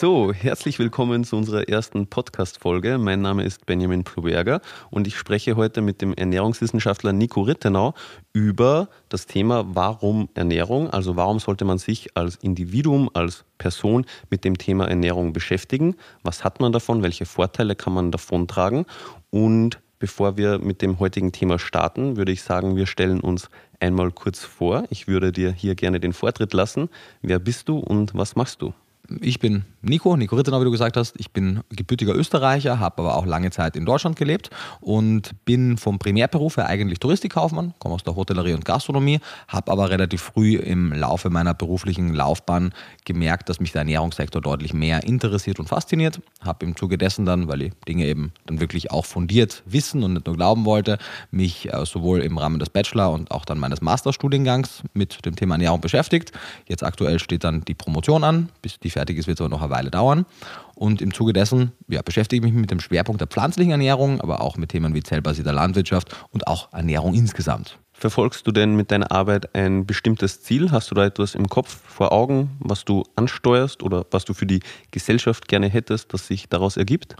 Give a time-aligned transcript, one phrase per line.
[0.00, 2.96] So, herzlich willkommen zu unserer ersten Podcast-Folge.
[2.96, 7.92] Mein Name ist Benjamin Ploberger und ich spreche heute mit dem Ernährungswissenschaftler Nico Rittenau
[8.32, 14.42] über das Thema Warum Ernährung, also warum sollte man sich als Individuum, als Person mit
[14.44, 18.86] dem Thema Ernährung beschäftigen, was hat man davon, welche Vorteile kann man davon tragen
[19.28, 24.12] und bevor wir mit dem heutigen Thema starten, würde ich sagen, wir stellen uns einmal
[24.12, 24.84] kurz vor.
[24.88, 26.88] Ich würde dir hier gerne den Vortritt lassen.
[27.20, 28.72] Wer bist du und was machst du?
[29.20, 31.18] Ich bin Nico, Nico Rittenau, wie du gesagt hast.
[31.18, 35.98] Ich bin gebürtiger Österreicher, habe aber auch lange Zeit in Deutschland gelebt und bin vom
[35.98, 39.18] Primärberuf her eigentlich Touristikkaufmann, komme aus der Hotellerie und Gastronomie,
[39.48, 42.72] habe aber relativ früh im Laufe meiner beruflichen Laufbahn
[43.04, 46.20] gemerkt, dass mich der Ernährungssektor deutlich mehr interessiert und fasziniert.
[46.40, 50.12] Habe im Zuge dessen dann, weil ich Dinge eben dann wirklich auch fundiert wissen und
[50.12, 50.98] nicht nur glauben wollte,
[51.32, 55.54] mich äh, sowohl im Rahmen des Bachelor- und auch dann meines Masterstudiengangs mit dem Thema
[55.54, 56.32] Ernährung beschäftigt.
[56.68, 59.62] Jetzt aktuell steht dann die Promotion an, bis die fertig ist, wird es aber noch
[59.62, 60.26] eine Weile dauern.
[60.74, 64.42] Und im Zuge dessen ja, beschäftige ich mich mit dem Schwerpunkt der pflanzlichen Ernährung, aber
[64.42, 67.78] auch mit Themen wie zellbasierter Landwirtschaft und auch Ernährung insgesamt.
[67.92, 70.70] Verfolgst du denn mit deiner Arbeit ein bestimmtes Ziel?
[70.70, 74.46] Hast du da etwas im Kopf, vor Augen, was du ansteuerst oder was du für
[74.46, 77.16] die Gesellschaft gerne hättest, das sich daraus ergibt?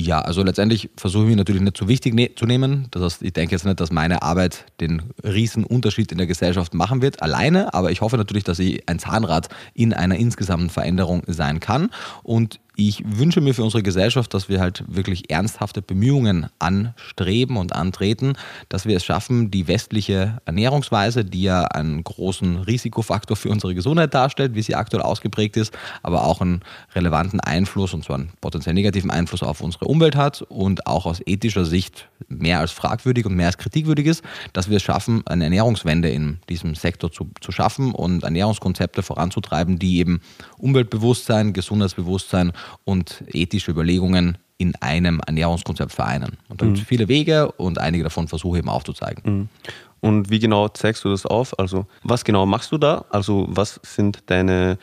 [0.00, 2.86] Ja, also letztendlich versuche ich mich natürlich nicht zu wichtig ne zu nehmen.
[2.92, 6.72] Das heißt, ich denke jetzt nicht, dass meine Arbeit den riesen Unterschied in der Gesellschaft
[6.72, 11.24] machen wird, alleine, aber ich hoffe natürlich, dass ich ein Zahnrad in einer insgesamten Veränderung
[11.26, 11.90] sein kann.
[12.22, 17.74] Und ich wünsche mir für unsere Gesellschaft, dass wir halt wirklich ernsthafte Bemühungen anstreben und
[17.74, 18.34] antreten,
[18.68, 24.14] dass wir es schaffen, die westliche Ernährungsweise, die ja einen großen Risikofaktor für unsere Gesundheit
[24.14, 26.60] darstellt, wie sie aktuell ausgeprägt ist, aber auch einen
[26.94, 31.20] relevanten Einfluss, und zwar einen potenziell negativen Einfluss auf unsere Umwelt hat und auch aus
[31.26, 34.22] ethischer Sicht mehr als fragwürdig und mehr als kritikwürdig ist,
[34.52, 39.80] dass wir es schaffen, eine Ernährungswende in diesem Sektor zu, zu schaffen und Ernährungskonzepte voranzutreiben,
[39.80, 40.20] die eben
[40.58, 42.52] Umweltbewusstsein, Gesundheitsbewusstsein
[42.84, 46.36] und ethische Überlegungen in einem Ernährungskonzept vereinen.
[46.48, 46.88] Und da gibt es mhm.
[46.88, 49.22] viele Wege und einige davon versuche ich eben aufzuzeigen.
[49.24, 49.48] Mhm.
[50.00, 51.58] Und wie genau zeigst du das auf?
[51.58, 53.04] Also was genau machst du da?
[53.10, 54.78] Also was sind deine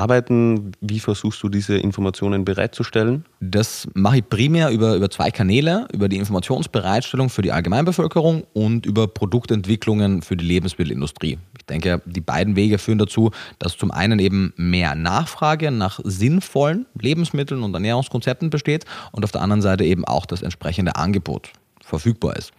[0.00, 0.72] arbeiten?
[0.80, 3.24] Wie versuchst du diese Informationen bereitzustellen?
[3.40, 8.86] Das mache ich primär über, über zwei Kanäle, über die Informationsbereitstellung für die Allgemeinbevölkerung und
[8.86, 11.38] über Produktentwicklungen für die Lebensmittelindustrie.
[11.56, 16.86] Ich denke, die beiden Wege führen dazu, dass zum einen eben mehr Nachfrage nach sinnvollen
[17.00, 21.52] Lebensmitteln und Ernährungskonzepten besteht und auf der anderen Seite eben auch das entsprechende Angebot
[21.90, 22.52] verfügbar ist.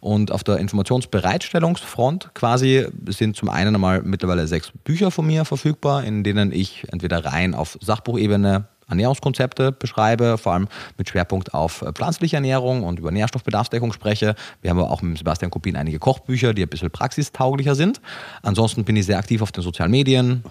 [0.00, 6.02] Und auf der Informationsbereitstellungsfront quasi sind zum einen einmal mittlerweile sechs Bücher von mir verfügbar,
[6.04, 12.36] in denen ich entweder rein auf Sachbuchebene Ernährungskonzepte beschreibe, vor allem mit Schwerpunkt auf pflanzliche
[12.36, 14.34] Ernährung und über Nährstoffbedarfsdeckung spreche.
[14.62, 18.00] Wir haben auch mit Sebastian Kopin einige Kochbücher, die ein bisschen praxistauglicher sind.
[18.42, 20.42] Ansonsten bin ich sehr aktiv auf den sozialen Medien,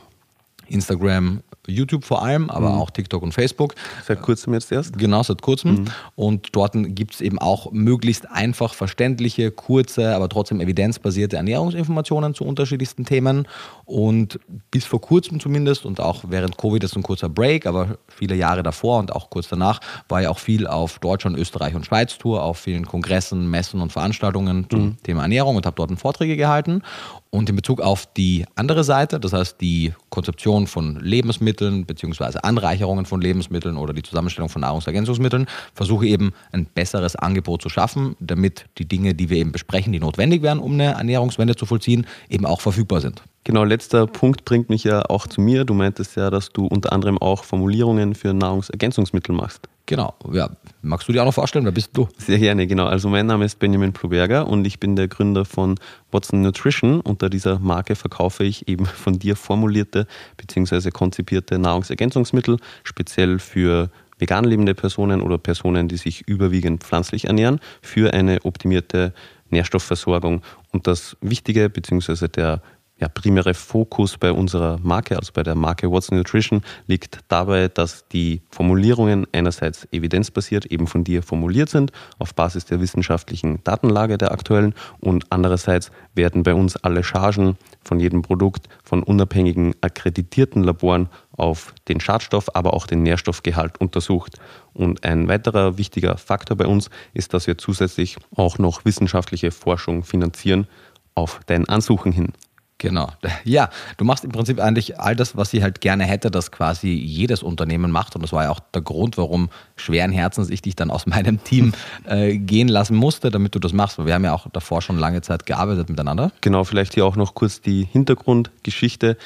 [0.69, 2.79] Instagram, YouTube vor allem, aber mhm.
[2.79, 3.75] auch TikTok und Facebook.
[4.05, 4.97] Seit kurzem jetzt erst?
[4.97, 5.71] Genau, seit kurzem.
[5.71, 5.85] Mhm.
[6.15, 12.45] Und dort gibt es eben auch möglichst einfach verständliche, kurze, aber trotzdem evidenzbasierte Ernährungsinformationen zu
[12.45, 13.47] unterschiedlichsten Themen.
[13.85, 14.39] Und
[14.71, 18.63] bis vor kurzem zumindest und auch während Covid ist ein kurzer Break, aber viele Jahre
[18.63, 22.43] davor und auch kurz danach war ich auch viel auf Deutschland, Österreich und Schweiz Tour,
[22.43, 24.97] auf vielen Kongressen, Messen und Veranstaltungen zum mhm.
[25.03, 26.81] Thema Ernährung und habe dort Vorträge gehalten.
[27.29, 32.39] Und in Bezug auf die andere Seite, das heißt die Konzeption von Lebensmitteln bzw.
[32.41, 38.15] Anreicherungen von Lebensmitteln oder die Zusammenstellung von Nahrungsergänzungsmitteln, versuche eben ein besseres Angebot zu schaffen,
[38.19, 42.07] damit die Dinge, die wir eben besprechen, die notwendig wären, um eine Ernährungswende zu vollziehen,
[42.29, 43.21] eben auch verfügbar sind.
[43.43, 45.63] Genau, letzter Punkt bringt mich ja auch zu mir.
[45.63, 49.69] Du meintest ja, dass du unter anderem auch Formulierungen für Nahrungsergänzungsmittel machst.
[49.87, 50.49] Genau, ja.
[50.81, 52.09] Magst du dir auch noch vorstellen, wer bist du?
[52.17, 52.87] Sehr gerne, genau.
[52.87, 55.75] Also mein Name ist Benjamin Ploberger und ich bin der Gründer von
[56.11, 56.99] Watson Nutrition.
[56.99, 60.91] Unter dieser Marke verkaufe ich eben von dir formulierte bzw.
[60.91, 63.89] konzipierte Nahrungsergänzungsmittel, speziell für
[64.19, 69.13] vegan lebende Personen oder Personen, die sich überwiegend pflanzlich ernähren, für eine optimierte
[69.51, 70.41] Nährstoffversorgung.
[70.73, 72.27] Und das Wichtige bzw.
[72.27, 72.61] der
[72.99, 78.07] ja, primäre Fokus bei unserer Marke, also bei der Marke What's Nutrition, liegt dabei, dass
[78.07, 84.31] die Formulierungen einerseits evidenzbasiert eben von dir formuliert sind, auf Basis der wissenschaftlichen Datenlage der
[84.31, 91.09] aktuellen und andererseits werden bei uns alle Chargen von jedem Produkt von unabhängigen akkreditierten Laboren
[91.37, 94.39] auf den Schadstoff, aber auch den Nährstoffgehalt untersucht.
[94.73, 100.03] Und ein weiterer wichtiger Faktor bei uns ist, dass wir zusätzlich auch noch wissenschaftliche Forschung
[100.03, 100.67] finanzieren
[101.13, 102.33] auf dein Ansuchen hin.
[102.77, 103.09] Genau.
[103.43, 106.89] Ja, du machst im Prinzip eigentlich all das, was sie halt gerne hätte, dass quasi
[106.89, 108.15] jedes Unternehmen macht.
[108.15, 111.43] Und das war ja auch der Grund, warum schweren Herzens ich dich dann aus meinem
[111.43, 111.73] Team
[112.05, 113.97] äh, gehen lassen musste, damit du das machst.
[113.97, 116.31] Weil wir haben ja auch davor schon lange Zeit gearbeitet miteinander.
[116.41, 119.17] Genau, vielleicht hier auch noch kurz die Hintergrundgeschichte.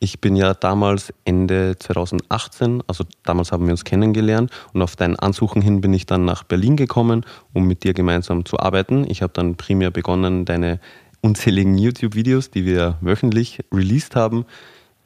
[0.00, 5.16] Ich bin ja damals Ende 2018, also damals haben wir uns kennengelernt und auf dein
[5.16, 9.04] Ansuchen hin bin ich dann nach Berlin gekommen, um mit dir gemeinsam zu arbeiten.
[9.10, 10.78] Ich habe dann primär begonnen, deine
[11.20, 14.44] unzähligen YouTube-Videos, die wir wöchentlich released haben,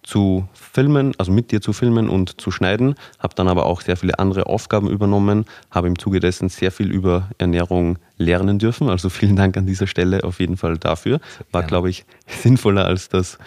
[0.02, 3.96] zu filmen, also mit dir zu filmen und zu schneiden, habe dann aber auch sehr
[3.96, 8.88] viele andere Aufgaben übernommen, habe im Zuge dessen sehr viel über Ernährung lernen dürfen.
[8.88, 11.20] Also vielen Dank an dieser Stelle auf jeden Fall dafür.
[11.52, 13.38] War, glaube ich, sinnvoller als das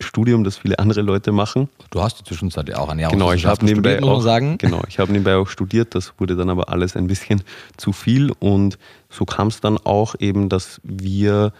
[0.00, 1.68] Studium, das viele andere Leute machen.
[1.90, 4.58] Du hast inzwischen Zeit auch Ernährungswissenschaft genau, ich habe nebenbei studiert, auch, sagen.
[4.58, 7.42] Genau, ich habe nebenbei auch studiert, das wurde dann aber alles ein bisschen
[7.76, 8.78] zu viel und
[9.10, 11.52] so kam es dann auch eben, dass wir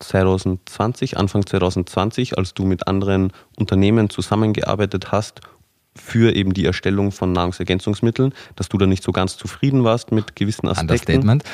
[0.00, 5.40] 2020, Anfang 2020, als du mit anderen Unternehmen zusammengearbeitet hast
[5.98, 10.36] für eben die Erstellung von Nahrungsergänzungsmitteln, dass du da nicht so ganz zufrieden warst mit
[10.36, 11.16] gewissen Aspekten.
[11.20, 11.44] Understatement.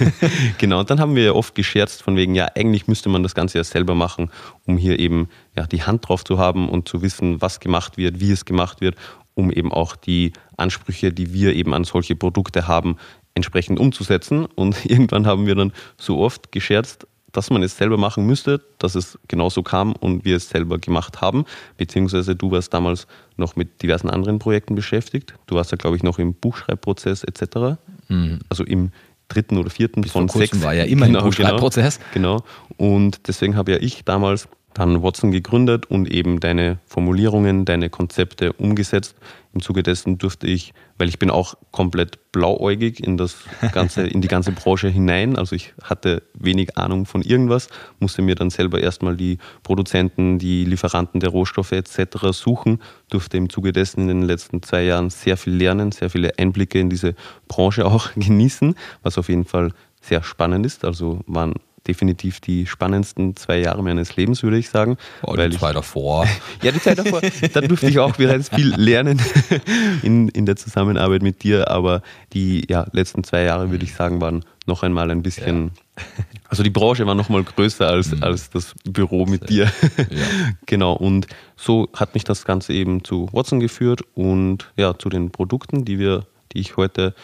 [0.58, 3.34] genau, und dann haben wir ja oft gescherzt von wegen, ja, eigentlich müsste man das
[3.34, 4.30] Ganze ja selber machen,
[4.66, 8.20] um hier eben ja, die Hand drauf zu haben und zu wissen, was gemacht wird,
[8.20, 8.96] wie es gemacht wird,
[9.34, 12.96] um eben auch die Ansprüche, die wir eben an solche Produkte haben,
[13.34, 14.46] entsprechend umzusetzen.
[14.46, 18.94] Und irgendwann haben wir dann so oft gescherzt, dass man es selber machen müsste, dass
[18.94, 21.44] es genauso kam und wir es selber gemacht haben.
[21.76, 23.06] Beziehungsweise du warst damals
[23.36, 25.34] noch mit diversen anderen Projekten beschäftigt.
[25.46, 27.78] Du warst ja, glaube ich, noch im Buchschreibprozess etc.
[28.08, 28.40] Mhm.
[28.48, 28.90] Also im
[29.28, 30.62] dritten oder vierten Bis von sechs.
[30.62, 32.00] war ja immer genau, im Buchschreibprozess.
[32.14, 32.38] Genau,
[32.78, 32.92] genau.
[32.94, 34.48] Und deswegen habe ja ich damals
[34.78, 39.16] dann Watson gegründet und eben deine Formulierungen, deine Konzepte umgesetzt.
[39.54, 43.36] Im Zuge dessen durfte ich, weil ich bin auch komplett blauäugig in das
[43.72, 45.36] ganze, in die ganze Branche hinein.
[45.36, 47.68] Also ich hatte wenig Ahnung von irgendwas,
[48.00, 52.32] musste mir dann selber erstmal die Produzenten, die Lieferanten der Rohstoffe etc.
[52.32, 56.38] suchen, durfte im Zuge dessen in den letzten zwei Jahren sehr viel lernen, sehr viele
[56.38, 57.14] Einblicke in diese
[57.48, 60.84] Branche auch genießen, was auf jeden Fall sehr spannend ist.
[60.84, 61.54] Also waren
[61.86, 64.96] definitiv die spannendsten zwei Jahre meines Lebens, würde ich sagen.
[65.22, 66.26] Oh, die Zeit davor.
[66.62, 67.20] ja, die Zeit davor.
[67.52, 69.20] da durfte ich auch bereits viel lernen
[70.02, 72.02] in, in der Zusammenarbeit mit dir, aber
[72.32, 75.72] die ja, letzten zwei Jahre, würde ich sagen, waren noch einmal ein bisschen.
[75.74, 76.04] Ja.
[76.48, 78.22] Also die Branche war noch mal größer als, mhm.
[78.22, 79.64] als das Büro mit dir.
[79.96, 80.26] Ja.
[80.66, 85.30] genau, und so hat mich das Ganze eben zu Watson geführt und ja, zu den
[85.32, 87.14] Produkten, die wir, die ich heute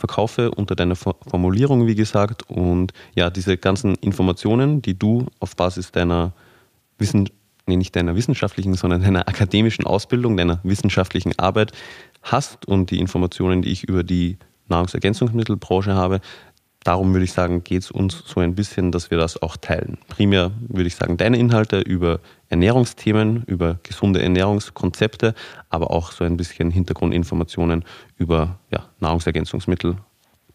[0.00, 2.48] verkaufe unter deiner Formulierung, wie gesagt.
[2.50, 6.32] Und ja, diese ganzen Informationen, die du auf Basis deiner
[6.98, 7.28] Wissen,
[7.66, 11.72] nee, nicht deiner wissenschaftlichen, sondern deiner akademischen Ausbildung, deiner wissenschaftlichen Arbeit
[12.22, 14.38] hast und die Informationen, die ich über die
[14.68, 16.20] Nahrungsergänzungsmittelbranche habe,
[16.82, 19.98] darum würde ich sagen, geht es uns so ein bisschen, dass wir das auch teilen.
[20.08, 22.20] Primär würde ich sagen, deine Inhalte über
[22.50, 25.34] Ernährungsthemen, über gesunde Ernährungskonzepte,
[25.70, 27.84] aber auch so ein bisschen Hintergrundinformationen
[28.18, 29.96] über ja, Nahrungsergänzungsmittel,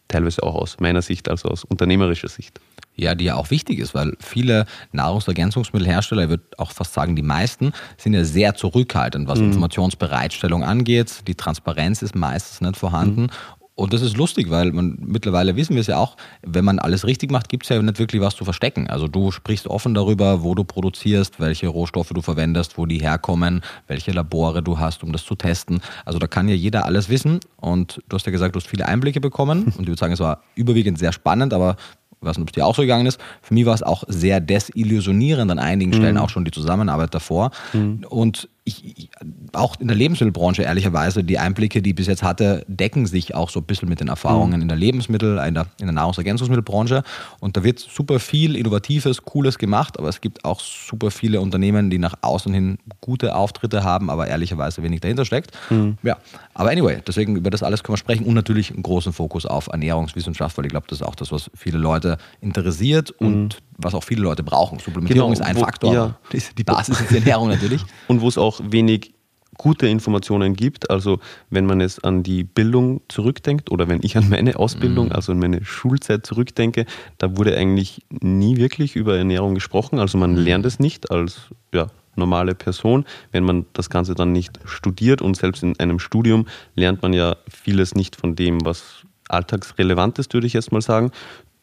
[0.09, 2.59] teilweise auch aus meiner Sicht, also aus unternehmerischer Sicht.
[2.97, 7.21] Ja, die ja auch wichtig ist, weil viele Nahrungsergänzungsmittelhersteller, ich würde auch fast sagen, die
[7.21, 9.48] meisten, sind ja sehr zurückhaltend, was mhm.
[9.48, 11.27] Informationsbereitstellung angeht.
[11.27, 13.24] Die Transparenz ist meistens nicht vorhanden.
[13.24, 13.30] Mhm.
[13.75, 17.06] Und das ist lustig, weil man mittlerweile wissen wir es ja auch, wenn man alles
[17.06, 18.88] richtig macht, gibt es ja nicht wirklich was zu verstecken.
[18.88, 23.62] Also du sprichst offen darüber, wo du produzierst, welche Rohstoffe du verwendest, wo die herkommen,
[23.88, 25.82] welche Labore du hast, um das zu testen.
[26.05, 27.41] Also da kann ja jeder alles wissen.
[27.58, 29.63] Und du hast ja gesagt, du hast viele Einblicke bekommen.
[29.77, 31.75] Und ich würde sagen, es war überwiegend sehr spannend, aber
[32.22, 33.20] ich weiß nicht, ob es dir auch so gegangen ist.
[33.41, 36.22] Für mich war es auch sehr desillusionierend an einigen Stellen, mhm.
[36.22, 37.51] auch schon die Zusammenarbeit davor.
[37.74, 38.05] Mhm.
[38.10, 39.10] Und ich,
[39.53, 43.51] auch in der Lebensmittelbranche ehrlicherweise, die Einblicke, die ich bis jetzt hatte, decken sich auch
[43.51, 44.62] so ein bisschen mit den Erfahrungen mhm.
[44.63, 47.03] in der Lebensmittel-, in der, in der Nahrungsergänzungsmittelbranche.
[47.39, 51.91] Und da wird super viel Innovatives, Cooles gemacht, aber es gibt auch super viele Unternehmen,
[51.91, 55.51] die nach außen hin gute Auftritte haben, aber ehrlicherweise wenig dahinter steckt.
[55.69, 56.00] Mhm.
[56.01, 56.17] Ja,
[56.55, 59.67] aber anyway, deswegen über das alles können wir sprechen und natürlich einen großen Fokus auf
[59.67, 63.50] Ernährungswissenschaft, weil ich glaube, das ist auch das, was viele Leute interessiert und mhm.
[63.77, 64.79] was auch viele Leute brauchen.
[64.79, 66.15] Supplementierung genau, ist ein wo, Faktor, ja.
[66.31, 67.84] die Basis ist die Ernährung natürlich.
[68.07, 69.15] Und wo es auch wenig
[69.57, 70.89] gute Informationen gibt.
[70.89, 71.19] Also
[71.50, 75.12] wenn man es an die Bildung zurückdenkt oder wenn ich an meine Ausbildung, mhm.
[75.13, 76.85] also an meine Schulzeit zurückdenke,
[77.17, 80.00] da wurde eigentlich nie wirklich über Ernährung gesprochen.
[80.00, 80.38] Also man mhm.
[80.38, 83.05] lernt es nicht als ja, normale Person.
[83.31, 87.38] Wenn man das Ganze dann nicht studiert und selbst in einem Studium lernt man ja
[87.50, 91.12] vieles nicht von dem, was alltagsrelevant ist, würde ich jetzt mal sagen.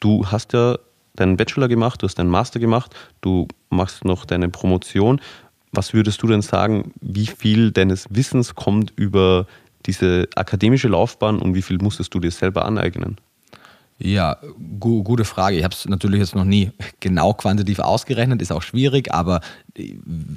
[0.01, 0.79] Du hast ja
[1.15, 5.21] deinen Bachelor gemacht, du hast deinen Master gemacht, du machst noch deine Promotion.
[5.73, 9.47] Was würdest du denn sagen, wie viel deines Wissens kommt über
[9.87, 13.17] diese akademische Laufbahn und wie viel musstest du dir selber aneignen?
[13.99, 14.37] Ja,
[14.81, 15.57] gu gute Frage.
[15.57, 19.41] Ich habe es natürlich jetzt noch nie genau quantitativ ausgerechnet, ist auch schwierig, aber
[19.77, 19.95] äh,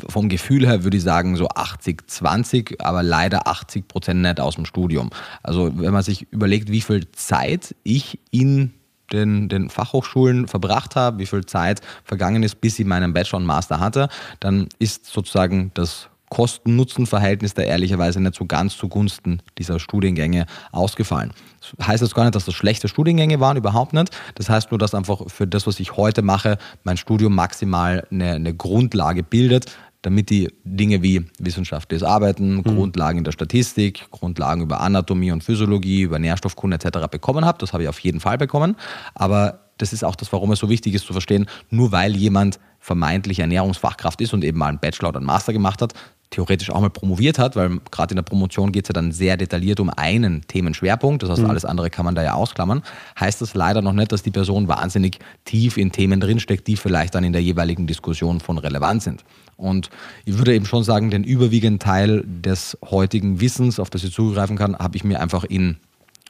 [0.07, 4.55] vom Gefühl her würde ich sagen so 80, 20, aber leider 80 Prozent nicht aus
[4.55, 5.09] dem Studium.
[5.41, 8.73] Also wenn man sich überlegt, wie viel Zeit ich in
[9.11, 13.45] den, den Fachhochschulen verbracht habe, wie viel Zeit vergangen ist, bis ich meinen Bachelor und
[13.45, 14.09] Master hatte,
[14.39, 21.31] dann ist sozusagen das Kosten-Nutzen-Verhältnis da ehrlicherweise nicht so ganz zugunsten dieser Studiengänge ausgefallen.
[21.77, 24.09] Das heißt jetzt gar nicht, dass das schlechte Studiengänge waren, überhaupt nicht.
[24.35, 28.33] Das heißt nur, dass einfach für das, was ich heute mache, mein Studium maximal eine,
[28.33, 29.67] eine Grundlage bildet,
[30.05, 32.63] damit die Dinge wie wissenschaftliches Arbeiten, mhm.
[32.63, 37.07] Grundlagen in der Statistik, Grundlagen über Anatomie und Physiologie, über Nährstoffkunde etc.
[37.09, 37.57] bekommen habe.
[37.57, 38.75] Das habe ich auf jeden Fall bekommen.
[39.15, 42.59] Aber das ist auch das, warum es so wichtig ist zu verstehen, nur weil jemand
[42.85, 45.93] vermeintlich Ernährungsfachkraft ist und eben mal einen Bachelor oder einen Master gemacht hat,
[46.29, 49.37] theoretisch auch mal promoviert hat, weil gerade in der Promotion geht es ja dann sehr
[49.37, 51.49] detailliert um einen Themenschwerpunkt, das heißt, mhm.
[51.49, 52.83] alles andere kann man da ja ausklammern,
[53.19, 57.15] heißt das leider noch nicht, dass die Person wahnsinnig tief in Themen drinsteckt, die vielleicht
[57.15, 59.23] dann in der jeweiligen Diskussion von Relevanz sind.
[59.57, 59.89] Und
[60.25, 64.57] ich würde eben schon sagen, den überwiegenden Teil des heutigen Wissens, auf das ich zugreifen
[64.57, 65.77] kann, habe ich mir einfach in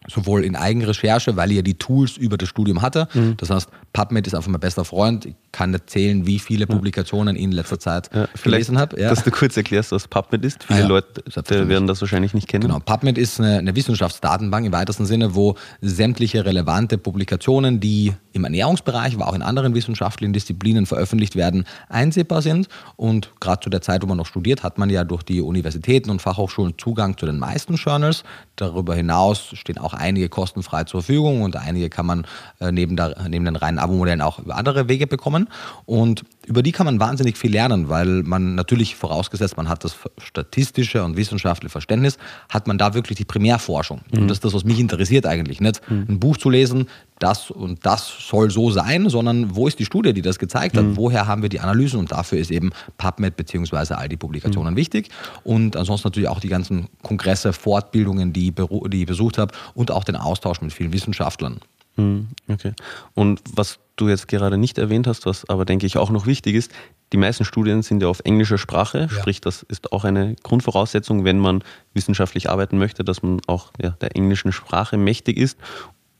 [0.08, 3.08] sowohl in Eigenrecherche, weil ich ja die Tools über das Studium hatte.
[3.14, 3.38] Mhm.
[3.38, 5.26] Das heißt, PubMed ist einfach mein bester Freund.
[5.26, 9.00] Ich kann erzählen, wie viele Publikationen ich in letzter Zeit ja, gelesen habe.
[9.00, 9.10] Ja.
[9.10, 10.64] Dass du kurz erklärst, was PubMed ist.
[10.66, 12.64] Viele ah, ja, Leute werden das wahrscheinlich nicht kennen.
[12.64, 18.44] Genau, PubMed ist eine, eine, Wissenschaftsdatenbank im weitesten Sinne, wo sämtliche relevante Publikationen, die im
[18.44, 22.68] Ernährungsbereich, aber auch in anderen wissenschaftlichen Disziplinen veröffentlicht werden, einsehbar sind.
[22.98, 26.10] Und gerade zu der Zeit, wo man noch studiert, hat man ja durch die Universitäten
[26.10, 28.24] und Fachhochschulen Zugang zu den meisten Journals.
[28.58, 32.28] Darüber hinaus stehen auch einige kostenfrei zur Verfügung und einige kann man
[32.60, 35.50] äh, neben, der, neben den reinen Abo-Modellen auch über andere Wege bekommen.
[35.86, 39.96] Und über die kann man wahnsinnig viel lernen, weil man natürlich vorausgesetzt, man hat das
[40.18, 42.18] statistische und wissenschaftliche Verständnis,
[42.50, 44.02] hat man da wirklich die Primärforschung.
[44.12, 44.22] Mhm.
[44.22, 45.62] Und das ist das, was mich interessiert eigentlich.
[45.62, 46.06] Nicht mhm.
[46.10, 46.88] ein Buch zu lesen,
[47.20, 50.86] das und das soll so sein, sondern wo ist die Studie, die das gezeigt hat?
[50.86, 50.98] Mhm.
[50.98, 52.00] Woher haben wir die Analysen?
[52.00, 53.94] Und dafür ist eben PubMed bzw.
[53.94, 54.78] all die Publikationen mhm.
[54.78, 55.10] wichtig.
[55.44, 60.04] Und ansonsten natürlich auch die ganzen Kongresse, Fortbildungen, die, die ich besucht habe und auch
[60.04, 61.60] den Austausch mit vielen Wissenschaftlern.
[61.96, 62.28] Mhm.
[62.48, 62.74] Okay.
[63.14, 66.56] Und was du jetzt gerade nicht erwähnt hast, was aber denke ich auch noch wichtig
[66.56, 66.72] ist,
[67.14, 69.10] die meisten Studien sind ja auf englischer Sprache, ja.
[69.10, 73.92] sprich das ist auch eine Grundvoraussetzung, wenn man wissenschaftlich arbeiten möchte, dass man auch ja,
[74.02, 75.58] der englischen Sprache mächtig ist.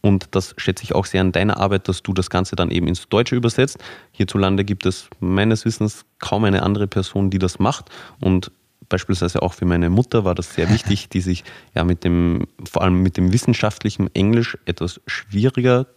[0.02, 2.88] Und das schätze ich auch sehr an deiner Arbeit, dass du das Ganze dann eben
[2.88, 3.80] ins Deutsche übersetzt.
[4.12, 7.90] Hierzulande gibt es meines Wissens kaum eine andere Person, die das macht.
[8.22, 8.52] Und
[8.90, 12.82] beispielsweise auch für meine Mutter war das sehr wichtig, die sich ja mit dem, vor
[12.84, 15.88] allem mit dem wissenschaftlichen Englisch etwas schwieriger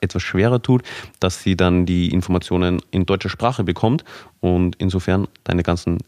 [0.00, 0.82] etwas schwerer tut,
[1.20, 4.04] dass sie dann die Informationen in deutscher Sprache bekommt.
[4.40, 5.98] Und insofern deine ganzen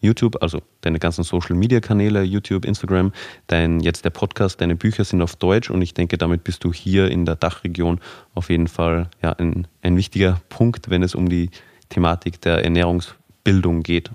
[0.00, 3.12] YouTube, also deine ganzen Social Media Kanäle, YouTube, Instagram,
[3.46, 6.72] dein jetzt der Podcast, deine Bücher sind auf Deutsch und ich denke, damit bist du
[6.72, 8.00] hier in der Dachregion
[8.34, 11.50] auf jeden Fall ja, ein, ein wichtiger Punkt, wenn es um die
[11.88, 14.10] Thematik der Ernährungsbildung geht.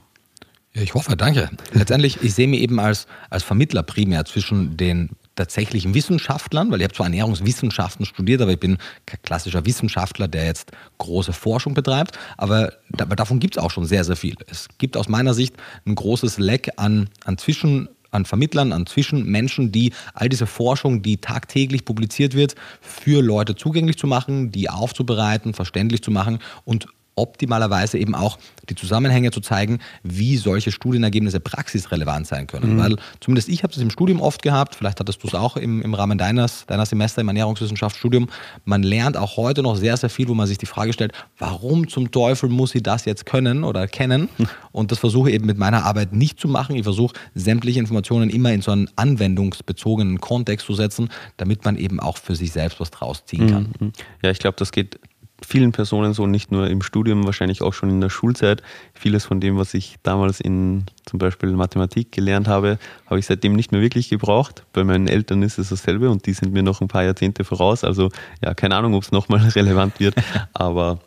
[0.74, 1.50] Ja, ich hoffe, danke.
[1.74, 6.86] Letztendlich, ich sehe mich eben als, als Vermittler primär zwischen den tatsächlichen Wissenschaftlern, weil ich
[6.86, 12.18] habe zwar Ernährungswissenschaften studiert, aber ich bin kein klassischer Wissenschaftler, der jetzt große Forschung betreibt,
[12.38, 14.36] aber davon gibt es auch schon sehr, sehr viel.
[14.48, 19.72] Es gibt aus meiner Sicht ein großes Leck an, an Zwischen- an Vermittlern, an Zwischenmenschen,
[19.72, 25.54] die all diese Forschung, die tagtäglich publiziert wird, für Leute zugänglich zu machen, die aufzubereiten,
[25.54, 28.38] verständlich zu machen und optimalerweise eben auch
[28.70, 32.76] die Zusammenhänge zu zeigen, wie solche Studienergebnisse praxisrelevant sein können.
[32.76, 32.80] Mhm.
[32.80, 35.82] Weil zumindest ich habe es im Studium oft gehabt, vielleicht hattest du es auch im,
[35.82, 38.30] im Rahmen deines, deiner Semester im Ernährungswissenschaftsstudium.
[38.66, 41.88] Man lernt auch heute noch sehr, sehr viel, wo man sich die Frage stellt, warum
[41.88, 44.30] zum Teufel muss ich das jetzt können oder kennen?
[44.72, 46.76] Und das versuche ich eben mit meiner Arbeit nicht zu machen.
[46.76, 52.00] Ich versuche sämtliche Informationen immer in so einen anwendungsbezogenen Kontext zu setzen, damit man eben
[52.00, 53.74] auch für sich selbst was draus ziehen kann.
[53.80, 53.92] Mhm.
[54.24, 55.00] Ja, ich glaube, das geht
[55.44, 58.62] vielen Personen so, nicht nur im Studium, wahrscheinlich auch schon in der Schulzeit.
[58.94, 63.54] Vieles von dem, was ich damals in zum Beispiel Mathematik gelernt habe, habe ich seitdem
[63.54, 64.66] nicht mehr wirklich gebraucht.
[64.74, 67.84] Bei meinen Eltern ist es dasselbe und die sind mir noch ein paar Jahrzehnte voraus.
[67.84, 68.10] Also
[68.44, 70.16] ja, keine Ahnung, ob es nochmal relevant wird.
[70.54, 71.00] Aber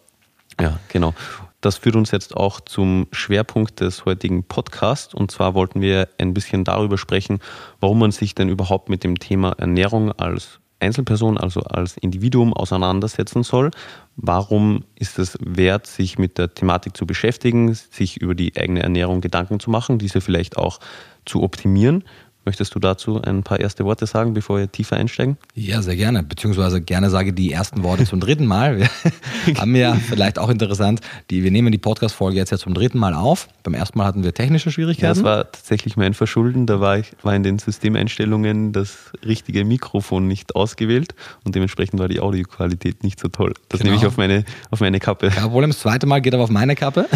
[0.61, 1.14] ja, genau.
[1.61, 5.14] Das führt uns jetzt auch zum Schwerpunkt des heutigen Podcasts.
[5.14, 7.38] Und zwar wollten wir ein bisschen darüber sprechen,
[7.81, 13.43] warum man sich denn überhaupt mit dem Thema Ernährung als Einzelperson, also als Individuum auseinandersetzen
[13.43, 13.71] soll.
[14.17, 19.21] Warum ist es wert, sich mit der Thematik zu beschäftigen, sich über die eigene Ernährung
[19.21, 20.79] Gedanken zu machen, diese vielleicht auch
[21.25, 22.05] zu optimieren?
[22.44, 25.38] Möchtest du dazu ein paar erste Worte sagen, bevor wir tiefer einsteigen?
[25.54, 26.22] Ja, sehr gerne.
[26.22, 28.78] Beziehungsweise gerne sage die ersten Worte zum dritten Mal.
[28.78, 28.88] Wir
[29.58, 33.14] haben ja vielleicht auch interessant, die, wir nehmen die Podcast-Folge jetzt ja zum dritten Mal
[33.14, 33.48] auf.
[33.62, 35.04] Beim ersten Mal hatten wir technische Schwierigkeiten.
[35.04, 36.66] Ja, das war tatsächlich mein Verschulden.
[36.66, 42.08] Da war, ich, war in den Systemeinstellungen das richtige Mikrofon nicht ausgewählt und dementsprechend war
[42.08, 43.54] die Audioqualität nicht so toll.
[43.70, 43.92] Das genau.
[43.92, 45.30] nehme ich auf meine, auf meine Kappe.
[45.34, 47.06] Ja, Problem, das zweite Mal geht aber auf meine Kappe.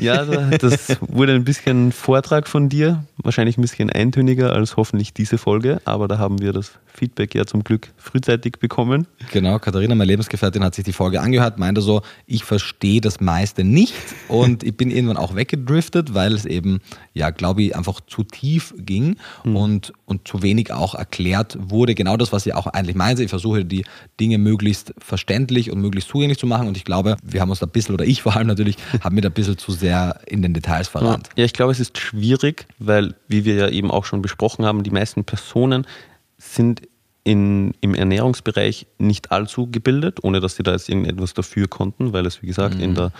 [0.00, 5.36] Ja, das wurde ein bisschen Vortrag von dir, wahrscheinlich ein bisschen eintöniger als hoffentlich diese
[5.36, 9.06] Folge, aber da haben wir das Feedback ja zum Glück frühzeitig bekommen.
[9.32, 13.64] Genau, Katharina, meine Lebensgefährtin, hat sich die Folge angehört, meinte so, ich verstehe das meiste
[13.64, 13.94] nicht
[14.28, 16.80] und ich bin irgendwann auch weggedriftet, weil es eben,
[17.14, 19.56] ja, glaube ich, einfach zu tief ging mhm.
[19.56, 21.94] und, und zu wenig auch erklärt wurde.
[21.94, 23.22] Genau das, was ich auch eigentlich meinte.
[23.22, 23.84] Ich versuche die
[24.18, 27.66] Dinge möglichst verständlich und möglichst zugänglich zu machen und ich glaube, wir haben uns da
[27.66, 30.42] ein bisschen, oder ich vor allem natürlich, haben mir da ein bisschen zu sehr in
[30.42, 31.28] den Details verrannt.
[31.36, 34.67] Ja, ich glaube, es ist schwierig, weil, wie wir ja eben auch schon besprochen haben,
[34.72, 35.86] die meisten Personen
[36.38, 36.82] sind
[37.24, 42.24] in, im Ernährungsbereich nicht allzu gebildet, ohne dass sie da jetzt irgendetwas dafür konnten, weil
[42.26, 42.80] es, wie gesagt, mhm.
[42.80, 43.12] in der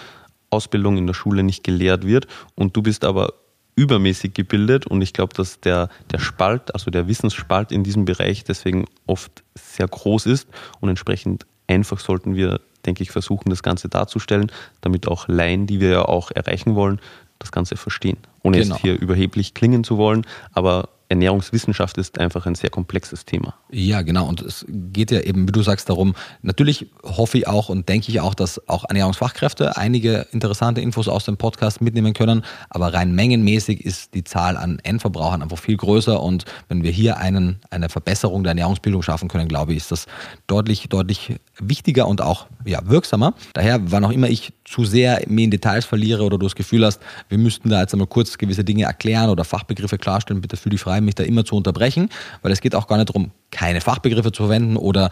[0.50, 2.26] Ausbildung, in der Schule nicht gelehrt wird.
[2.54, 3.34] Und du bist aber
[3.74, 8.42] übermäßig gebildet und ich glaube, dass der, der Spalt, also der Wissensspalt in diesem Bereich
[8.42, 10.48] deswegen oft sehr groß ist
[10.80, 14.50] und entsprechend einfach sollten wir, denke ich, versuchen, das Ganze darzustellen,
[14.80, 17.00] damit auch Laien, die wir ja auch erreichen wollen,
[17.38, 18.16] das Ganze verstehen.
[18.42, 18.74] Ohne genau.
[18.74, 23.54] jetzt hier überheblich klingen zu wollen, aber Ernährungswissenschaft ist einfach ein sehr komplexes Thema.
[23.70, 24.28] Ja, genau.
[24.28, 28.10] Und es geht ja eben, wie du sagst, darum, natürlich hoffe ich auch und denke
[28.10, 32.44] ich auch, dass auch Ernährungsfachkräfte einige interessante Infos aus dem Podcast mitnehmen können.
[32.68, 36.22] Aber rein mengenmäßig ist die Zahl an Endverbrauchern einfach viel größer.
[36.22, 40.06] Und wenn wir hier einen, eine Verbesserung der Ernährungsbildung schaffen können, glaube ich, ist das
[40.46, 43.32] deutlich, deutlich wichtiger und auch ja, wirksamer.
[43.54, 46.84] Daher, wann auch immer ich zu sehr mir in Details verliere oder du das Gefühl
[46.84, 50.70] hast, wir müssten da jetzt einmal kurz gewisse Dinge erklären oder Fachbegriffe klarstellen, bitte fühl
[50.70, 52.10] dich frei, mich da immer zu unterbrechen,
[52.42, 55.10] weil es geht auch gar nicht darum, keine Fachbegriffe zu verwenden oder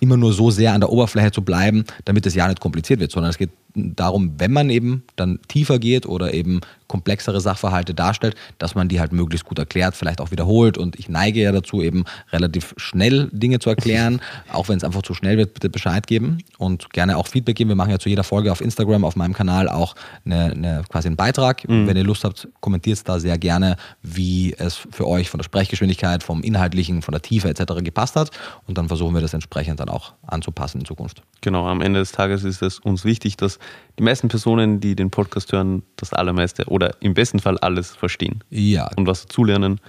[0.00, 3.12] immer nur so sehr an der Oberfläche zu bleiben, damit es ja nicht kompliziert wird,
[3.12, 8.36] sondern es geht darum, wenn man eben dann tiefer geht oder eben komplexere Sachverhalte darstellt,
[8.58, 10.78] dass man die halt möglichst gut erklärt, vielleicht auch wiederholt.
[10.78, 14.20] Und ich neige ja dazu, eben relativ schnell Dinge zu erklären.
[14.52, 17.70] Auch wenn es einfach zu schnell wird, bitte Bescheid geben und gerne auch Feedback geben.
[17.70, 21.08] Wir machen ja zu jeder Folge auf Instagram, auf meinem Kanal auch eine, eine quasi
[21.08, 21.68] einen Beitrag.
[21.68, 21.88] Mhm.
[21.88, 25.44] Wenn ihr Lust habt, kommentiert es da sehr gerne, wie es für euch von der
[25.44, 27.73] Sprechgeschwindigkeit, vom Inhaltlichen, von der Tiefe etc.
[27.82, 28.30] gepasst hat.
[28.66, 31.22] Und dann versuchen wir das entsprechend dann auch anzupassen in Zukunft.
[31.40, 33.58] Genau, am Ende des Tages ist es uns wichtig, dass
[33.98, 38.42] die meisten Personen, die den Podcast hören, das allermeiste oder im besten Fall alles verstehen.
[38.50, 38.90] Ja.
[38.96, 39.80] Und was dazulernen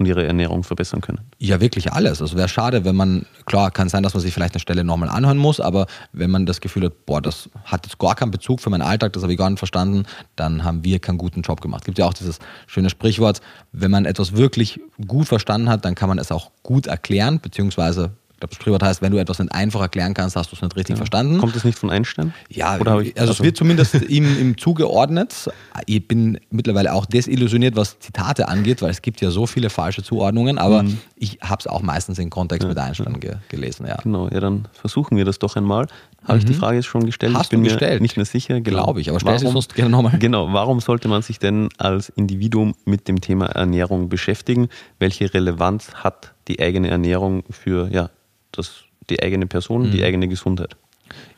[0.00, 1.20] und ihre Ernährung verbessern können.
[1.38, 2.20] Ja, wirklich alles.
[2.20, 5.10] Es wäre schade, wenn man, klar, kann sein, dass man sich vielleicht eine Stelle nochmal
[5.10, 8.60] anhören muss, aber wenn man das Gefühl hat, boah, das hat jetzt gar keinen Bezug
[8.60, 10.04] für meinen Alltag, das habe ich gar nicht verstanden,
[10.36, 11.82] dann haben wir keinen guten Job gemacht.
[11.82, 15.94] Es gibt ja auch dieses schöne Sprichwort, wenn man etwas wirklich gut verstanden hat, dann
[15.94, 19.52] kann man es auch gut erklären, beziehungsweise glaube, das Sprichwort heißt, wenn du etwas nicht
[19.52, 20.96] einfach erklären kannst, hast du es nicht richtig ja.
[20.96, 21.38] verstanden.
[21.38, 22.34] Kommt es nicht von Einstein?
[22.48, 25.50] Ja, Oder ich, also, also es wird zumindest ihm, ihm zugeordnet.
[25.86, 30.02] Ich bin mittlerweile auch desillusioniert, was Zitate angeht, weil es gibt ja so viele falsche
[30.02, 30.98] Zuordnungen, aber mhm.
[31.16, 32.68] ich habe es auch meistens in Kontext ja.
[32.68, 33.86] mit Einstein ge gelesen.
[33.86, 33.96] Ja.
[34.02, 35.86] Genau, ja, dann versuchen wir das doch einmal.
[36.24, 36.38] Habe mhm.
[36.38, 36.58] ich die mhm.
[36.58, 37.34] Frage jetzt schon gestellt?
[37.34, 37.94] Hast ich bin du gestellt?
[37.94, 38.60] mir nicht mehr sicher.
[38.60, 38.84] Genau.
[38.84, 40.18] Glaube ich, aber stell sie sonst gerne nochmal.
[40.18, 44.68] Genau, warum sollte man sich denn als Individuum mit dem Thema Ernährung beschäftigen?
[44.98, 48.10] Welche Relevanz hat die eigene Ernährung für ja,
[48.52, 49.90] das die eigene Person, mhm.
[49.90, 50.76] die eigene Gesundheit.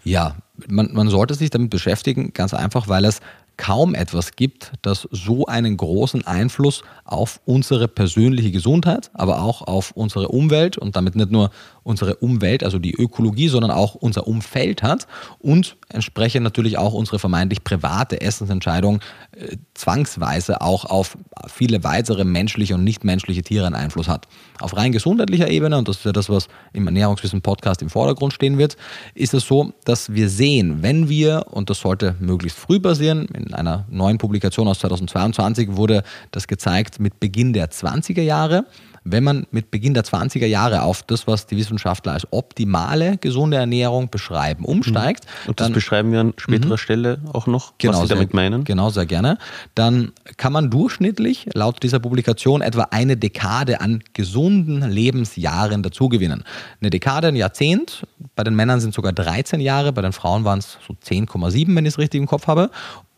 [0.05, 0.37] Ja,
[0.69, 3.21] man, man sollte sich damit beschäftigen, ganz einfach, weil es
[3.57, 9.93] kaum etwas gibt, das so einen großen Einfluss auf unsere persönliche Gesundheit, aber auch auf
[9.93, 11.51] unsere Umwelt und damit nicht nur
[11.85, 15.07] unsere Umwelt, also die Ökologie, sondern auch unser Umfeld hat
[15.39, 19.01] und entsprechend natürlich auch unsere vermeintlich private Essensentscheidung
[19.37, 21.17] äh, zwangsweise auch auf
[21.49, 24.29] viele weitere menschliche und nichtmenschliche Tiere einen Einfluss hat.
[24.61, 28.59] Auf rein gesundheitlicher Ebene, und das ist ja das, was im Ernährungswissen-Podcast im Vordergrund stehen
[28.59, 28.77] wird,
[29.15, 33.55] ist es so, dass wir sehen, wenn wir, und das sollte möglichst früh passieren, in
[33.55, 38.67] einer neuen Publikation aus 2022 wurde das gezeigt mit Beginn der 20er Jahre,
[39.05, 43.57] wenn man mit Beginn der 20er Jahre auf das, was die Wissenschaftler als optimale gesunde
[43.57, 45.25] Ernährung beschreiben, umsteigt.
[45.25, 45.51] Mhm.
[45.51, 46.79] Und das dann, beschreiben wir an späterer mhm.
[46.79, 48.65] Stelle auch noch, genau, was Sie damit sehr, meinen.
[48.65, 49.39] Genau, sehr gerne.
[49.75, 56.45] Dann kann man durchschnittlich laut dieser Publikation etwa eine Dekade an gesunden Lebensjahren dazugewinnen.
[56.81, 60.59] Eine Dekade, ein Jahrzehnt, bei den Männern sind sogar 13 Jahre, bei den Frauen waren
[60.59, 62.71] es so 10,7, wenn ich es richtig im Kopf habe.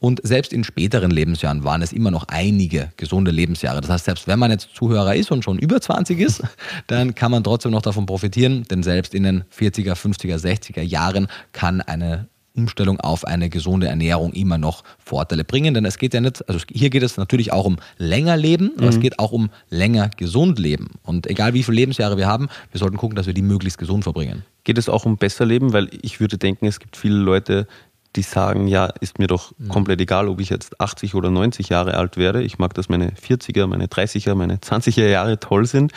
[0.04, 3.80] Und selbst in späteren Lebensjahren waren es immer noch einige gesunde Lebensjahre.
[3.80, 6.42] Das heißt, selbst wenn man jetzt Zuhörer ist und schon über 20 ist,
[6.88, 11.28] dann kann man trotzdem noch davon profitieren, denn selbst in den 40er, 50er, 60er Jahren
[11.52, 15.72] kann eine Umstellung auf eine gesunde Ernährung immer noch Vorteile bringen.
[15.72, 18.90] Denn es geht ja nicht, also hier geht es natürlich auch um länger leben, aber
[18.90, 20.90] es geht auch um länger gesund leben.
[21.02, 24.04] Und egal wie viele Lebensjahre wir haben, wir sollten gucken, dass wir die möglichst gesund
[24.04, 24.44] verbringen.
[24.64, 25.72] Geht es auch um besser leben?
[25.72, 27.66] Weil ich würde denken, es gibt viele Leute,
[28.16, 31.94] die sagen, ja, ist mir doch komplett egal, ob ich jetzt 80 oder 90 Jahre
[31.94, 32.42] alt werde.
[32.42, 35.92] Ich mag, dass meine 40er, meine 30er, meine 20er Jahre toll sind.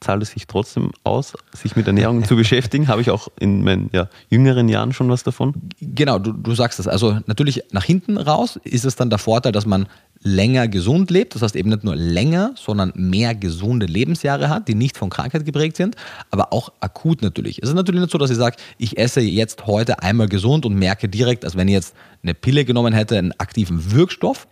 [0.00, 2.88] Zahlt es sich trotzdem aus, sich mit Ernährung zu beschäftigen?
[2.88, 5.54] Habe ich auch in meinen ja, jüngeren Jahren schon was davon?
[5.80, 6.88] Genau, du, du sagst es.
[6.88, 9.86] Also natürlich nach hinten raus ist es dann der Vorteil, dass man
[10.22, 14.74] länger gesund lebt, das heißt eben nicht nur länger, sondern mehr gesunde Lebensjahre hat, die
[14.74, 15.96] nicht von Krankheit geprägt sind,
[16.30, 17.62] aber auch akut natürlich.
[17.62, 20.74] Es ist natürlich nicht so, dass ich sage, ich esse jetzt heute einmal gesund und
[20.74, 24.46] merke direkt, als wenn ich jetzt eine Pille genommen hätte, einen aktiven Wirkstoff,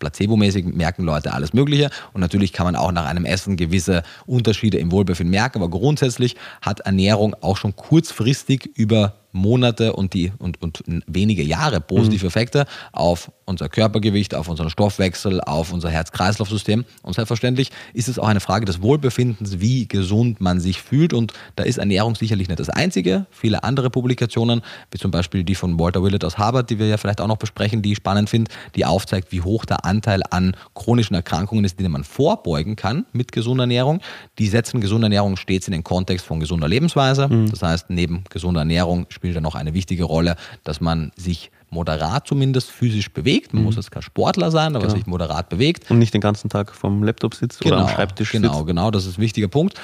[0.00, 1.90] Placebo-mäßig merken Leute alles Mögliche.
[2.12, 6.36] Und natürlich kann man auch nach einem Essen gewisse Unterschiede im Wohlbefinden merken, aber grundsätzlich
[6.62, 12.66] hat Ernährung auch schon kurzfristig über Monate und, die, und, und wenige Jahre positive Effekte
[12.92, 16.84] auf unser Körpergewicht, auf unseren Stoffwechsel, auf unser Herz-Kreislauf-System.
[17.02, 21.12] Und selbstverständlich ist es auch eine Frage des Wohlbefindens, wie gesund man sich fühlt.
[21.12, 23.26] Und da ist Ernährung sicherlich nicht das Einzige.
[23.30, 26.96] Viele andere Publikationen, wie zum Beispiel die von Walter Willett aus Harvard, die wir ja
[26.96, 30.56] vielleicht auch noch besprechen, die ich spannend finde, die aufzeigt, wie hoch der Anteil an
[30.74, 34.00] chronischen Erkrankungen ist, denen man vorbeugen kann mit gesunder Ernährung.
[34.38, 37.28] Die setzen gesunde Ernährung stets in den Kontext von gesunder Lebensweise.
[37.28, 37.50] Mhm.
[37.50, 42.26] Das heißt, neben gesunder Ernährung spielt da noch eine wichtige Rolle, dass man sich moderat
[42.26, 43.52] zumindest physisch bewegt.
[43.52, 43.66] Man mhm.
[43.66, 44.96] muss jetzt kein Sportler sein, aber genau.
[44.96, 45.90] sich moderat bewegt.
[45.90, 48.54] Und nicht den ganzen Tag vom Laptop sitzt genau, oder am Schreibtisch genau, sitzt.
[48.54, 49.74] Genau, genau, das ist ein wichtiger Punkt.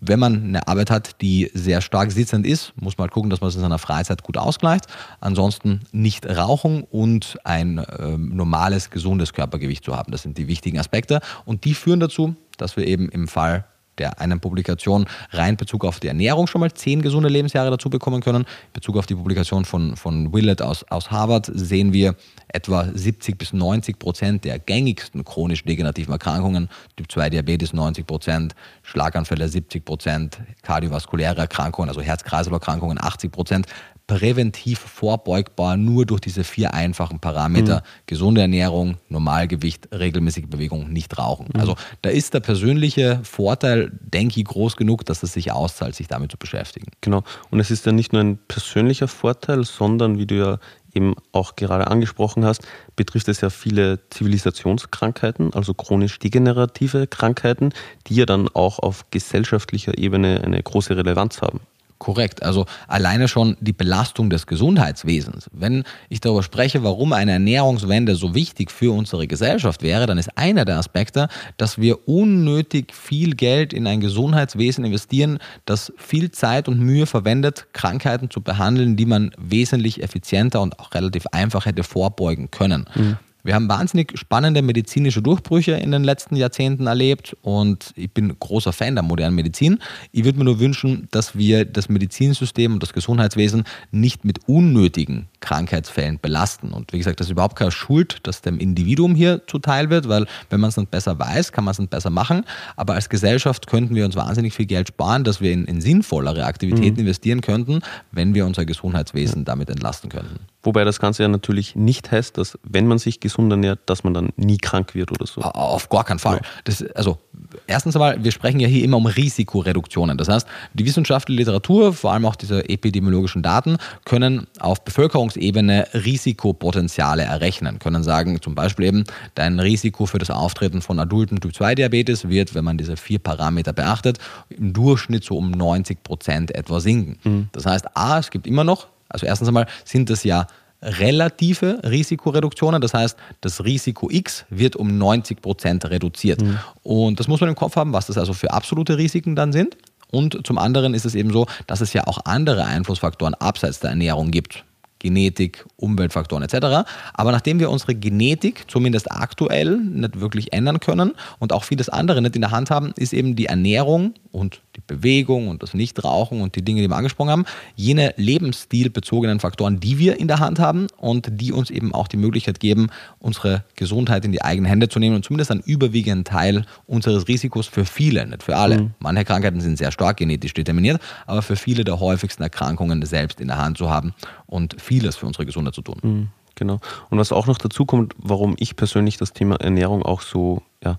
[0.00, 3.40] Wenn man eine Arbeit hat, die sehr stark sitzend ist, muss man halt gucken, dass
[3.40, 4.86] man es in seiner Freizeit gut ausgleicht.
[5.20, 10.10] Ansonsten nicht rauchen und ein äh, normales, gesundes Körpergewicht zu haben.
[10.10, 11.20] Das sind die wichtigen Aspekte.
[11.44, 13.66] Und die führen dazu, dass wir eben im Fall
[13.98, 18.22] der einen Publikation rein Bezug auf die Ernährung schon mal zehn gesunde Lebensjahre dazu bekommen
[18.22, 18.42] können.
[18.42, 22.14] In Bezug auf die Publikation von, von Willett aus, aus Harvard sehen wir
[22.48, 28.54] etwa 70 bis 90 Prozent der gängigsten chronisch degenerativen Erkrankungen, Typ 2 Diabetes 90 Prozent,
[28.82, 33.66] Schlaganfälle 70 Prozent, kardiovaskuläre Erkrankungen, also Herz-Kreislauf-Erkrankungen 80 Prozent,
[34.10, 37.76] präventiv vorbeugbar nur durch diese vier einfachen Parameter.
[37.76, 38.06] Mhm.
[38.06, 41.46] Gesunde Ernährung, Normalgewicht, regelmäßige Bewegung, nicht rauchen.
[41.54, 41.60] Mhm.
[41.60, 46.08] Also da ist der persönliche Vorteil, denke ich, groß genug, dass es sich auszahlt, sich
[46.08, 46.88] damit zu beschäftigen.
[47.02, 47.22] Genau.
[47.50, 50.58] Und es ist ja nicht nur ein persönlicher Vorteil, sondern, wie du ja
[50.92, 57.72] eben auch gerade angesprochen hast, betrifft es ja viele Zivilisationskrankheiten, also chronisch degenerative Krankheiten,
[58.08, 61.60] die ja dann auch auf gesellschaftlicher Ebene eine große Relevanz haben.
[62.00, 62.42] Korrekt.
[62.42, 65.50] Also alleine schon die Belastung des Gesundheitswesens.
[65.52, 70.30] Wenn ich darüber spreche, warum eine Ernährungswende so wichtig für unsere Gesellschaft wäre, dann ist
[70.34, 76.68] einer der Aspekte, dass wir unnötig viel Geld in ein Gesundheitswesen investieren, das viel Zeit
[76.68, 81.82] und Mühe verwendet, Krankheiten zu behandeln, die man wesentlich effizienter und auch relativ einfach hätte
[81.82, 82.86] vorbeugen können.
[82.94, 83.18] Mhm.
[83.42, 88.72] Wir haben wahnsinnig spannende medizinische Durchbrüche in den letzten Jahrzehnten erlebt und ich bin großer
[88.72, 89.78] Fan der modernen Medizin.
[90.12, 95.28] Ich würde mir nur wünschen, dass wir das Medizinsystem und das Gesundheitswesen nicht mit unnötigen
[95.40, 96.72] Krankheitsfällen belasten.
[96.72, 100.26] Und wie gesagt, das ist überhaupt keine Schuld, dass dem Individuum hier zuteil wird, weil
[100.50, 102.44] wenn man es nicht besser weiß, kann man es nicht besser machen.
[102.76, 106.44] Aber als Gesellschaft könnten wir uns wahnsinnig viel Geld sparen, dass wir in, in sinnvollere
[106.44, 107.00] Aktivitäten mhm.
[107.00, 107.80] investieren könnten,
[108.12, 110.40] wenn wir unser Gesundheitswesen damit entlasten könnten.
[110.62, 114.12] Wobei das Ganze ja natürlich nicht heißt, dass wenn man sich gesund ernährt, dass man
[114.12, 115.40] dann nie krank wird oder so.
[115.40, 116.40] Auf gar keinen Fall.
[116.64, 117.18] Das, also
[117.66, 120.18] erstens einmal, wir sprechen ja hier immer um Risikoreduktionen.
[120.18, 127.22] Das heißt, die wissenschaftliche Literatur, vor allem auch diese epidemiologischen Daten, können auf Bevölkerungsebene Risikopotenziale
[127.22, 132.54] errechnen, können sagen, zum Beispiel eben, dein Risiko für das Auftreten von adulten Typ-2-Diabetes wird,
[132.54, 134.18] wenn man diese vier Parameter beachtet,
[134.50, 137.18] im Durchschnitt so um 90 Prozent etwa sinken.
[137.24, 137.48] Mhm.
[137.52, 140.46] Das heißt, A, es gibt immer noch also erstens einmal sind das ja
[140.82, 142.80] relative Risikoreduktionen.
[142.80, 146.40] Das heißt, das Risiko X wird um 90 Prozent reduziert.
[146.40, 146.58] Mhm.
[146.82, 149.76] Und das muss man im Kopf haben, was das also für absolute Risiken dann sind.
[150.10, 153.90] Und zum anderen ist es eben so, dass es ja auch andere Einflussfaktoren abseits der
[153.90, 154.64] Ernährung gibt.
[155.00, 156.88] Genetik, Umweltfaktoren etc.
[157.12, 162.22] Aber nachdem wir unsere Genetik zumindest aktuell nicht wirklich ändern können und auch vieles andere
[162.22, 166.40] nicht in der Hand haben, ist eben die Ernährung und die Bewegung und das Nichtrauchen
[166.40, 170.58] und die Dinge, die wir angesprochen haben, jene lebensstilbezogenen Faktoren, die wir in der Hand
[170.58, 174.88] haben und die uns eben auch die Möglichkeit geben, unsere Gesundheit in die eigenen Hände
[174.88, 178.82] zu nehmen und zumindest einen überwiegenden Teil unseres Risikos für viele, nicht für alle.
[178.82, 178.90] Mhm.
[179.00, 183.48] Manche Krankheiten sind sehr stark genetisch determiniert, aber für viele der häufigsten Erkrankungen selbst in
[183.48, 184.14] der Hand zu haben
[184.46, 185.98] und vieles für unsere Gesundheit zu tun.
[186.02, 186.80] Mhm, genau.
[187.10, 190.98] Und was auch noch dazu kommt, warum ich persönlich das Thema Ernährung auch so ja,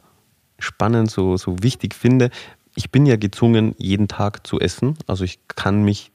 [0.60, 2.30] spannend, so, so wichtig finde,
[2.73, 4.97] ich bin ja gezwungen, jeden Tag zu essen.
[5.08, 6.12] Also ich kann mich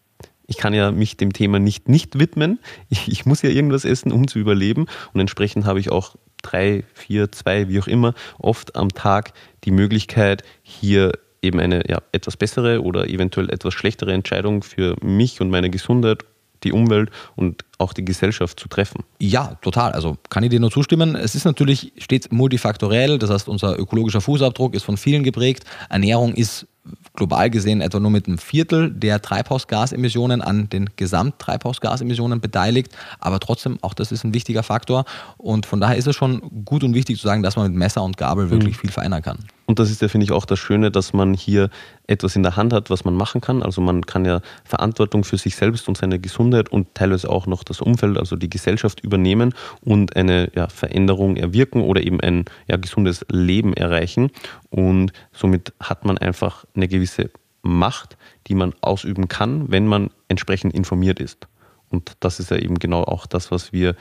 [0.49, 2.61] ich kann ja mich dem Thema nicht nicht widmen.
[2.89, 4.87] Ich, ich muss ja irgendwas essen, um zu überleben.
[5.12, 9.35] Und entsprechend habe ich auch drei, vier, zwei, wie auch immer, oft am Tag
[9.65, 11.12] die Möglichkeit, hier
[11.43, 16.25] eben eine ja, etwas bessere oder eventuell etwas schlechtere Entscheidung für mich und meine Gesundheit
[16.67, 19.05] die Umwelt und auch die Gesellschaft zu treffen.
[19.19, 19.93] Ja, total.
[19.93, 21.15] Also kann ich dir nur zustimmen.
[21.15, 23.19] Es ist natürlich stets multifaktorell.
[23.19, 25.65] Das heißt, unser ökologischer Fußabdruck ist von vielen geprägt.
[25.89, 26.67] Ernährung ist
[27.14, 32.94] global gesehen etwa nur mit einem Viertel der Treibhausgasemissionen an den Gesamttreibhausgasemissionen beteiligt.
[33.18, 35.05] Aber trotzdem, auch das ist ein wichtiger Faktor.
[35.38, 38.03] Und von daher ist es schon gut und wichtig zu sagen, dass man mit Messer
[38.03, 38.81] und Gabel wirklich mhm.
[38.81, 39.38] viel verändern kann.
[39.66, 41.70] Und das ist ja, finde ich, auch das Schöne, dass man hier
[42.07, 43.64] etwas in der Hand hat, was man machen kann.
[43.64, 47.64] Also man kann ja Verantwortung für sich selbst und seine Gesundheit und teilweise auch noch
[47.64, 52.77] das Umfeld, also die Gesellschaft übernehmen und eine ja, Veränderung erwirken oder eben ein ja,
[52.77, 54.31] gesundes Leben erreichen.
[54.70, 57.31] Und somit hat man einfach eine gewisse
[57.62, 61.49] Macht, die man ausüben kann, wenn man entsprechend informiert ist.
[61.91, 63.97] Und das ist ja eben genau auch das, was wir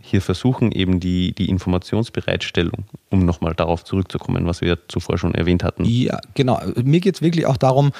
[0.00, 5.62] hier versuchen, eben die, die Informationsbereitstellung, um nochmal darauf zurückzukommen, was wir zuvor schon erwähnt
[5.62, 5.84] hatten.
[5.84, 6.60] Ja, genau.
[6.82, 7.92] Mir geht es wirklich auch darum,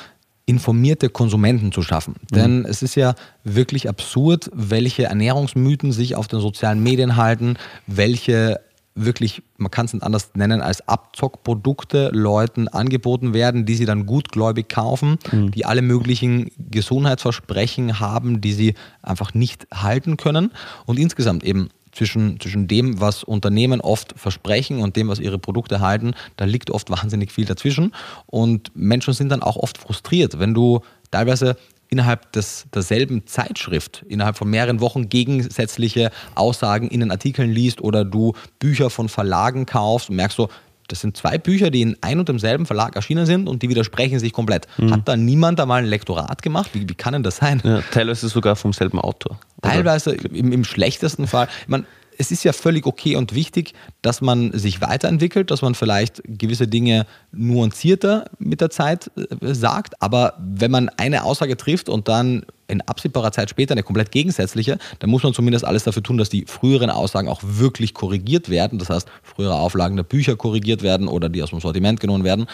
[0.47, 2.15] informierte Konsumenten zu schaffen.
[2.31, 2.35] Mhm.
[2.35, 7.57] Denn es ist ja wirklich absurd, welche Ernährungsmythen sich auf den sozialen Medien halten,
[7.87, 8.61] welche
[9.05, 14.07] wirklich, man kann es nicht anders nennen, als Abzockprodukte Leuten angeboten werden, die sie dann
[14.07, 15.51] gutgläubig kaufen, mhm.
[15.51, 20.53] die alle möglichen Gesundheitsversprechen haben, die sie einfach nicht halten können.
[20.87, 25.81] Und insgesamt eben zwischen, zwischen dem, was Unternehmen oft versprechen und dem, was ihre Produkte
[25.81, 27.93] halten, da liegt oft wahnsinnig viel dazwischen.
[28.27, 31.57] Und Menschen sind dann auch oft frustriert, wenn du teilweise
[31.91, 38.05] innerhalb des, derselben Zeitschrift, innerhalb von mehreren Wochen gegensätzliche Aussagen in den Artikeln liest oder
[38.05, 40.49] du Bücher von Verlagen kaufst und merkst so,
[40.91, 44.19] das sind zwei Bücher, die in ein und demselben Verlag erschienen sind und die widersprechen
[44.19, 44.67] sich komplett.
[44.77, 44.93] Mhm.
[44.93, 46.71] Hat da niemand da mal ein Lektorat gemacht?
[46.73, 47.61] Wie, wie kann denn das sein?
[47.65, 49.39] Ja, teilweise sogar vom selben Autor.
[49.63, 51.49] Teilweise im, im, schlechtesten Fall.
[51.63, 51.85] Ich meine,
[52.21, 56.69] es ist ja völlig okay und wichtig, dass man sich weiterentwickelt, dass man vielleicht gewisse
[56.69, 60.03] Dinge nuancierter mit der Zeit äh, sagt.
[60.03, 64.79] Aber wenn man eine Aussage trifft und dann in absehbarer Zeit später eine komplett gegensätzliche,
[64.99, 68.79] dann muss man zumindest alles dafür tun, dass die früheren Aussagen auch wirklich korrigiert werden.
[68.79, 72.47] Das heißt, frühere Auflagen der Bücher korrigiert werden oder die aus dem Sortiment genommen werden.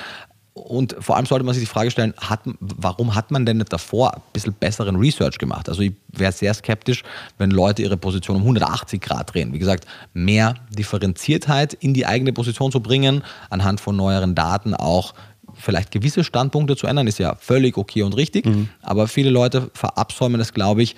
[0.57, 3.71] Und vor allem sollte man sich die Frage stellen, hat, warum hat man denn nicht
[3.71, 5.69] davor ein bisschen besseren Research gemacht?
[5.69, 7.03] Also ich wäre sehr skeptisch,
[7.37, 9.53] wenn Leute ihre Position um 180 Grad drehen.
[9.53, 15.12] Wie gesagt, mehr Differenziertheit in die eigene Position zu bringen, anhand von neueren Daten auch
[15.59, 18.47] vielleicht gewisse Standpunkte zu ändern, ist ja völlig okay und richtig.
[18.47, 18.71] Mhm.
[18.83, 20.97] Aber viele Leute verabsäumen es, glaube ich,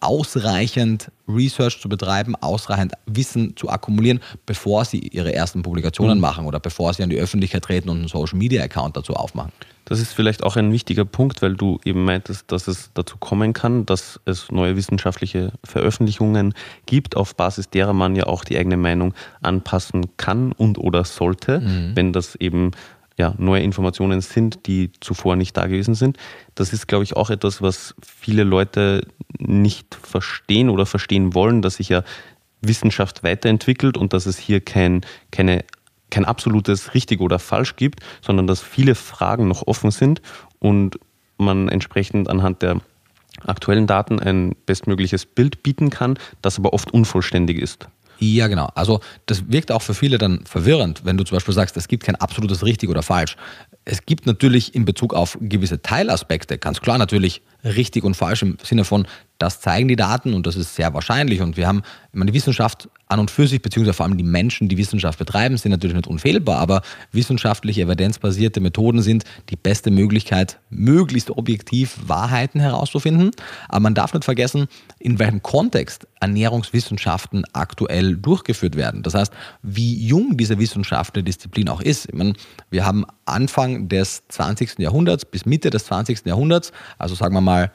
[0.00, 6.20] ausreichend Research zu betreiben, ausreichend Wissen zu akkumulieren, bevor sie ihre ersten Publikationen mhm.
[6.20, 9.52] machen oder bevor sie an die Öffentlichkeit treten und einen Social Media Account dazu aufmachen.
[9.86, 13.52] Das ist vielleicht auch ein wichtiger Punkt, weil du eben meintest, dass es dazu kommen
[13.52, 16.54] kann, dass es neue wissenschaftliche Veröffentlichungen
[16.86, 21.60] gibt, auf Basis derer man ja auch die eigene Meinung anpassen kann und oder sollte,
[21.60, 21.92] mhm.
[21.94, 22.70] wenn das eben
[23.16, 26.16] ja, neue Informationen sind, die zuvor nicht da gewesen sind.
[26.54, 29.06] Das ist, glaube ich, auch etwas, was viele Leute
[29.38, 32.02] nicht verstehen oder verstehen wollen, dass sich ja
[32.60, 35.64] Wissenschaft weiterentwickelt und dass es hier kein, keine,
[36.10, 40.20] kein absolutes richtig oder falsch gibt, sondern dass viele Fragen noch offen sind
[40.58, 40.98] und
[41.38, 42.80] man entsprechend anhand der
[43.44, 47.88] aktuellen Daten ein bestmögliches Bild bieten kann, das aber oft unvollständig ist.
[48.32, 48.68] Ja, genau.
[48.74, 52.04] Also das wirkt auch für viele dann verwirrend, wenn du zum Beispiel sagst, es gibt
[52.04, 53.36] kein absolutes richtig oder falsch.
[53.84, 58.56] Es gibt natürlich in Bezug auf gewisse Teilaspekte, ganz klar natürlich richtig und falsch im
[58.62, 59.06] Sinne von,
[59.44, 61.42] das zeigen die Daten und das ist sehr wahrscheinlich.
[61.42, 64.24] Und wir haben, ich meine, die Wissenschaft an und für sich, beziehungsweise vor allem die
[64.24, 66.80] Menschen, die Wissenschaft betreiben, sind natürlich nicht unfehlbar, aber
[67.12, 73.32] wissenschaftliche, evidenzbasierte Methoden sind die beste Möglichkeit, möglichst objektiv Wahrheiten herauszufinden.
[73.68, 74.66] Aber man darf nicht vergessen,
[74.98, 79.02] in welchem Kontext Ernährungswissenschaften aktuell durchgeführt werden.
[79.02, 82.06] Das heißt, wie jung diese wissenschaftliche Disziplin auch ist.
[82.06, 82.32] Ich meine,
[82.70, 84.78] wir haben Anfang des 20.
[84.78, 86.24] Jahrhunderts bis Mitte des 20.
[86.24, 87.70] Jahrhunderts, also sagen wir mal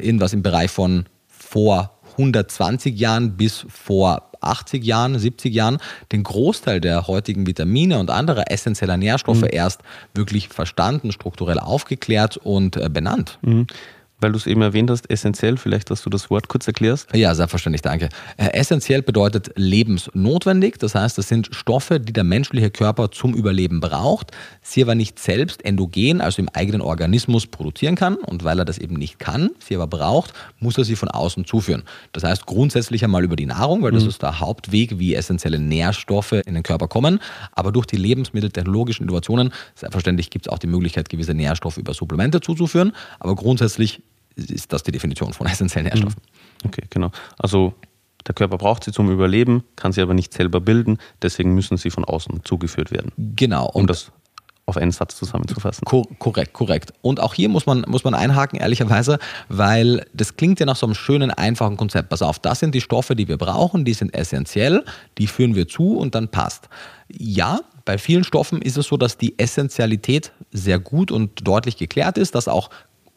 [0.00, 5.78] irgendwas im Bereich von vor 120 Jahren bis vor 80 Jahren, 70 Jahren
[6.12, 9.48] den Großteil der heutigen Vitamine und anderer essentieller Nährstoffe mhm.
[9.50, 9.82] erst
[10.14, 13.38] wirklich verstanden, strukturell aufgeklärt und äh, benannt.
[13.42, 13.66] Mhm
[14.20, 17.14] weil du es eben erwähnt hast, essentiell, vielleicht, dass du das Wort kurz erklärst.
[17.14, 18.08] Ja, selbstverständlich, danke.
[18.36, 23.80] Äh, essentiell bedeutet lebensnotwendig, das heißt, das sind Stoffe, die der menschliche Körper zum Überleben
[23.80, 28.64] braucht, sie aber nicht selbst endogen, also im eigenen Organismus produzieren kann und weil er
[28.64, 31.82] das eben nicht kann, sie aber braucht, muss er sie von außen zuführen.
[32.12, 34.10] Das heißt grundsätzlich einmal über die Nahrung, weil das mhm.
[34.10, 37.20] ist der Hauptweg, wie essentielle Nährstoffe in den Körper kommen,
[37.52, 42.40] aber durch die lebensmitteltechnologischen Innovationen, selbstverständlich gibt es auch die Möglichkeit, gewisse Nährstoffe über Supplemente
[42.40, 44.02] zuzuführen, aber grundsätzlich
[44.40, 46.20] ist das die Definition von essentiellen Nährstoffen.
[46.62, 46.68] Mhm.
[46.68, 47.10] Okay, genau.
[47.38, 47.74] Also
[48.26, 51.90] der Körper braucht sie zum Überleben, kann sie aber nicht selber bilden, deswegen müssen sie
[51.90, 53.12] von außen zugeführt werden.
[53.16, 53.66] Genau.
[53.72, 54.12] Um das
[54.70, 55.84] auf einen Satz zusammenzufassen.
[55.84, 56.92] Kor korrekt, korrekt.
[57.02, 60.86] Und auch hier muss man, muss man einhaken, ehrlicherweise, weil das klingt ja nach so
[60.86, 62.08] einem schönen, einfachen Konzept.
[62.08, 64.84] Pass auf, das sind die Stoffe, die wir brauchen, die sind essentiell,
[65.18, 66.68] die führen wir zu und dann passt.
[67.08, 72.16] Ja, bei vielen Stoffen ist es so, dass die Essentialität sehr gut und deutlich geklärt
[72.16, 72.70] ist, dass auch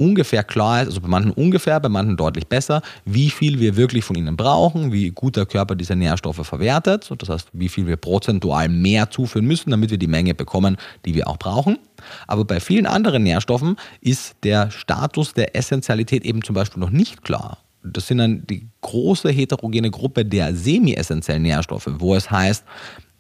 [0.04, 4.04] ungefähr klar ist, also bei manchen ungefähr, bei manchen deutlich besser, wie viel wir wirklich
[4.04, 7.96] von ihnen brauchen, wie gut der Körper diese Nährstoffe verwertet, das heißt, wie viel wir
[7.96, 11.80] prozentual mehr zuführen müssen, damit wir die Menge bekommen, die wir auch brauchen.
[12.28, 17.24] Aber bei vielen anderen Nährstoffen ist der Status der Essentialität eben zum Beispiel noch nicht
[17.24, 17.60] klar.
[17.84, 22.64] Das sind dann die große heterogene Gruppe der semi-essentiellen Nährstoffe, wo es heißt,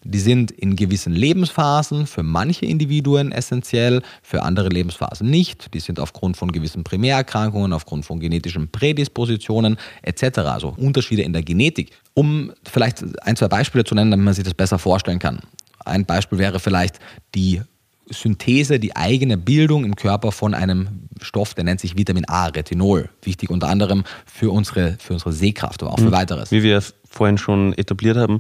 [0.04, 5.74] die sind in gewissen Lebensphasen für manche Individuen essentiell, für andere Lebensphasen nicht.
[5.74, 11.44] Die sind aufgrund von gewissen Primärerkrankungen, aufgrund von genetischen Prädispositionen etc., also Unterschiede in der
[11.44, 11.92] Genetik.
[12.14, 15.40] Um vielleicht ein, zwei Beispiele zu nennen, damit man sich das besser vorstellen kann.
[15.86, 17.00] Ein Beispiel wäre vielleicht
[17.36, 17.62] die
[18.10, 23.10] Synthese, die eigene Bildung im Körper von einem Stoff, der nennt sich Vitamin A, Retinol.
[23.22, 26.52] Wichtig unter anderem für unsere, für unsere Sehkraft, aber auch für weiteres.
[26.52, 28.40] Wie wir vorhin schon etabliert haben,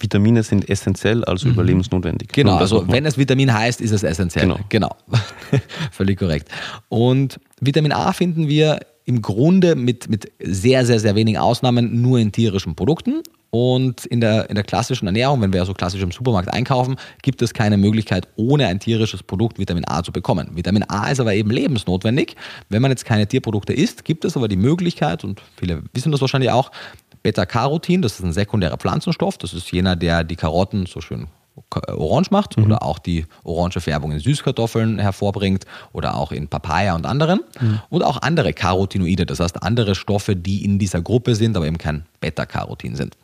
[0.00, 1.54] Vitamine sind essentiell, also mhm.
[1.54, 2.28] überlebensnotwendig.
[2.28, 4.46] Genau, also wenn es Vitamin heißt, ist es essentiell.
[4.46, 4.58] Genau.
[4.68, 4.96] genau.
[5.90, 6.48] Völlig korrekt.
[6.88, 12.18] Und Vitamin A finden wir im Grunde mit, mit sehr, sehr, sehr wenigen Ausnahmen nur
[12.18, 13.22] in tierischen Produkten.
[13.50, 17.40] Und in der, in der klassischen Ernährung, wenn wir so klassisch im Supermarkt einkaufen, gibt
[17.40, 20.50] es keine Möglichkeit, ohne ein tierisches Produkt Vitamin A zu bekommen.
[20.52, 22.36] Vitamin A ist aber eben lebensnotwendig.
[22.68, 26.20] Wenn man jetzt keine Tierprodukte isst, gibt es aber die Möglichkeit, und viele wissen das
[26.20, 26.70] wahrscheinlich auch,
[27.28, 31.28] Beta-Carotin, das ist ein sekundärer Pflanzenstoff, das ist jener, der die Karotten so schön
[31.88, 32.64] orange macht mhm.
[32.64, 37.40] oder auch die orange Färbung in Süßkartoffeln hervorbringt oder auch in Papaya und anderen.
[37.60, 37.80] Mhm.
[37.90, 41.76] Und auch andere Carotinoide, das heißt andere Stoffe, die in dieser Gruppe sind, aber eben
[41.76, 43.18] kein Beta-Carotin sind.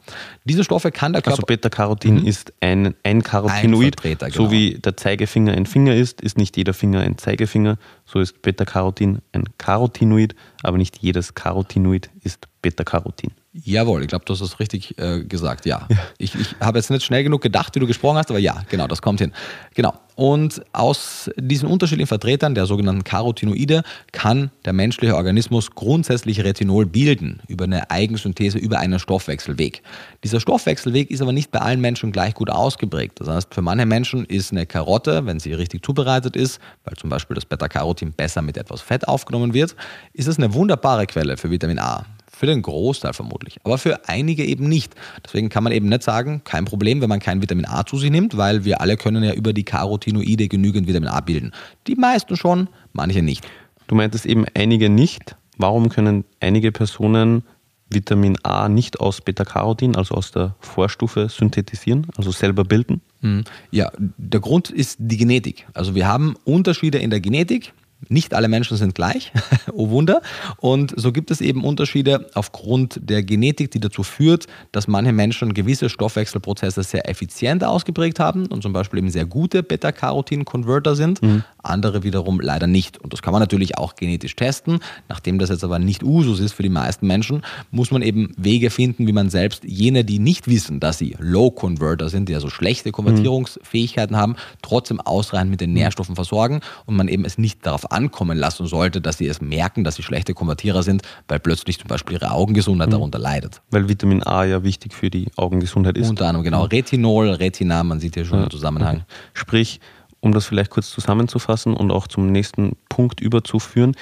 [0.45, 1.38] Diese Stoffe kann der Körper...
[1.38, 2.27] Also Beta-Carotin mhm.
[2.27, 4.31] ist ein, ein Carotinoid, ein genau.
[4.35, 8.43] so wie der Zeigefinger ein Finger ist, ist nicht jeder Finger ein Zeigefinger, so ist
[8.43, 13.31] Beta-Carotin ein Carotinoid, aber nicht jedes Carotinoid ist Beta-Carotin.
[13.62, 15.87] Jawohl, ich glaube, du hast es richtig äh, gesagt, ja.
[15.88, 15.97] ja.
[16.19, 18.88] Ich, ich habe jetzt nicht schnell genug gedacht, wie du gesprochen hast, aber ja, genau,
[18.88, 19.33] das kommt hin.
[19.75, 19.95] Genau.
[20.17, 27.43] Und aus diesen unterschiedlichen Vertretern der sogenannten Carotinoide kann der menschliche Organismus grundsätzlich Retinol bilden
[27.47, 29.83] über eine Eigensynthese über einen Stoffwechselweg.
[30.25, 33.21] Dieser Stoffwechselweg ist aber nicht bei allen Menschen gleich gut ausgeprägt.
[33.21, 37.11] Das heißt, für manche Menschen ist eine Karotte, wenn sie richtig zubereitet ist, weil zum
[37.11, 39.77] Beispiel das Beta-Carotin besser mit etwas Fett aufgenommen wird,
[40.12, 42.05] ist es eine wunderbare Quelle für Vitamin A.
[42.37, 44.94] Für den Großteil vermutlich, aber für einige eben nicht.
[45.25, 48.11] Deswegen kann man eben nicht sagen, kein Problem, wenn man kein Vitamin A zu sich
[48.11, 51.53] nimmt, weil wir alle können ja über die Carotinoide genügend Vitamin A bilden.
[51.87, 53.47] Die meisten schon, manche nicht.
[53.87, 55.37] Du meintest eben einige nicht.
[55.57, 57.44] Warum können einige Personen
[57.90, 63.01] Vitamin A nicht aus Beta-Carotin, also aus der Vorstufe, synthetisieren, also selber bilden?
[63.20, 63.44] Hm.
[63.70, 65.66] Ja, der Grund ist die Genetik.
[65.75, 67.73] Also wir haben Unterschiede in der Genetik.
[68.09, 69.33] Nicht alle Menschen sind gleich,
[69.73, 70.23] oh Wunder.
[70.59, 75.55] Und so gibt es eben Unterschiede aufgrund der Genetik, die dazu führt, dass manche Menschen
[75.55, 81.45] gewisse Stoffwechselprozesse sehr effizient ausgeprägt haben und zum Beispiel eben sehr gute Beta-Carotin-Converter sind, mhm.
[81.62, 82.99] andere wiederum leider nicht.
[82.99, 84.81] Und das kann man natürlich auch genetisch testen.
[85.09, 88.71] Nachdem das jetzt aber nicht Usus ist für die meisten Menschen, muss man eben Wege
[88.71, 92.93] finden, wie man selbst jene, die nicht wissen, dass sie Low-Converter sind, die also schlechte
[92.93, 94.21] Konvertierungsfähigkeiten mhm.
[94.21, 95.77] haben, trotzdem ausreichend mit den mhm.
[95.77, 99.85] Nährstoffen versorgen und man eben es nicht darauf ankommen lassen sollte, dass sie es merken,
[99.85, 102.92] dass sie schlechte Konvertierer sind, weil plötzlich zum Beispiel ihre Augengesundheit mhm.
[102.92, 103.62] darunter leidet.
[103.70, 106.11] Weil Vitamin A ja wichtig für die Augengesundheit ist.
[106.11, 106.64] Unter anderem, genau.
[106.64, 108.46] Retinol, Retina, man sieht hier schon ja.
[108.46, 109.04] den Zusammenhang.
[109.33, 109.80] Sprich,
[110.20, 113.94] um das vielleicht kurz zusammenzufassen und auch zum nächsten Punkt überzuführen,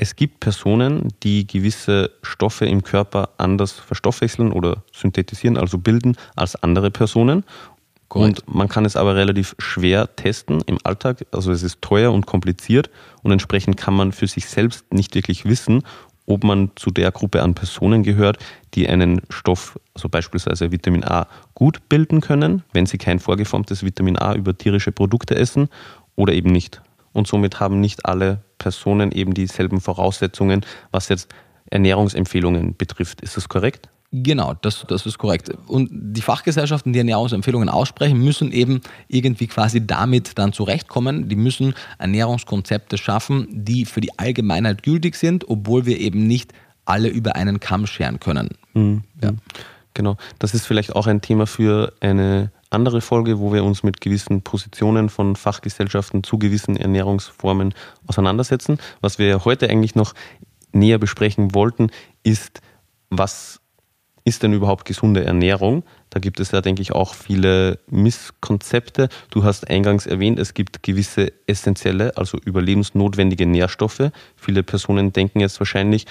[0.00, 6.54] es gibt Personen, die gewisse Stoffe im Körper anders verstoffwechseln oder synthetisieren, also bilden, als
[6.62, 7.42] andere Personen.
[8.08, 8.42] Correct.
[8.46, 11.26] Und man kann es aber relativ schwer testen im Alltag.
[11.30, 12.90] Also es ist teuer und kompliziert
[13.22, 15.82] und entsprechend kann man für sich selbst nicht wirklich wissen,
[16.26, 18.38] ob man zu der Gruppe an Personen gehört,
[18.74, 24.18] die einen Stoff, also beispielsweise Vitamin A, gut bilden können, wenn sie kein vorgeformtes Vitamin
[24.18, 25.68] A über tierische Produkte essen
[26.16, 26.82] oder eben nicht.
[27.12, 31.32] Und somit haben nicht alle Personen eben dieselben Voraussetzungen, was jetzt
[31.70, 33.22] Ernährungsempfehlungen betrifft.
[33.22, 33.88] Ist das korrekt?
[34.10, 35.50] Genau, das, das ist korrekt.
[35.66, 41.28] Und die Fachgesellschaften, die Ernährungsempfehlungen aussprechen, müssen eben irgendwie quasi damit dann zurechtkommen.
[41.28, 46.54] Die müssen Ernährungskonzepte schaffen, die für die Allgemeinheit gültig sind, obwohl wir eben nicht
[46.86, 48.48] alle über einen Kamm scheren können.
[48.72, 49.02] Mhm.
[49.22, 49.32] Ja.
[49.92, 54.00] Genau, das ist vielleicht auch ein Thema für eine andere Folge, wo wir uns mit
[54.00, 57.74] gewissen Positionen von Fachgesellschaften zu gewissen Ernährungsformen
[58.06, 58.78] auseinandersetzen.
[59.00, 60.14] Was wir heute eigentlich noch
[60.72, 61.90] näher besprechen wollten,
[62.22, 62.60] ist,
[63.10, 63.60] was
[64.28, 65.82] ist denn überhaupt gesunde Ernährung?
[66.10, 69.08] Da gibt es ja, denke ich, auch viele Misskonzepte.
[69.30, 74.10] Du hast eingangs erwähnt, es gibt gewisse essentielle, also überlebensnotwendige Nährstoffe.
[74.36, 76.04] Viele Personen denken jetzt wahrscheinlich,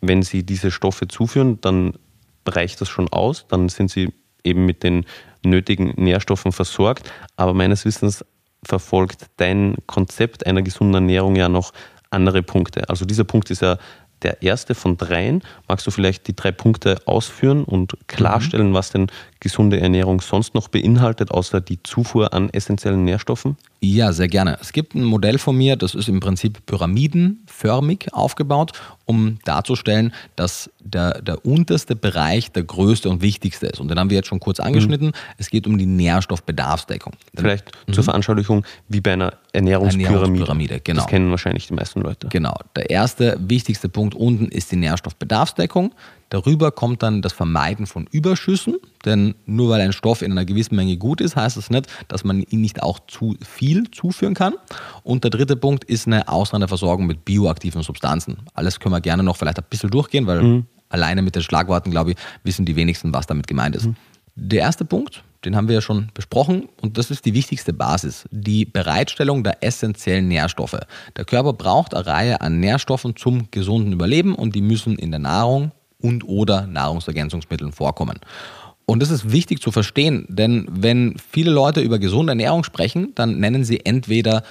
[0.00, 1.94] wenn sie diese Stoffe zuführen, dann
[2.46, 4.12] reicht das schon aus, dann sind sie
[4.44, 5.04] eben mit den
[5.44, 7.10] nötigen Nährstoffen versorgt.
[7.36, 8.24] Aber meines Wissens
[8.64, 11.72] verfolgt dein Konzept einer gesunden Ernährung ja noch
[12.10, 12.88] andere Punkte.
[12.88, 13.78] Also dieser Punkt ist ja
[14.22, 15.42] der erste von dreien.
[15.66, 18.74] Magst du vielleicht die drei Punkte ausführen und klarstellen, mhm.
[18.74, 19.10] was denn
[19.40, 23.56] gesunde Ernährung sonst noch beinhaltet, außer die Zufuhr an essentiellen Nährstoffen?
[23.80, 24.58] Ja, sehr gerne.
[24.60, 28.72] Es gibt ein Modell von mir, das ist im Prinzip pyramidenförmig aufgebaut,
[29.04, 33.78] um darzustellen, dass der, der unterste Bereich der größte und wichtigste ist.
[33.78, 35.08] Und den haben wir jetzt schon kurz angeschnitten.
[35.08, 35.12] Mhm.
[35.38, 37.12] Es geht um die Nährstoffbedarfsdeckung.
[37.36, 37.92] Vielleicht mhm.
[37.92, 40.14] zur Veranschaulichung wie bei einer Ernährungspyramide.
[40.14, 41.02] Ernährungspyramide genau.
[41.02, 42.28] Das kennen wahrscheinlich die meisten Leute.
[42.28, 42.56] Genau.
[42.74, 45.94] Der erste wichtigste Punkt unten ist die Nährstoffbedarfsdeckung.
[46.30, 50.76] Darüber kommt dann das Vermeiden von Überschüssen, denn nur weil ein Stoff in einer gewissen
[50.76, 54.54] Menge gut ist, heißt das nicht, dass man ihn nicht auch zu viel zuführen kann.
[55.02, 58.38] Und der dritte Punkt ist eine ausreichende Versorgung mit bioaktiven Substanzen.
[58.54, 60.66] Alles können wir gerne noch vielleicht ein bisschen durchgehen, weil mhm.
[60.90, 63.86] alleine mit den Schlagworten, glaube ich, wissen die wenigsten, was damit gemeint ist.
[63.86, 63.96] Mhm.
[64.34, 68.28] Der erste Punkt, den haben wir ja schon besprochen und das ist die wichtigste Basis,
[68.30, 70.78] die Bereitstellung der essentiellen Nährstoffe.
[71.16, 75.20] Der Körper braucht eine Reihe an Nährstoffen zum gesunden Überleben und die müssen in der
[75.20, 78.18] Nahrung und oder Nahrungsergänzungsmitteln vorkommen.
[78.86, 83.38] Und das ist wichtig zu verstehen, denn wenn viele Leute über gesunde Ernährung sprechen, dann
[83.38, 84.42] nennen sie entweder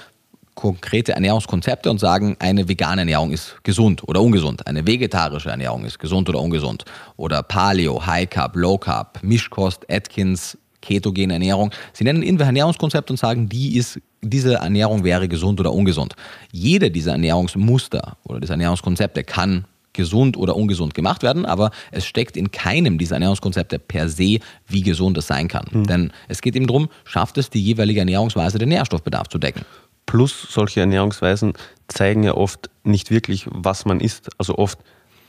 [0.54, 5.98] konkrete Ernährungskonzepte und sagen, eine vegane Ernährung ist gesund oder ungesund, eine vegetarische Ernährung ist
[5.98, 6.84] gesund oder ungesund
[7.16, 11.70] oder Paleo, High Carb, Low Carb, Mischkost, Atkins, ketogene Ernährung.
[11.92, 16.14] Sie nennen irgendwelche Ernährungskonzepte und sagen, die ist, diese Ernährung wäre gesund oder ungesund.
[16.50, 19.64] Jede dieser Ernährungsmuster oder dieser Ernährungskonzepte kann
[19.98, 24.38] gesund oder ungesund gemacht werden, aber es steckt in keinem dieser Ernährungskonzepte per se,
[24.68, 25.66] wie gesund es sein kann.
[25.72, 25.86] Mhm.
[25.88, 29.62] Denn es geht eben darum, schafft es die jeweilige Ernährungsweise, den Nährstoffbedarf zu decken.
[30.06, 31.54] Plus solche Ernährungsweisen
[31.88, 34.30] zeigen ja oft nicht wirklich, was man isst.
[34.38, 34.78] Also oft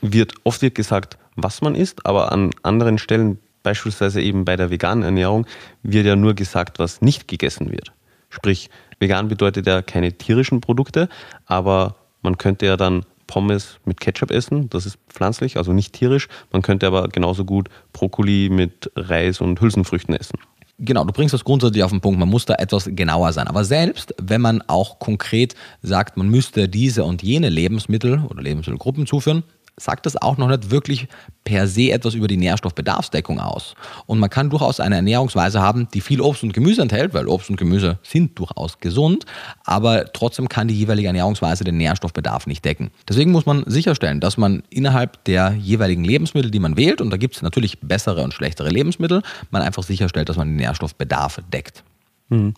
[0.02, 4.70] wird, oft wird gesagt, was man isst, aber an anderen Stellen, beispielsweise eben bei der
[4.70, 5.46] veganen Ernährung,
[5.82, 7.92] wird ja nur gesagt, was nicht gegessen wird.
[8.28, 11.08] Sprich, vegan bedeutet ja keine tierischen Produkte,
[11.44, 14.68] aber man könnte ja dann Pommes mit Ketchup essen.
[14.70, 16.26] Das ist pflanzlich, also nicht tierisch.
[16.50, 20.38] Man könnte aber genauso gut Brokkoli mit Reis und Hülsenfrüchten essen.
[20.80, 22.18] Genau, du bringst das grundsätzlich auf den Punkt.
[22.18, 23.46] Man muss da etwas genauer sein.
[23.46, 29.06] Aber selbst wenn man auch konkret sagt, man müsste diese und jene Lebensmittel oder Lebensmittelgruppen
[29.06, 29.44] zuführen,
[29.80, 31.08] sagt das auch noch nicht wirklich
[31.44, 33.74] per se etwas über die Nährstoffbedarfsdeckung aus.
[34.06, 37.50] Und man kann durchaus eine Ernährungsweise haben, die viel Obst und Gemüse enthält, weil Obst
[37.50, 39.24] und Gemüse sind durchaus gesund,
[39.64, 42.90] aber trotzdem kann die jeweilige Ernährungsweise den Nährstoffbedarf nicht decken.
[43.08, 47.16] Deswegen muss man sicherstellen, dass man innerhalb der jeweiligen Lebensmittel, die man wählt, und da
[47.16, 51.82] gibt es natürlich bessere und schlechtere Lebensmittel, man einfach sicherstellt, dass man den Nährstoffbedarf deckt.
[52.28, 52.54] Mhm.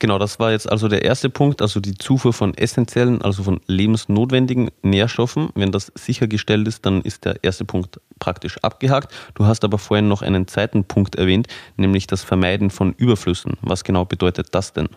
[0.00, 3.60] Genau, das war jetzt also der erste Punkt, also die Zufuhr von essentiellen, also von
[3.66, 5.50] lebensnotwendigen Nährstoffen.
[5.54, 9.12] Wenn das sichergestellt ist, dann ist der erste Punkt praktisch abgehakt.
[9.34, 13.58] Du hast aber vorhin noch einen zweiten Punkt erwähnt, nämlich das Vermeiden von Überflüssen.
[13.60, 14.88] Was genau bedeutet das denn?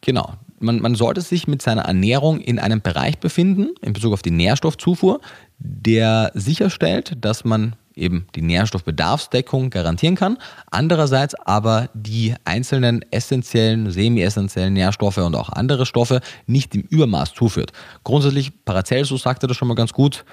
[0.00, 0.34] Genau.
[0.58, 4.32] Man, man sollte sich mit seiner Ernährung in einem Bereich befinden, in Bezug auf die
[4.32, 5.20] Nährstoffzufuhr,
[5.58, 10.38] der sicherstellt, dass man eben die Nährstoffbedarfsdeckung garantieren kann,
[10.70, 17.72] andererseits aber die einzelnen essentiellen, semi-essentiellen Nährstoffe und auch andere Stoffe nicht im Übermaß zuführt.
[18.04, 20.24] Grundsätzlich, Paracelsus sagte das schon mal ganz gut,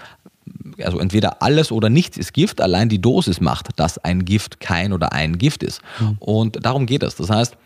[0.81, 4.93] also entweder alles oder nichts ist Gift, allein die Dosis macht, dass ein Gift kein
[4.93, 5.81] oder ein Gift ist.
[5.99, 6.17] Mhm.
[6.19, 7.15] Und darum geht es.
[7.15, 7.57] Das heißt,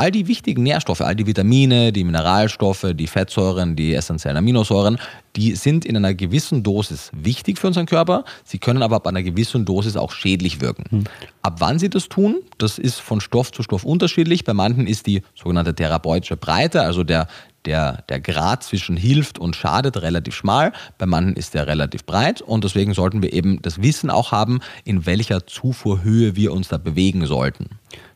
[0.00, 4.98] all die wichtigen Nährstoffe, all die Vitamine, die Mineralstoffe, die Fettsäuren, die essentiellen Aminosäuren,
[5.36, 8.24] die sind in einer gewissen Dosis wichtig für unseren Körper.
[8.42, 10.84] Sie können aber ab einer gewissen Dosis auch schädlich wirken.
[10.88, 11.04] Hm.
[11.42, 14.44] Ab wann sie das tun, das ist von Stoff zu Stoff unterschiedlich.
[14.44, 17.28] Bei manchen ist die sogenannte therapeutische Breite, also der,
[17.64, 22.40] der, der Grad zwischen hilft und schadet relativ schmal, bei manchen ist der relativ breit
[22.40, 26.78] und deswegen sollten wir eben das Wissen auch haben, in welcher Zufuhrhöhe wir uns da
[26.78, 27.66] bewegen sollten.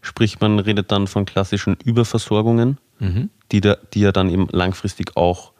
[0.01, 3.31] Sprich, man redet dann von klassischen Überversorgungen, mhm.
[3.53, 5.53] die, da, die ja dann eben langfristig auch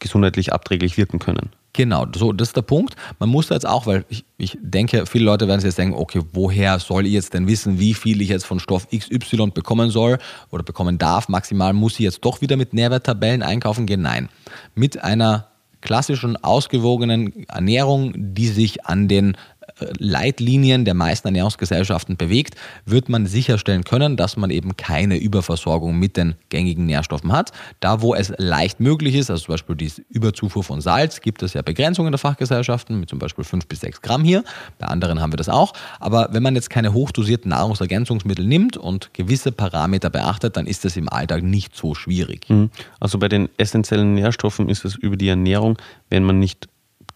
[0.00, 1.50] gesundheitlich abträglich wirken können.
[1.76, 2.94] Genau, so, das ist der Punkt.
[3.18, 5.96] Man muss da jetzt auch, weil ich, ich denke, viele Leute werden sich jetzt denken,
[5.96, 9.90] okay, woher soll ich jetzt denn wissen, wie viel ich jetzt von Stoff XY bekommen
[9.90, 10.18] soll
[10.52, 11.28] oder bekommen darf?
[11.28, 14.02] Maximal muss ich jetzt doch wieder mit Nährwerttabellen einkaufen gehen?
[14.02, 14.28] Nein.
[14.76, 15.48] Mit einer
[15.80, 19.36] klassischen, ausgewogenen Ernährung, die sich an den
[19.98, 22.54] Leitlinien der meisten Ernährungsgesellschaften bewegt,
[22.86, 27.52] wird man sicherstellen können, dass man eben keine Überversorgung mit den gängigen Nährstoffen hat.
[27.80, 31.54] Da, wo es leicht möglich ist, also zum Beispiel die Überzufuhr von Salz, gibt es
[31.54, 34.44] ja Begrenzungen der Fachgesellschaften, mit zum Beispiel 5 bis 6 Gramm hier.
[34.78, 35.72] Bei anderen haben wir das auch.
[36.00, 40.96] Aber wenn man jetzt keine hochdosierten Nahrungsergänzungsmittel nimmt und gewisse Parameter beachtet, dann ist das
[40.96, 42.48] im Alltag nicht so schwierig.
[42.48, 42.70] Mhm.
[43.00, 45.78] Also bei den essentiellen Nährstoffen ist es über die Ernährung,
[46.10, 46.68] wenn man nicht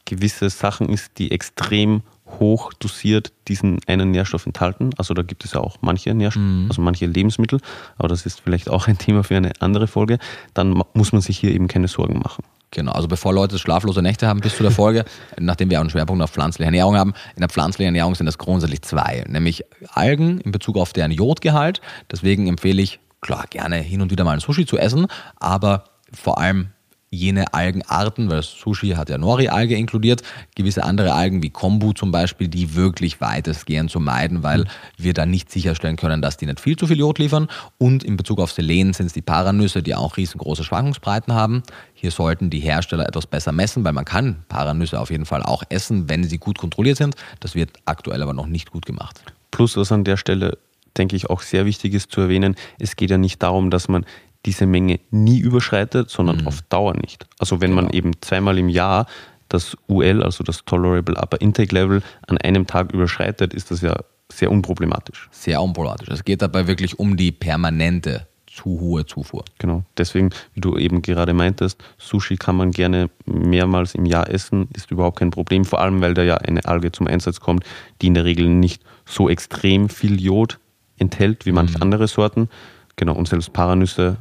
[0.08, 2.02] gewisse Sachen isst, die extrem
[2.38, 4.90] hoch dosiert diesen einen Nährstoff enthalten.
[4.98, 6.66] Also da gibt es ja auch manche Nährstoffe, mhm.
[6.68, 7.60] also manche Lebensmittel,
[7.96, 10.18] aber das ist vielleicht auch ein Thema für eine andere Folge.
[10.54, 12.44] Dann muss man sich hier eben keine Sorgen machen.
[12.70, 15.04] Genau, also bevor Leute schlaflose Nächte haben bis zu der Folge,
[15.38, 18.36] nachdem wir auch einen Schwerpunkt auf pflanzliche Ernährung haben, in der pflanzlichen Ernährung sind das
[18.36, 21.80] grundsätzlich zwei, nämlich Algen in Bezug auf deren Jodgehalt.
[22.10, 25.06] Deswegen empfehle ich, klar, gerne hin und wieder mal ein Sushi zu essen,
[25.36, 26.68] aber vor allem
[27.10, 30.22] jene Algenarten, weil Sushi hat ja Nori-Alge inkludiert,
[30.54, 35.30] gewisse andere Algen wie Kombu zum Beispiel, die wirklich weitestgehend zu meiden, weil wir dann
[35.30, 37.48] nicht sicherstellen können, dass die nicht viel zu viel Jod liefern.
[37.78, 41.62] Und in Bezug auf Selen sind es die Paranüsse, die auch riesengroße Schwankungsbreiten haben.
[41.94, 45.62] Hier sollten die Hersteller etwas besser messen, weil man kann Paranüsse auf jeden Fall auch
[45.68, 47.16] essen, wenn sie gut kontrolliert sind.
[47.40, 49.22] Das wird aktuell aber noch nicht gut gemacht.
[49.50, 50.58] Plus, was an der Stelle
[50.98, 54.04] denke ich auch sehr wichtig ist zu erwähnen, es geht ja nicht darum, dass man
[54.48, 56.46] diese Menge nie überschreitet, sondern mhm.
[56.46, 57.26] auf Dauer nicht.
[57.38, 57.82] Also wenn genau.
[57.82, 59.06] man eben zweimal im Jahr
[59.50, 63.94] das UL, also das Tolerable Upper Intake Level, an einem Tag überschreitet, ist das ja
[64.32, 65.28] sehr unproblematisch.
[65.30, 66.08] Sehr unproblematisch.
[66.08, 69.44] Es geht dabei wirklich um die permanente zu hohe Zufuhr.
[69.58, 69.84] Genau.
[69.98, 74.90] Deswegen, wie du eben gerade meintest, Sushi kann man gerne mehrmals im Jahr essen, ist
[74.90, 77.64] überhaupt kein Problem, vor allem weil da ja eine Alge zum Einsatz kommt,
[78.00, 80.58] die in der Regel nicht so extrem viel Jod
[80.96, 81.82] enthält wie manche mhm.
[81.82, 82.48] andere Sorten.
[82.96, 84.16] Genau, und selbst Paranüsse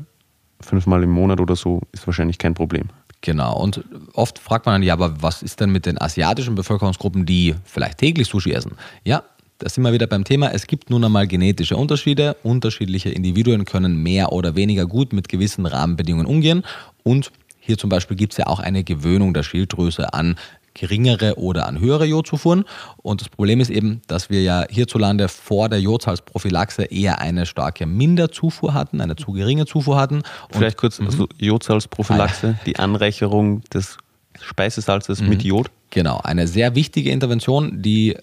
[0.61, 2.87] fünfmal im Monat oder so ist wahrscheinlich kein Problem.
[3.21, 3.57] Genau.
[3.59, 3.83] Und
[4.13, 7.97] oft fragt man dann, ja, aber was ist denn mit den asiatischen Bevölkerungsgruppen, die vielleicht
[7.97, 8.73] täglich Sushi essen?
[9.03, 9.23] Ja,
[9.57, 10.51] da sind wir wieder beim Thema.
[10.51, 12.35] Es gibt nun einmal genetische Unterschiede.
[12.43, 16.63] Unterschiedliche Individuen können mehr oder weniger gut mit gewissen Rahmenbedingungen umgehen.
[17.03, 20.35] Und hier zum Beispiel gibt es ja auch eine Gewöhnung der Schilddrüse an
[20.77, 22.65] geringere oder an höhere Jodzufuhren.
[22.97, 27.85] Und das Problem ist eben, dass wir ja hierzulande vor der Jodsalzprophylaxe eher eine starke
[27.85, 30.17] Minderzufuhr hatten, eine zu geringe Zufuhr hatten.
[30.17, 31.29] Und Vielleicht kurz, also mhm.
[31.37, 33.97] Jodsalzprophylaxe, ah, die Anreicherung des
[34.41, 35.49] Speisesalzes mit mhm.
[35.49, 35.67] Jod.
[35.89, 38.15] Genau, eine sehr wichtige Intervention, die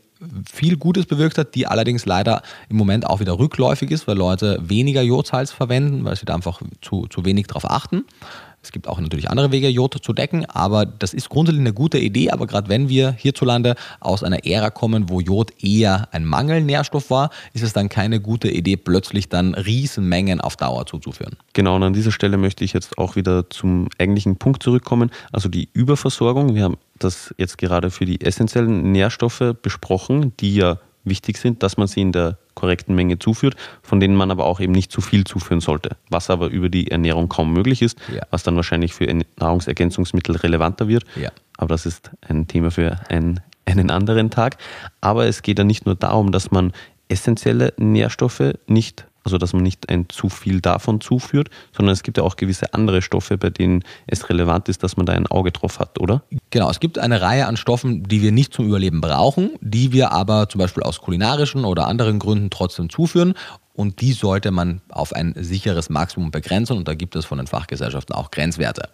[0.51, 4.59] viel Gutes bewirkt hat, die allerdings leider im Moment auch wieder rückläufig ist, weil Leute
[4.63, 8.05] weniger Jodsalz verwenden, weil sie da einfach zu, zu wenig darauf achten.
[8.65, 11.99] Es gibt auch natürlich andere Wege, Jod zu decken, aber das ist grundsätzlich eine gute
[11.99, 12.31] Idee.
[12.31, 17.31] Aber gerade wenn wir hierzulande aus einer Ära kommen, wo Jod eher ein Mangelnährstoff war,
[17.53, 21.37] ist es dann keine gute Idee, plötzlich dann Riesenmengen auf Dauer zuzuführen.
[21.53, 25.49] Genau, und an dieser Stelle möchte ich jetzt auch wieder zum eigentlichen Punkt zurückkommen, also
[25.49, 26.55] die Überversorgung.
[26.55, 31.77] Wir haben das jetzt gerade für die essentiellen Nährstoffe besprochen, die ja wichtig sind, dass
[31.77, 35.01] man sie in der korrekten Menge zuführt, von denen man aber auch eben nicht zu
[35.01, 38.23] viel zuführen sollte, was aber über die Ernährung kaum möglich ist, ja.
[38.31, 39.07] was dann wahrscheinlich für
[39.39, 41.05] Nahrungsergänzungsmittel relevanter wird.
[41.17, 41.31] Ja.
[41.57, 44.57] Aber das ist ein Thema für ein, einen anderen Tag.
[45.01, 46.73] Aber es geht ja nicht nur darum, dass man
[47.09, 52.19] essentielle Nährstoffe nicht also dass man nicht ein zu viel davon zuführt, sondern es gibt
[52.19, 55.51] ja auch gewisse andere Stoffe, bei denen es relevant ist, dass man da ein Auge
[55.51, 56.23] drauf hat, oder?
[56.51, 60.13] Genau, es gibt eine Reihe an Stoffen, die wir nicht zum Überleben brauchen, die wir
[60.13, 63.35] aber zum Beispiel aus kulinarischen oder anderen Gründen trotzdem zuführen.
[63.73, 66.77] Und die sollte man auf ein sicheres Maximum begrenzen.
[66.77, 68.89] Und da gibt es von den Fachgesellschaften auch Grenzwerte.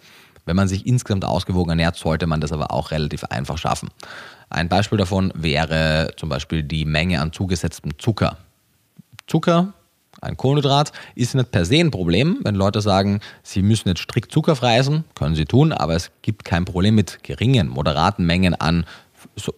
[0.46, 3.90] Wenn man sich insgesamt ausgewogen ernährt, sollte man das aber auch relativ einfach schaffen.
[4.48, 8.38] Ein Beispiel davon wäre zum Beispiel die Menge an zugesetztem Zucker.
[9.26, 9.74] Zucker
[10.20, 12.38] ein Kohlenhydrat ist nicht per se ein Problem.
[12.42, 16.44] Wenn Leute sagen, sie müssen jetzt strikt zuckerfrei essen, können sie tun, aber es gibt
[16.44, 18.84] kein Problem mit geringen, moderaten Mengen an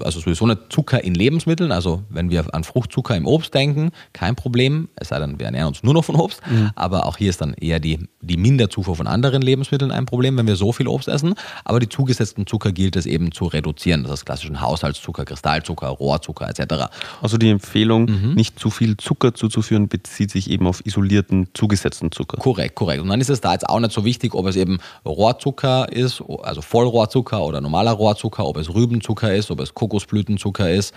[0.01, 1.73] also sowieso nicht Zucker in Lebensmitteln.
[1.73, 4.89] Also wenn wir an Fruchtzucker im Obst denken, kein Problem.
[4.97, 6.41] Es sei denn, wir ernähren uns nur noch von Obst.
[6.49, 6.71] Mhm.
[6.75, 10.47] Aber auch hier ist dann eher die, die Minderzufuhr von anderen Lebensmitteln ein Problem, wenn
[10.47, 11.35] wir so viel Obst essen.
[11.65, 14.05] Aber die zugesetzten Zucker gilt es eben zu reduzieren.
[14.05, 16.93] Das ist klassischen Haushaltszucker, Kristallzucker, Rohrzucker etc.
[17.21, 18.35] Also die Empfehlung, mhm.
[18.35, 22.39] nicht zu viel Zucker zuzuführen, bezieht sich eben auf isolierten zugesetzten Zucker.
[22.39, 23.03] Korrekt, korrekt.
[23.03, 26.23] Und dann ist es da jetzt auch nicht so wichtig, ob es eben Rohrzucker ist,
[26.43, 30.95] also Vollrohrzucker oder normaler Rohrzucker, ob es Rübenzucker ist, ob es Kokosblütenzucker ist.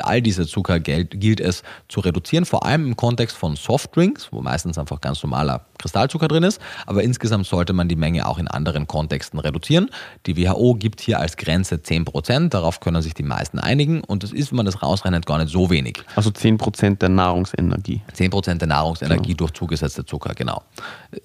[0.00, 4.40] All diese Zucker gilt, gilt es zu reduzieren, vor allem im Kontext von Softdrinks, wo
[4.40, 6.60] meistens einfach ganz normaler Kristallzucker drin ist.
[6.86, 9.90] Aber insgesamt sollte man die Menge auch in anderen Kontexten reduzieren.
[10.26, 14.32] Die WHO gibt hier als Grenze 10%, darauf können sich die meisten einigen und das
[14.32, 16.02] ist, wenn man das rausrechnet, gar nicht so wenig.
[16.16, 18.02] Also 10% der Nahrungsenergie.
[18.14, 19.36] 10% der Nahrungsenergie genau.
[19.36, 20.62] durch zugesetzte Zucker, genau.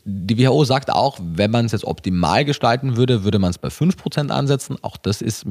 [0.06, 3.70] Die WHO sagt auch, wenn man es jetzt optimal gestalten würde, würde man es bei
[3.70, 4.78] 5% ansetzen.
[4.82, 5.46] Auch das ist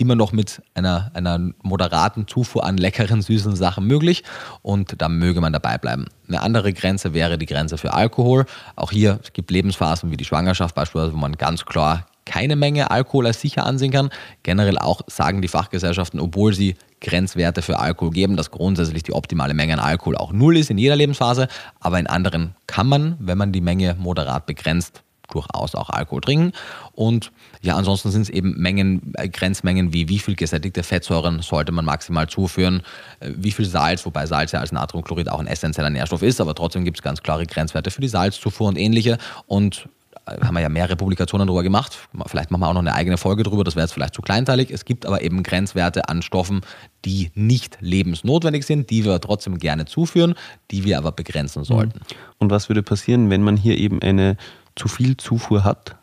[0.00, 4.24] immer noch mit einer, einer moderaten Zufuhr an leckeren, süßen Sachen möglich
[4.62, 6.06] und da möge man dabei bleiben.
[6.26, 8.46] Eine andere Grenze wäre die Grenze für Alkohol.
[8.76, 12.90] Auch hier, es gibt Lebensphasen wie die Schwangerschaft beispielsweise, wo man ganz klar keine Menge
[12.90, 14.10] Alkohol als sicher ansehen kann.
[14.42, 19.54] Generell auch sagen die Fachgesellschaften, obwohl sie Grenzwerte für Alkohol geben, dass grundsätzlich die optimale
[19.54, 21.48] Menge an Alkohol auch null ist in jeder Lebensphase,
[21.80, 26.52] aber in anderen kann man, wenn man die Menge moderat begrenzt, durchaus auch Alkohol trinken.
[26.92, 31.72] Und ja, ansonsten sind es eben Mengen, äh, Grenzmengen wie wie viel gesättigte Fettsäuren sollte
[31.72, 32.82] man maximal zuführen,
[33.20, 36.54] äh, wie viel Salz, wobei Salz ja als Natriumchlorid auch ein essentieller Nährstoff ist, aber
[36.54, 39.18] trotzdem gibt es ganz klare Grenzwerte für die Salzzufuhr und ähnliche.
[39.46, 39.88] Und
[40.26, 41.98] äh, haben wir ja mehrere Publikationen darüber gemacht.
[42.26, 44.70] Vielleicht machen wir auch noch eine eigene Folge darüber, das wäre jetzt vielleicht zu kleinteilig.
[44.70, 46.60] Es gibt aber eben Grenzwerte an Stoffen,
[47.04, 50.34] die nicht lebensnotwendig sind, die wir trotzdem gerne zuführen,
[50.70, 52.00] die wir aber begrenzen sollten.
[52.38, 54.36] Und was würde passieren, wenn man hier eben eine
[54.76, 55.96] zu viel Zufuhr hat?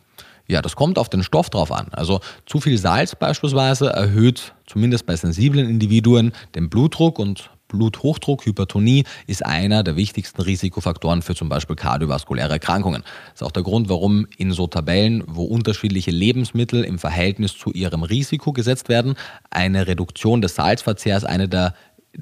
[0.47, 1.87] Ja, das kommt auf den Stoff drauf an.
[1.91, 9.03] Also zu viel Salz beispielsweise erhöht zumindest bei sensiblen Individuen den Blutdruck und Bluthochdruck, Hypertonie
[9.27, 13.03] ist einer der wichtigsten Risikofaktoren für zum Beispiel kardiovaskuläre Erkrankungen.
[13.31, 17.71] Das ist auch der Grund, warum in so Tabellen, wo unterschiedliche Lebensmittel im Verhältnis zu
[17.71, 19.15] ihrem Risiko gesetzt werden,
[19.49, 21.73] eine Reduktion des Salzverzehrs eine der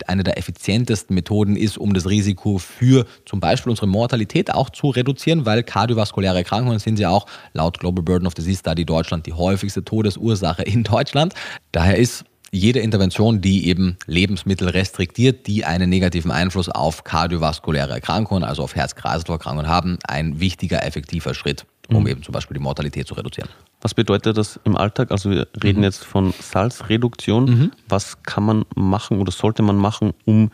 [0.08, 4.90] eine der effizientesten Methoden ist, um das Risiko für zum Beispiel unsere Mortalität auch zu
[4.90, 9.34] reduzieren, weil kardiovaskuläre Erkrankungen sind ja auch laut Global Burden of Disease Study Deutschland die
[9.34, 11.34] häufigste Todesursache in Deutschland.
[11.72, 18.44] Daher ist jede Intervention, die eben Lebensmittel restriktiert, die einen negativen Einfluss auf kardiovaskuläre Erkrankungen,
[18.44, 22.08] also auf Herz-Kreislauf-Erkrankungen haben, ein wichtiger, effektiver Schritt, um mhm.
[22.08, 23.50] eben zum Beispiel die Mortalität zu reduzieren.
[23.82, 25.12] Was bedeutet das im Alltag?
[25.12, 25.86] Also wir reden mhm.
[25.86, 27.46] jetzt von Salzreduktion.
[27.46, 27.72] Mhm.
[27.88, 30.52] Was kann man machen oder sollte man machen, um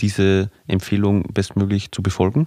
[0.00, 2.46] diese Empfehlung bestmöglich zu befolgen?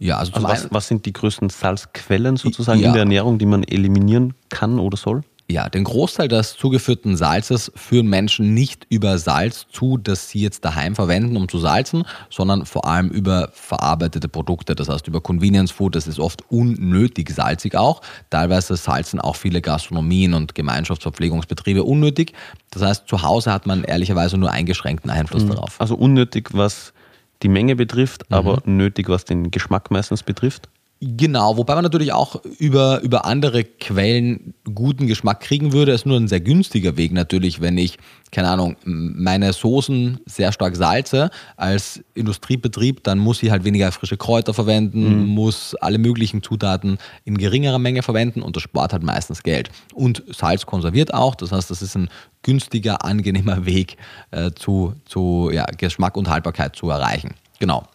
[0.00, 2.88] Ja, also, also was, was, sind die größten Salzquellen sozusagen ja.
[2.88, 5.22] in der Ernährung, die man eliminieren kann oder soll?
[5.50, 10.64] Ja, den Großteil des zugeführten Salzes führen Menschen nicht über Salz zu, das sie jetzt
[10.64, 15.70] daheim verwenden, um zu salzen, sondern vor allem über verarbeitete Produkte, das heißt über Convenience
[15.70, 18.00] Food, das ist oft unnötig salzig auch.
[18.30, 22.32] Teilweise salzen auch viele Gastronomien und Gemeinschaftsverpflegungsbetriebe unnötig.
[22.70, 25.50] Das heißt, zu Hause hat man ehrlicherweise nur eingeschränkten Einfluss mhm.
[25.50, 25.80] darauf.
[25.80, 26.94] Also unnötig, was
[27.42, 28.36] die Menge betrifft, mhm.
[28.36, 30.68] aber nötig, was den Geschmack meistens betrifft?
[31.04, 35.90] Genau, wobei man natürlich auch über, über andere Quellen guten Geschmack kriegen würde.
[35.90, 37.98] Es ist nur ein sehr günstiger Weg natürlich, wenn ich,
[38.30, 44.16] keine Ahnung, meine Soßen sehr stark salze als Industriebetrieb, dann muss ich halt weniger frische
[44.16, 45.26] Kräuter verwenden, mhm.
[45.26, 49.70] muss alle möglichen Zutaten in geringerer Menge verwenden und das spart halt meistens Geld.
[49.94, 52.10] Und Salz konserviert auch, das heißt, das ist ein
[52.42, 53.96] günstiger, angenehmer Weg
[54.30, 57.34] äh, zu, zu ja, Geschmack und Haltbarkeit zu erreichen.
[57.58, 57.88] Genau.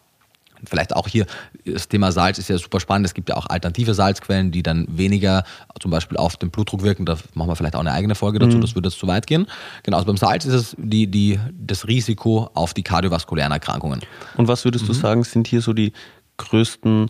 [0.66, 1.26] Vielleicht auch hier,
[1.66, 3.06] das Thema Salz ist ja super spannend.
[3.06, 5.44] Es gibt ja auch alternative Salzquellen, die dann weniger
[5.80, 7.06] zum Beispiel auf den Blutdruck wirken.
[7.06, 8.62] Da machen wir vielleicht auch eine eigene Folge dazu, mhm.
[8.62, 9.48] das würde jetzt zu weit gehen.
[9.84, 14.02] Genau, also beim Salz ist es die, die, das Risiko auf die kardiovaskulären Erkrankungen.
[14.36, 14.88] Und was würdest mhm.
[14.88, 15.94] du sagen, sind hier so die
[16.38, 17.10] größten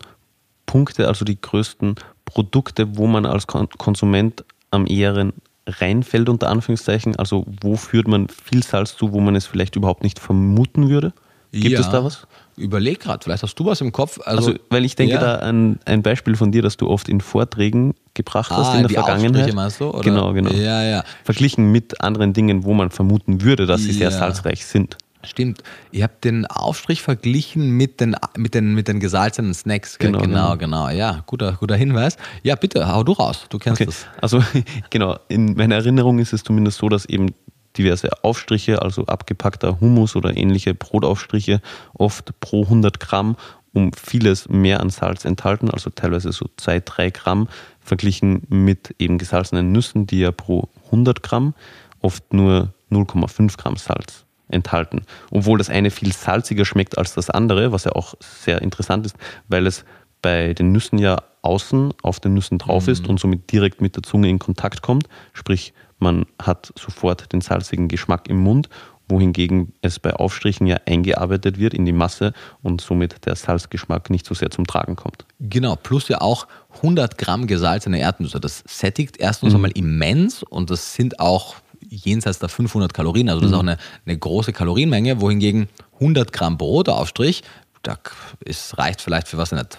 [0.66, 5.32] Punkte, also die größten Produkte, wo man als Konsument am eheren
[5.66, 7.16] reinfällt, unter Anführungszeichen?
[7.16, 11.12] Also wo führt man viel Salz zu, wo man es vielleicht überhaupt nicht vermuten würde?
[11.52, 11.80] Gibt ja.
[11.80, 12.26] es da was?
[12.58, 14.18] überleg gerade, vielleicht hast du was im Kopf.
[14.24, 15.20] Also, also weil ich denke ja.
[15.20, 18.80] da an ein Beispiel von dir, das du oft in Vorträgen gebracht hast ah, in
[18.80, 19.54] der die Vergangenheit.
[19.54, 20.02] Meinst du, oder?
[20.02, 20.50] Genau, genau.
[20.50, 21.04] Ja, ja.
[21.24, 24.96] Verglichen mit anderen Dingen, wo man vermuten würde, dass sie sehr salzreich sind.
[25.24, 25.62] Stimmt.
[25.90, 29.98] Ich habe den Aufstrich verglichen mit den, mit den, mit den gesalzenen Snacks.
[29.98, 30.88] Genau, genau, genau, genau.
[30.90, 32.16] Ja, guter, guter Hinweis.
[32.44, 33.46] Ja, bitte, hau du raus.
[33.48, 33.86] Du kennst okay.
[33.86, 34.06] das.
[34.20, 34.42] Also,
[34.90, 35.18] genau.
[35.28, 37.34] In meiner Erinnerung ist es zumindest so, dass eben
[37.78, 41.60] diverse Aufstriche, also abgepackter Hummus oder ähnliche Brotaufstriche,
[41.94, 43.36] oft pro 100 Gramm
[43.72, 47.48] um vieles mehr an Salz enthalten, also teilweise so 2, 3 Gramm,
[47.80, 51.54] verglichen mit eben gesalzenen Nüssen, die ja pro 100 Gramm
[52.00, 55.02] oft nur 0,5 Gramm Salz enthalten.
[55.30, 59.16] Obwohl das eine viel salziger schmeckt als das andere, was ja auch sehr interessant ist,
[59.48, 59.84] weil es
[60.22, 62.92] bei den Nüssen ja außen auf den Nüssen drauf mhm.
[62.92, 65.08] ist und somit direkt mit der Zunge in Kontakt kommt.
[65.32, 68.68] Sprich, man hat sofort den salzigen Geschmack im Mund,
[69.08, 74.26] wohingegen es bei Aufstrichen ja eingearbeitet wird in die Masse und somit der Salzgeschmack nicht
[74.26, 75.24] so sehr zum Tragen kommt.
[75.40, 76.46] Genau, plus ja auch
[76.76, 78.38] 100 Gramm gesalzene Erdnüsse.
[78.38, 79.56] Das sättigt erstens mhm.
[79.56, 81.56] einmal immens und das sind auch
[81.88, 83.58] jenseits der 500 Kalorien, also das ist mhm.
[83.58, 87.42] auch eine, eine große Kalorienmenge, wohingegen 100 Gramm Brotaufstrich,
[87.82, 87.96] da
[88.44, 89.78] ist, reicht vielleicht für was nicht,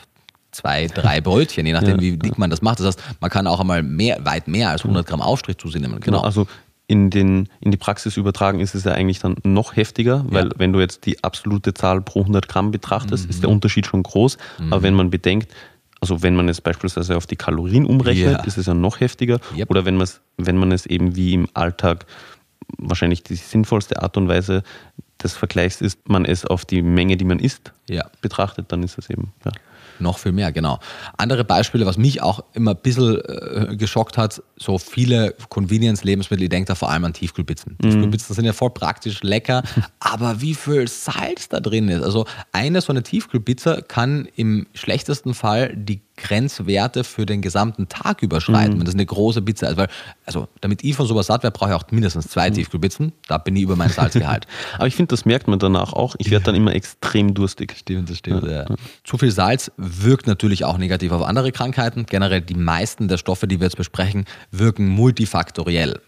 [0.59, 2.79] zwei, drei Brötchen, je nachdem, ja, wie dick man das macht.
[2.79, 5.81] Das heißt, man kann auch einmal mehr, weit mehr als 100 Gramm Aufstrich zu sich
[5.81, 5.99] nehmen.
[5.99, 6.21] Genau.
[6.21, 6.47] Also
[6.87, 10.53] in, den, in die Praxis übertragen ist es ja eigentlich dann noch heftiger, weil ja.
[10.57, 13.29] wenn du jetzt die absolute Zahl pro 100 Gramm betrachtest, mhm.
[13.29, 14.37] ist der Unterschied schon groß.
[14.59, 14.73] Mhm.
[14.73, 15.53] Aber wenn man bedenkt,
[16.01, 18.43] also wenn man es beispielsweise auf die Kalorien umrechnet, ja.
[18.43, 19.39] ist es ja noch heftiger.
[19.55, 19.69] Yep.
[19.69, 20.03] Oder wenn,
[20.37, 22.05] wenn man es eben wie im Alltag
[22.77, 24.63] wahrscheinlich die sinnvollste Art und Weise
[25.21, 28.09] des Vergleichs ist, man es auf die Menge, die man isst, Ja.
[28.21, 29.33] betrachtet, dann ist es eben.
[29.45, 29.51] Ja.
[29.99, 30.79] Noch viel mehr, genau.
[31.17, 36.49] Andere Beispiele, was mich auch immer ein bisschen äh, geschockt hat, so viele Convenience-Lebensmittel, ich
[36.49, 37.77] denke da vor allem an Tiefkühlpizzen.
[37.81, 39.63] Tiefkühlpizzen sind ja voll praktisch, lecker,
[39.99, 42.03] aber wie viel Salz da drin ist.
[42.03, 48.21] Also eine so eine Tiefkühlpizza kann im schlechtesten Fall die Grenzwerte für den gesamten Tag
[48.21, 49.77] überschreiten, wenn das eine große Pizza ist.
[49.77, 49.87] Weil,
[50.25, 53.13] also, damit ich von sowas satt werde, brauche ich auch mindestens zwei Tiefkühlpizzen.
[53.27, 54.45] Da bin ich über mein Salzgehalt.
[54.75, 56.15] Aber ich finde, das merkt man danach auch.
[56.17, 57.73] Ich werde dann immer extrem durstig.
[57.77, 58.43] Stimmt, das stimmt.
[58.45, 58.65] Ja.
[59.03, 62.05] Zu viel Salz wirkt natürlich auch negativ auf andere Krankheiten.
[62.05, 66.01] Generell die meisten der Stoffe, die wir jetzt besprechen, wirken multifaktoriell.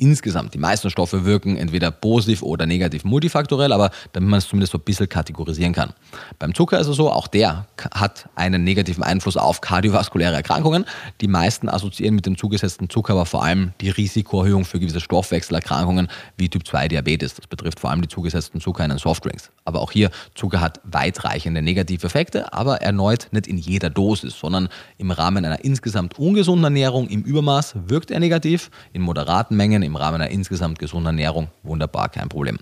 [0.00, 4.72] Insgesamt, die meisten Stoffe wirken entweder positiv oder negativ multifaktoriell, aber damit man es zumindest
[4.72, 5.92] so ein bisschen kategorisieren kann.
[6.38, 10.84] Beim Zucker ist es so, auch der hat einen negativen Einfluss auf kardiovaskuläre Erkrankungen.
[11.20, 16.08] Die meisten assoziieren mit dem zugesetzten Zucker aber vor allem die Risikoerhöhung für gewisse Stoffwechselerkrankungen
[16.36, 17.34] wie Typ 2 Diabetes.
[17.34, 19.50] Das betrifft vor allem die zugesetzten Zucker in den Softdrinks.
[19.64, 24.68] Aber auch hier, Zucker hat weitreichende negative Effekte, aber erneut nicht in jeder Dosis, sondern
[24.96, 29.96] im Rahmen einer insgesamt ungesunden Ernährung im Übermaß wirkt er negativ, in moderaten Mengen im
[29.96, 32.58] Rahmen einer insgesamt gesunden Ernährung wunderbar, kein Problem.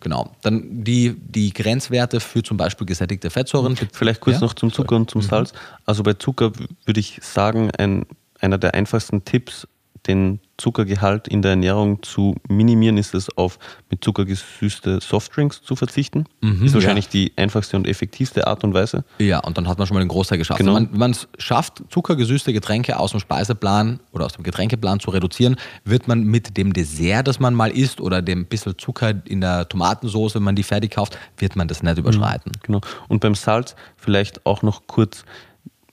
[0.00, 0.30] Genau.
[0.42, 3.76] Dann die, die Grenzwerte für zum Beispiel gesättigte Fettsäuren.
[3.92, 4.40] Vielleicht kurz Ja?
[4.42, 5.52] noch zum Zucker und zum Salz.
[5.84, 6.52] Also bei Zucker
[6.84, 8.06] würde ich sagen, ein,
[8.40, 9.66] einer der einfachsten Tipps,
[10.08, 13.58] den Zuckergehalt in der Ernährung zu minimieren, ist es auf
[13.90, 16.24] mit Zucker gesüßte Softdrinks zu verzichten.
[16.40, 19.04] ist wahrscheinlich die einfachste und effektivste Art und Weise.
[19.18, 20.58] Ja, und dann hat man schon mal den Großteil geschafft.
[20.58, 20.74] Genau.
[20.74, 24.98] Wenn man- Wenn man es schafft, zuckergesüßte Getränke aus dem Speiseplan oder aus dem Getränkeplan
[24.98, 29.14] zu reduzieren, wird man mit dem Dessert, das man mal isst, oder dem bisschen Zucker
[29.26, 32.52] in der Tomatensauce, wenn man die fertig kauft, wird man das nicht überschreiten.
[32.62, 32.80] Genau.
[33.08, 35.24] Und beim Salz vielleicht auch noch kurz,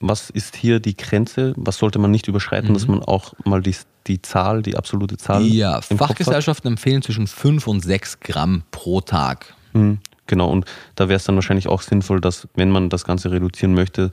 [0.00, 1.54] was ist hier die Grenze?
[1.56, 3.74] Was sollte man nicht überschreiten, dass man auch mal die,
[4.06, 5.80] die Zahl, die absolute Zahl Ja?
[5.80, 9.54] Fachgesellschaften empfehlen zwischen 5 und 6 Gramm pro Tag.
[9.72, 9.98] Mhm,
[10.28, 10.64] Genau, und
[10.96, 14.10] da wäre es dann wahrscheinlich auch sinnvoll, dass, wenn man das Ganze reduzieren möchte,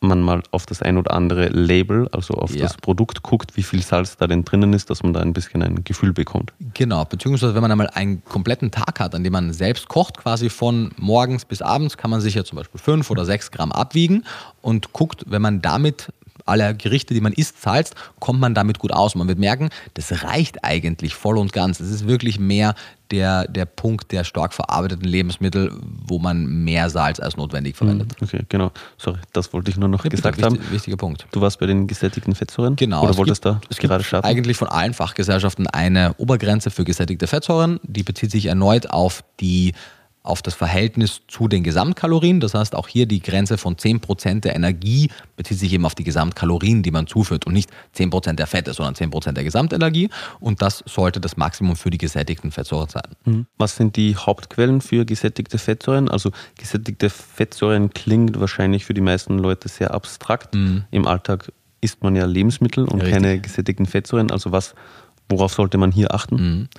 [0.00, 2.64] man mal auf das ein oder andere Label, also auf Ja.
[2.64, 5.62] das Produkt guckt, wie viel Salz da denn drinnen ist, dass man da ein bisschen
[5.62, 6.52] ein Gefühl bekommt.
[6.74, 10.50] Genau, beziehungsweise wenn man einmal einen kompletten Tag hat, an dem man selbst kocht, quasi
[10.50, 14.24] von morgens bis abends, kann man sich ja zum Beispiel fünf oder sechs Gramm abwiegen
[14.60, 16.12] und guckt, wenn man damit
[16.44, 19.14] alle Gerichte, die man isst, salzt, kommt man damit gut aus.
[19.14, 21.80] Man wird merken, das reicht eigentlich voll und ganz.
[21.80, 22.74] Es ist wirklich mehr
[23.10, 25.72] der, der Punkt der stark verarbeiteten Lebensmittel,
[26.06, 28.12] wo man mehr Salz als notwendig verwendet.
[28.22, 28.72] Okay, genau.
[28.98, 30.72] Sorry, das wollte ich nur noch Ja, bitte, gesagt wichtig- haben.
[30.72, 31.26] Wichtiger Punkt.
[31.32, 32.76] Du warst bei den gesättigten Fettsäuren?
[32.76, 33.02] Genau.
[33.02, 34.26] Oder es wolltest gibt, da es gerade starten?
[34.26, 37.78] eigentlich von allen Fachgesellschaften eine Obergrenze für gesättigte Fettsäuren.
[37.82, 39.74] Die bezieht sich erneut auf die
[40.24, 42.40] auf das Verhältnis zu den Gesamtkalorien.
[42.40, 46.02] Das heißt, auch hier die Grenze von 10% der Energie bezieht sich eben auf die
[46.02, 50.08] Gesamtkalorien, die man zuführt und nicht 10% der Fette, sondern 10% der Gesamtenergie.
[50.40, 53.02] Und das sollte das Maximum für die gesättigten Fettsäuren sein.
[53.26, 53.46] Mhm.
[53.58, 56.08] Was sind die Hauptquellen für gesättigte Fettsäuren?
[56.08, 60.54] Also gesättigte Fettsäuren klingt wahrscheinlich für die meisten Leute sehr abstrakt.
[60.90, 61.52] Im Alltag
[61.82, 63.12] isst man ja Lebensmittel und Richtig.
[63.12, 64.30] keine gesättigten Fettsäuren.
[64.30, 64.74] Also was,
[65.28, 66.70] worauf sollte man hier achten?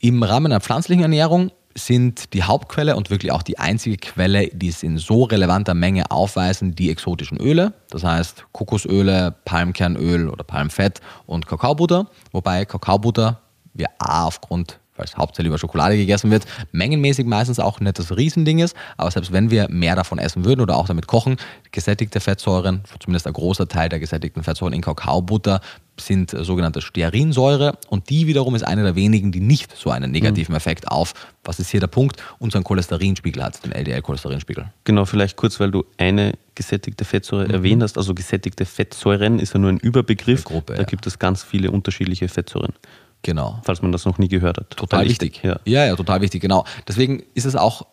[0.00, 4.68] Im Rahmen einer pflanzlichen Ernährung sind die Hauptquelle und wirklich auch die einzige Quelle, die
[4.68, 7.72] es in so relevanter Menge aufweisen, die exotischen Öle.
[7.90, 12.06] Das heißt Kokosöle, Palmkernöl oder Palmfett und Kakaobutter.
[12.32, 13.40] Wobei Kakaobutter
[13.72, 18.14] wir A aufgrund weil es hauptsächlich über Schokolade gegessen wird, mengenmäßig meistens auch nicht das
[18.16, 21.36] Riesending ist, aber selbst wenn wir mehr davon essen würden oder auch damit kochen,
[21.72, 25.60] gesättigte Fettsäuren, zumindest ein großer Teil der gesättigten Fettsäuren in Kakaobutter,
[25.98, 30.54] sind sogenannte Stearinsäure und die wiederum ist eine der wenigen, die nicht so einen negativen
[30.54, 34.72] Effekt auf, was ist hier der Punkt, unseren Cholesterinspiegel hat, den LDL-Cholesterinspiegel.
[34.84, 37.96] Genau, vielleicht kurz, weil du eine gesättigte Fettsäure erwähnt hast.
[37.96, 40.44] Also gesättigte Fettsäuren ist ja nur ein Überbegriff.
[40.44, 40.84] Gruppe, da ja.
[40.84, 42.74] gibt es ganz viele unterschiedliche Fettsäuren,
[43.22, 43.60] Genau.
[43.64, 44.70] falls man das noch nie gehört hat.
[44.70, 45.40] Total wichtig.
[45.42, 45.60] Ja.
[45.64, 46.64] ja, ja, total wichtig, genau.
[46.88, 47.86] Deswegen ist es auch,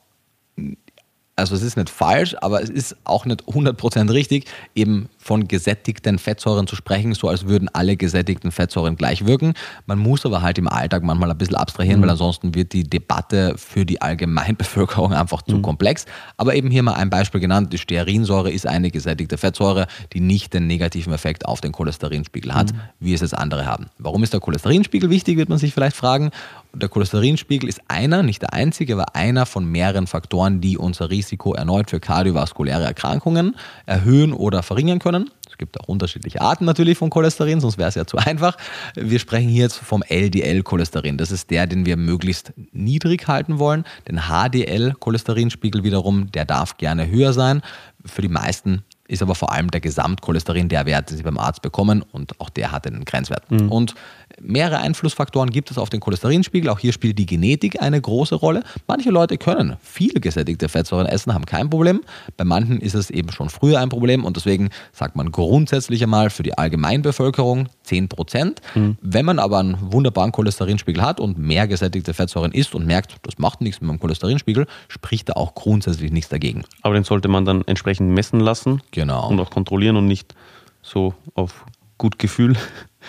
[1.36, 6.20] also es ist nicht falsch, aber es ist auch nicht 100% richtig, eben von gesättigten
[6.20, 9.56] Fettsäuren zu sprechen, so als würden alle gesättigten Fettsäuren gleich wirken.
[9.86, 13.56] Man muss aber halt im Alltag manchmal ein bisschen abstrahieren, weil ansonsten wird die Debatte
[13.58, 16.06] für die Allgemeinbevölkerung einfach zu komplex.
[16.38, 20.54] Aber eben hier mal ein Beispiel genannt, die Stearinsäure ist eine gesättigte Fettsäure, die nicht
[20.54, 23.88] den negativen Effekt auf den Cholesterinspiegel hat, wie es jetzt andere haben.
[23.98, 26.32] Warum ist der Cholesterinspiegel wichtig, wird man sich vielleicht fragen.
[26.74, 31.54] Der Cholesterinspiegel ist einer, nicht der einzige, aber einer von mehreren Faktoren, die unser Risiko
[31.54, 33.56] erneut für kardiovaskuläre Erkrankungen
[33.86, 35.17] erhöhen oder verringern können.
[35.58, 38.58] Es gibt auch unterschiedliche Arten natürlich von Cholesterin, sonst wäre es ja zu einfach.
[38.94, 41.18] Wir sprechen hier jetzt vom LDL-Cholesterin.
[41.18, 43.84] Das ist der, den wir möglichst niedrig halten wollen.
[44.08, 47.64] Den HDL-Cholesterinspiegel wiederum, der darf gerne höher sein.
[48.06, 51.64] Für die meisten ist aber vor allem der Gesamtcholesterin der Wert, den sie beim Arzt
[51.64, 53.50] bekommen und auch der hat einen Grenzwert.
[53.72, 53.96] Und
[54.42, 56.70] mehrere Einflussfaktoren gibt es auf den Cholesterinspiegel.
[56.70, 58.64] Auch hier spielt die Genetik eine große Rolle.
[58.88, 62.02] Manche Leute können viele gesättigte Fettsäuren essen, haben kein Problem.
[62.38, 66.30] Bei manchen ist es eben schon früher ein Problem und deswegen sagt man grundsätzlich einmal
[66.30, 68.62] für die Allgemeinbevölkerung 10 Prozent.
[68.76, 68.98] Mhm.
[69.02, 73.38] Wenn man aber einen wunderbaren Cholesterinspiegel hat und mehr gesättigte Fettsäuren isst und merkt, das
[73.38, 76.64] macht nichts mit meinem Cholesterinspiegel, spricht da auch grundsätzlich nichts dagegen.
[76.82, 79.30] Aber den sollte man dann entsprechend messen lassen genau.
[79.30, 80.36] und auch kontrollieren und nicht
[80.82, 81.66] so auf
[81.98, 82.56] gut Gefühl.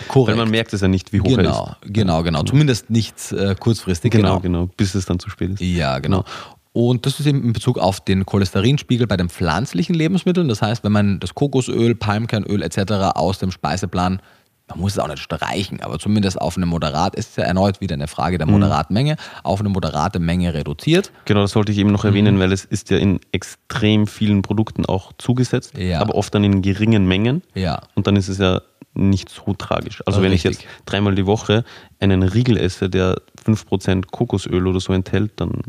[0.06, 0.28] Korrekt.
[0.28, 1.92] Weil man merkt es ja nicht, wie hoch genau, er ist.
[1.92, 2.42] Genau, genau.
[2.42, 4.12] Zumindest nicht äh, kurzfristig.
[4.12, 5.60] Genau, genau, genau, bis es dann zu spät ist.
[5.60, 6.24] Ja, genau.
[6.72, 10.48] Und das ist eben in Bezug auf den Cholesterinspiegel bei den pflanzlichen Lebensmitteln.
[10.48, 13.16] Das heißt, wenn man das Kokosöl, Palmkernöl etc.
[13.16, 14.20] aus dem Speiseplan
[14.68, 17.94] man muss es auch nicht streichen, aber zumindest auf eine moderat, ist ja erneut wieder
[17.94, 18.54] eine Frage der mhm.
[18.54, 21.10] moderaten Menge, auf eine moderate Menge reduziert.
[21.24, 22.40] Genau, das sollte ich eben noch erwähnen, mhm.
[22.40, 26.00] weil es ist ja in extrem vielen Produkten auch zugesetzt, ja.
[26.00, 27.42] aber oft dann in geringen Mengen.
[27.54, 27.80] Ja.
[27.94, 28.60] Und dann ist es ja
[28.94, 30.02] nicht so tragisch.
[30.06, 30.52] Also wenn Richtig.
[30.52, 31.64] ich jetzt dreimal die Woche
[32.00, 35.62] einen Riegel esse, der 5% Kokosöl oder so enthält, dann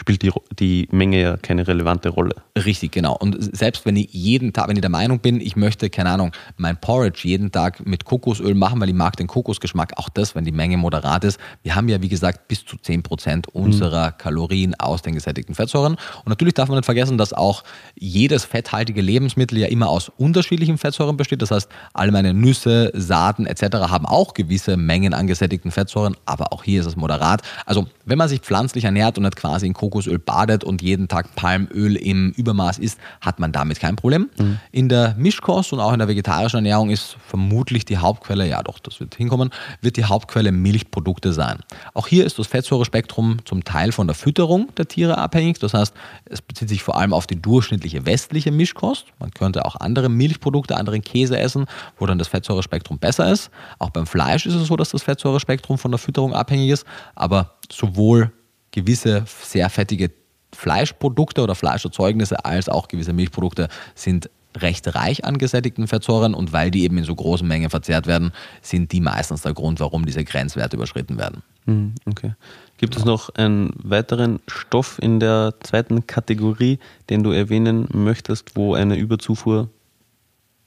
[0.00, 2.34] spielt die, die Menge ja keine relevante Rolle.
[2.56, 3.16] Richtig, genau.
[3.16, 6.32] Und selbst wenn ich jeden Tag, wenn ich der Meinung bin, ich möchte, keine Ahnung,
[6.56, 10.44] mein Porridge jeden Tag mit Kokosöl machen, weil ich mag den Kokosgeschmack, auch das, wenn
[10.44, 11.38] die Menge moderat ist.
[11.62, 14.18] Wir haben ja, wie gesagt, bis zu 10% unserer mhm.
[14.18, 15.94] Kalorien aus den gesättigten Fettsäuren.
[15.94, 17.62] Und natürlich darf man nicht vergessen, dass auch
[17.94, 21.42] jedes fetthaltige Lebensmittel ja immer aus unterschiedlichen Fettsäuren besteht.
[21.42, 23.62] Das heißt, alle meine Nüsse, Saaten etc.
[23.90, 27.42] haben auch gewisse Mengen an gesättigten Fettsäuren, aber auch hier ist es moderat.
[27.66, 31.34] Also, wenn man sich pflanzlich ernährt und nicht quasi in Kokosöl badet und jeden Tag
[31.34, 34.30] Palmöl im Übermaß isst, hat man damit kein Problem.
[34.38, 34.58] Mhm.
[34.70, 38.78] In der Mischkost und auch in der vegetarischen Ernährung ist vermutlich die Hauptquelle, ja doch,
[38.78, 41.58] das wird hinkommen, wird die Hauptquelle Milchprodukte sein.
[41.94, 45.58] Auch hier ist das Fettsäurespektrum zum Teil von der Fütterung der Tiere abhängig.
[45.58, 45.94] Das heißt,
[46.26, 49.06] es bezieht sich vor allem auf die durchschnittliche westliche Mischkost.
[49.18, 51.66] Man könnte auch andere Milchprodukte, anderen Käse essen,
[51.98, 53.50] wo dann das Fettsäurespektrum besser ist.
[53.78, 56.86] Auch beim Fleisch ist es so, dass das Fettsäurespektrum von der Fütterung abhängig ist.
[57.14, 58.32] Aber sowohl
[58.72, 60.10] gewisse sehr fettige
[60.52, 66.70] Fleischprodukte oder Fleischerzeugnisse als auch gewisse Milchprodukte sind recht reich an gesättigten Fettsäuren und weil
[66.70, 70.24] die eben in so großen Mengen verzehrt werden, sind die meistens der Grund, warum diese
[70.24, 71.42] Grenzwerte überschritten werden.
[71.66, 72.34] Hm, okay.
[72.78, 76.78] Gibt es noch einen weiteren Stoff in der zweiten Kategorie,
[77.10, 79.68] den du erwähnen möchtest, wo eine Überzufuhr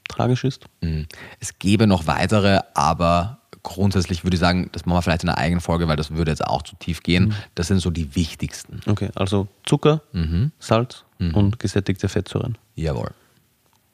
[0.08, 0.64] tragisch ist?
[0.80, 1.06] Hm.
[1.40, 5.38] Es gäbe noch weitere, aber grundsätzlich würde ich sagen, das machen wir vielleicht in einer
[5.38, 7.24] eigenen Folge, weil das würde jetzt auch zu tief gehen.
[7.24, 7.34] Mhm.
[7.56, 8.80] Das sind so die wichtigsten.
[8.86, 10.52] Okay, also Zucker, mhm.
[10.60, 11.34] Salz mhm.
[11.34, 12.56] und gesättigte Fettsäuren.
[12.76, 13.10] Jawohl.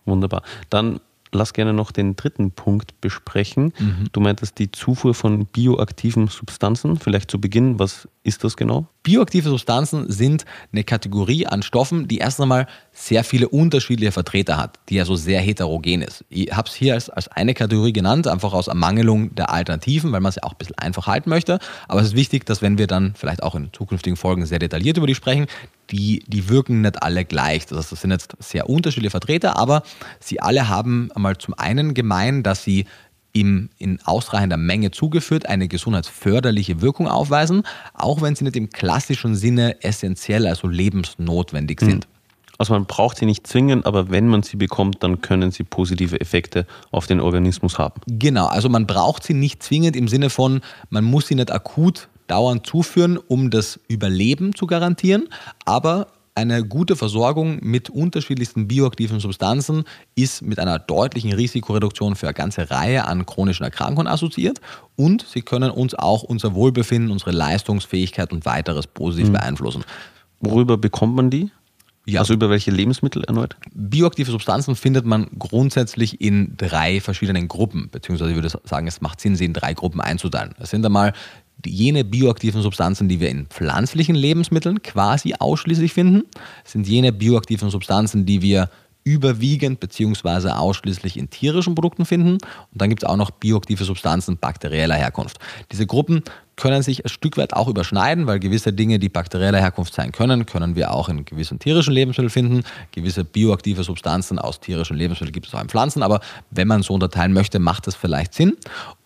[0.05, 0.43] Wunderbar.
[0.69, 1.01] Dann
[1.33, 3.73] lass gerne noch den dritten Punkt besprechen.
[3.79, 4.09] Mhm.
[4.13, 6.99] Du meintest die Zufuhr von bioaktiven Substanzen.
[6.99, 8.89] Vielleicht zu Beginn, was ist das genau?
[9.03, 14.79] Bioaktive Substanzen sind eine Kategorie an Stoffen, die erst einmal sehr viele unterschiedliche Vertreter hat,
[14.89, 16.25] die also sehr heterogen ist.
[16.29, 20.21] Ich habe es hier als, als eine Kategorie genannt, einfach aus Ermangelung der Alternativen, weil
[20.21, 21.59] man es ja auch ein bisschen einfach halten möchte.
[21.89, 24.97] Aber es ist wichtig, dass wenn wir dann vielleicht auch in zukünftigen Folgen sehr detailliert
[24.97, 25.47] über die sprechen,
[25.91, 27.67] die, die wirken nicht alle gleich.
[27.67, 29.83] Das heißt, das sind jetzt sehr unterschiedliche Vertreter, aber
[30.19, 32.87] sie alle haben einmal zum einen gemein, dass sie
[33.33, 37.63] im, in ausreichender Menge zugeführt eine gesundheitsförderliche Wirkung aufweisen,
[37.95, 42.07] auch wenn sie nicht im klassischen Sinne essentiell, also lebensnotwendig sind.
[42.07, 42.20] Mhm.
[42.61, 46.21] Also man braucht sie nicht zwingend, aber wenn man sie bekommt, dann können sie positive
[46.21, 48.03] Effekte auf den Organismus haben.
[48.07, 52.11] Genau, also man braucht sie nicht zwingend im Sinne von, man muss sie nicht akut
[52.27, 55.31] dauernd zuführen, um das Überleben zu garantieren,
[55.65, 59.85] aber eine gute Versorgung mit unterschiedlichsten bioaktiven Substanzen
[60.15, 64.61] ist mit einer deutlichen Risikoreduktion für eine ganze Reihe an chronischen Erkrankungen assoziiert
[64.97, 69.33] und sie können uns auch unser Wohlbefinden, unsere Leistungsfähigkeit und weiteres positiv mhm.
[69.33, 69.83] beeinflussen.
[70.41, 71.51] Worüber bekommt man die?
[72.07, 72.21] Ja.
[72.21, 73.57] Also über welche Lebensmittel erneut?
[73.73, 79.21] Bioaktive Substanzen findet man grundsätzlich in drei verschiedenen Gruppen, beziehungsweise ich würde sagen, es macht
[79.21, 80.55] Sinn, sie in drei Gruppen einzuteilen.
[80.59, 81.13] Das sind einmal
[81.67, 86.23] jene bioaktiven Substanzen, die wir in pflanzlichen Lebensmitteln quasi ausschließlich finden,
[86.65, 88.71] sind jene bioaktiven Substanzen, die wir
[89.05, 90.51] überwiegend bzw.
[90.51, 92.35] ausschließlich in tierischen Produkten finden.
[92.35, 92.41] Und
[92.73, 95.39] dann gibt es auch noch bioaktive Substanzen bakterieller Herkunft.
[95.73, 96.23] Diese Gruppen
[96.57, 100.45] können sich ein Stück weit auch überschneiden, weil gewisse Dinge, die bakterieller Herkunft sein können,
[100.45, 102.65] können wir auch in gewissen tierischen Lebensmitteln finden.
[102.93, 106.21] Gewisse bioaktive Substanzen aus tierischen Lebensmitteln gibt es auch in Pflanzen, aber
[106.51, 108.57] wenn man so unterteilen möchte, macht das vielleicht Sinn.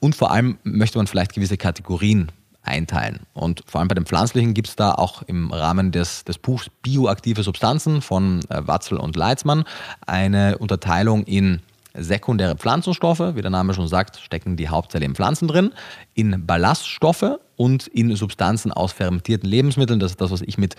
[0.01, 2.32] Und vor allem möchte man vielleicht gewisse Kategorien
[2.65, 3.21] einteilen.
[3.35, 6.71] Und vor allem bei den pflanzlichen gibt es da auch im Rahmen des, des Buchs
[6.83, 9.65] Bioaktive Substanzen von äh, Watzel und Leitzmann
[10.07, 11.61] eine Unterteilung in
[11.97, 15.71] sekundäre Pflanzenstoffe, wie der Name schon sagt, stecken die hauptsächlich in Pflanzen drin,
[16.15, 20.01] in Ballaststoffe und in Substanzen aus fermentierten Lebensmitteln.
[20.01, 20.75] Das ist das, was ich mit,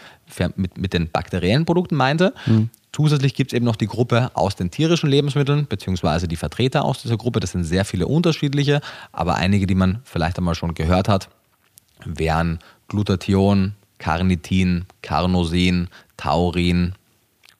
[0.58, 2.34] mit, mit den bakteriellen Produkten meinte.
[2.46, 2.70] Mhm.
[2.92, 7.02] Zusätzlich gibt es eben noch die Gruppe aus den tierischen Lebensmitteln, beziehungsweise die Vertreter aus
[7.02, 7.40] dieser Gruppe.
[7.40, 8.82] Das sind sehr viele unterschiedliche,
[9.14, 11.30] aber einige, die man vielleicht einmal schon gehört hat,
[12.04, 15.88] wären Glutathion, Carnitin, Carnosin,
[16.18, 16.94] Taurin,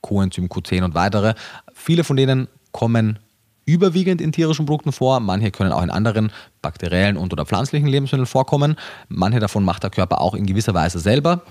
[0.02, 1.34] Coenzym Q10 und weitere.
[1.74, 3.20] Viele von denen kommen
[3.66, 5.20] überwiegend in tierischen Produkten vor.
[5.20, 6.32] Manche können auch in anderen
[6.62, 8.76] bakteriellen und oder pflanzlichen Lebensmitteln vorkommen.
[9.08, 11.42] Manche davon macht der Körper auch in gewisser Weise selber.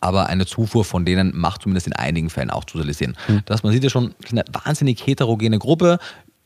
[0.00, 3.16] Aber eine Zufuhr von denen macht zumindest in einigen Fällen auch zusätzlich Sinn.
[3.26, 3.42] Mhm.
[3.46, 5.98] Das man sieht ja schon, eine wahnsinnig heterogene Gruppe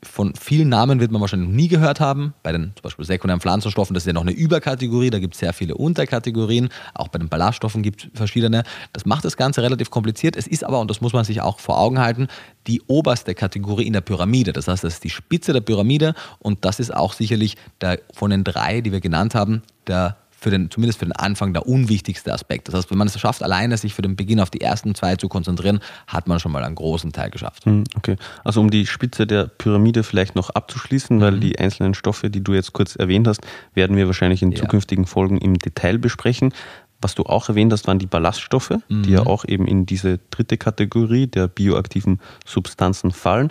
[0.07, 2.35] von vielen Namen wird man wahrscheinlich noch nie gehört haben.
[2.43, 5.41] Bei den zum Beispiel sekundären Pflanzenstoffen, das ist ja noch eine Überkategorie, da gibt es
[5.41, 6.69] sehr viele Unterkategorien.
[6.95, 8.63] Auch bei den Ballaststoffen gibt es verschiedene.
[8.93, 10.37] Das macht das Ganze relativ kompliziert.
[10.37, 12.29] Es ist aber, und das muss man sich auch vor Augen halten,
[12.67, 14.53] die oberste Kategorie in der Pyramide.
[14.53, 18.31] Das heißt, das ist die Spitze der Pyramide und das ist auch sicherlich der, von
[18.31, 22.32] den drei, die wir genannt haben, der für den, zumindest für den Anfang der unwichtigste
[22.32, 22.68] Aspekt.
[22.68, 25.16] Das heißt, wenn man es schafft, alleine sich für den Beginn auf die ersten zwei
[25.16, 27.64] zu konzentrieren, hat man schon mal einen großen Teil geschafft.
[27.64, 31.41] Hm, okay, also um die Spitze der Pyramide vielleicht noch abzuschließen, weil mhm.
[31.41, 33.41] die einzelnen Stoffe, die du jetzt kurz erwähnt hast,
[33.74, 34.59] werden wir wahrscheinlich in ja.
[34.59, 36.53] zukünftigen Folgen im Detail besprechen.
[37.01, 39.03] Was du auch erwähnt hast, waren die Ballaststoffe, mhm.
[39.03, 43.51] die ja auch eben in diese dritte Kategorie der bioaktiven Substanzen fallen.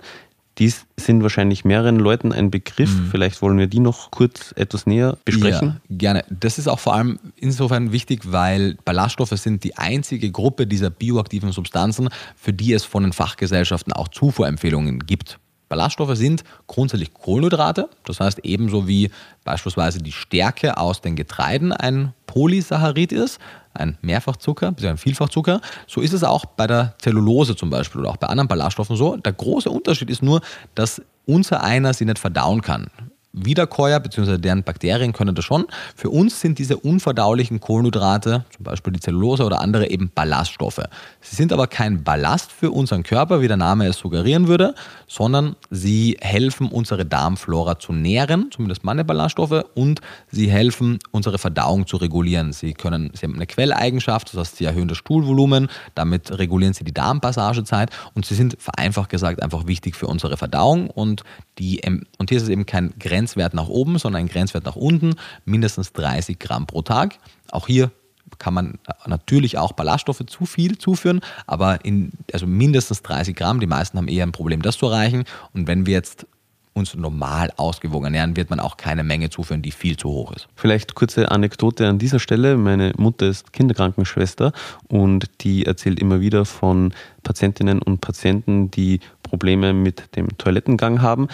[0.58, 2.90] Die sind wahrscheinlich mehreren Leuten ein Begriff.
[2.90, 3.08] Mhm.
[3.10, 5.80] Vielleicht wollen wir die noch kurz etwas näher besprechen.
[5.88, 6.24] Ja, gerne.
[6.30, 11.52] Das ist auch vor allem insofern wichtig, weil Ballaststoffe sind die einzige Gruppe dieser bioaktiven
[11.52, 15.38] Substanzen, für die es von den Fachgesellschaften auch Zufuhrempfehlungen gibt.
[15.68, 19.10] Ballaststoffe sind grundsätzlich Kohlenhydrate, das heißt ebenso wie
[19.44, 23.40] beispielsweise die Stärke aus den Getreiden ein Polysaccharid ist,
[23.74, 24.90] ein Mehrfachzucker, bzw.
[24.90, 25.60] ein Vielfachzucker.
[25.86, 29.16] So ist es auch bei der Zellulose zum Beispiel oder auch bei anderen Ballaststoffen so.
[29.16, 30.40] Der große Unterschied ist nur,
[30.74, 32.88] dass unser einer sie nicht verdauen kann.
[33.36, 34.38] Wiederkäuer bzw.
[34.38, 35.66] deren Bakterien können das schon.
[35.94, 40.80] Für uns sind diese unverdaulichen Kohlenhydrate, zum Beispiel die Zellulose oder andere, eben Ballaststoffe.
[41.20, 44.74] Sie sind aber kein Ballast für unseren Körper, wie der Name es suggerieren würde,
[45.06, 50.00] sondern sie helfen, unsere Darmflora zu nähren, zumindest meine Ballaststoffe, und
[50.32, 52.52] sie helfen, unsere Verdauung zu regulieren.
[52.52, 56.84] Sie, können, sie haben eine Quelleigenschaft, das heißt, sie erhöhen das Stuhlvolumen, damit regulieren sie
[56.84, 61.22] die Darmpassagezeit und sie sind vereinfacht gesagt einfach wichtig für unsere Verdauung und,
[61.58, 61.82] die,
[62.18, 65.16] und hier ist es eben kein Grenz Grenzwert nach oben, sondern ein Grenzwert nach unten,
[65.44, 67.18] mindestens 30 Gramm pro Tag.
[67.50, 67.90] Auch hier
[68.38, 73.58] kann man natürlich auch Ballaststoffe zu viel zuführen, aber in, also mindestens 30 Gramm.
[73.58, 75.24] Die meisten haben eher ein Problem, das zu erreichen.
[75.52, 76.26] Und wenn wir jetzt
[76.72, 80.46] uns normal ausgewogen ernähren, wird man auch keine Menge zuführen, die viel zu hoch ist.
[80.54, 82.56] Vielleicht kurze Anekdote an dieser Stelle.
[82.56, 84.52] Meine Mutter ist Kinderkrankenschwester
[84.88, 91.28] und die erzählt immer wieder von Patientinnen und Patienten, die Probleme mit dem Toilettengang haben,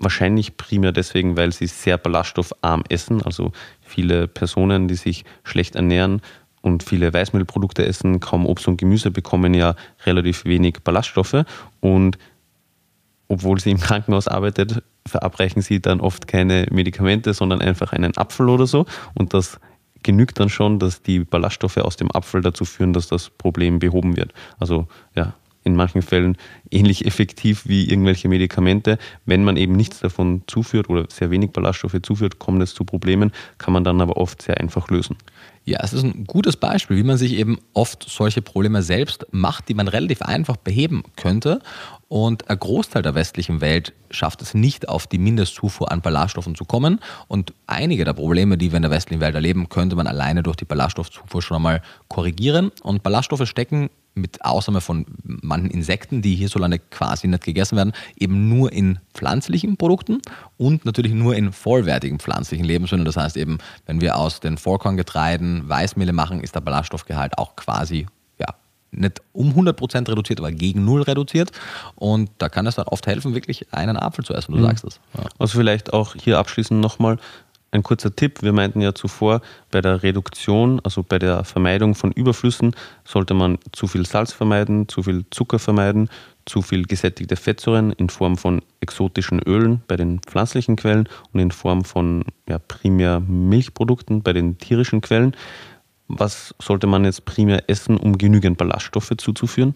[0.00, 3.22] Wahrscheinlich primär deswegen, weil sie sehr ballaststoffarm essen.
[3.22, 6.22] Also viele Personen, die sich schlecht ernähren
[6.60, 9.74] und viele Weißmehlprodukte essen, kaum Obst und Gemüse, bekommen ja
[10.06, 11.44] relativ wenig Ballaststoffe.
[11.80, 12.18] Und
[13.28, 18.48] obwohl sie im Krankenhaus arbeitet, verabreichen sie dann oft keine Medikamente, sondern einfach einen Apfel
[18.48, 18.86] oder so.
[19.14, 19.60] Und das
[20.02, 24.16] genügt dann schon, dass die Ballaststoffe aus dem Apfel dazu führen, dass das Problem behoben
[24.16, 24.32] wird.
[24.58, 25.34] Also ja,
[25.64, 26.36] in manchen Fällen
[26.70, 28.98] ähnlich effektiv wie irgendwelche Medikamente.
[29.26, 33.32] Wenn man eben nichts davon zuführt oder sehr wenig Ballaststoffe zuführt, kommt es zu Problemen,
[33.58, 35.16] kann man dann aber oft sehr einfach lösen.
[35.68, 39.68] Ja, es ist ein gutes Beispiel, wie man sich eben oft solche Probleme selbst macht,
[39.68, 41.60] die man relativ einfach beheben könnte.
[42.08, 46.64] Und ein Großteil der westlichen Welt schafft es nicht, auf die Mindestzufuhr an Ballaststoffen zu
[46.64, 47.00] kommen.
[47.26, 50.56] Und einige der Probleme, die wir in der westlichen Welt erleben, könnte man alleine durch
[50.56, 52.72] die Ballaststoffzufuhr schon einmal korrigieren.
[52.82, 53.90] Und Ballaststoffe stecken
[54.20, 59.76] mit Ausnahme von manchen Insekten, die hierzulande quasi nicht gegessen werden, eben nur in pflanzlichen
[59.76, 60.20] Produkten
[60.56, 63.04] und natürlich nur in vollwertigen pflanzlichen Lebensmitteln.
[63.04, 68.06] Das heißt eben, wenn wir aus den Vollkorngetreiden Weißmehle machen, ist der Ballaststoffgehalt auch quasi
[68.38, 68.54] ja,
[68.90, 71.52] nicht um 100% reduziert, aber gegen null reduziert.
[71.94, 74.64] Und da kann es dann oft helfen, wirklich einen Apfel zu essen, du mhm.
[74.64, 75.00] sagst es.
[75.16, 75.24] Ja.
[75.38, 77.18] Also vielleicht auch hier abschließend nochmal,
[77.70, 82.12] ein kurzer Tipp, wir meinten ja zuvor, bei der Reduktion, also bei der Vermeidung von
[82.12, 86.08] Überflüssen, sollte man zu viel Salz vermeiden, zu viel Zucker vermeiden,
[86.46, 91.50] zu viel gesättigte Fettsäuren in Form von exotischen Ölen bei den pflanzlichen Quellen und in
[91.50, 95.36] Form von ja, primär Milchprodukten bei den tierischen Quellen.
[96.08, 99.74] Was sollte man jetzt primär essen, um genügend Ballaststoffe zuzuführen?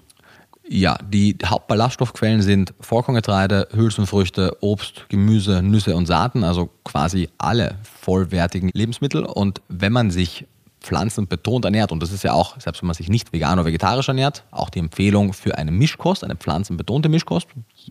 [0.75, 8.71] Ja, die Hauptballaststoffquellen sind Vollkorngetreide, Hülsenfrüchte, Obst, Gemüse, Nüsse und Saaten, also quasi alle vollwertigen
[8.73, 9.27] Lebensmittel.
[9.27, 10.47] Und wenn man sich
[10.81, 14.09] pflanzenbetont ernährt, und das ist ja auch, selbst wenn man sich nicht vegan oder vegetarisch
[14.09, 17.49] ernährt, auch die Empfehlung für eine Mischkost, eine pflanzenbetonte Mischkost.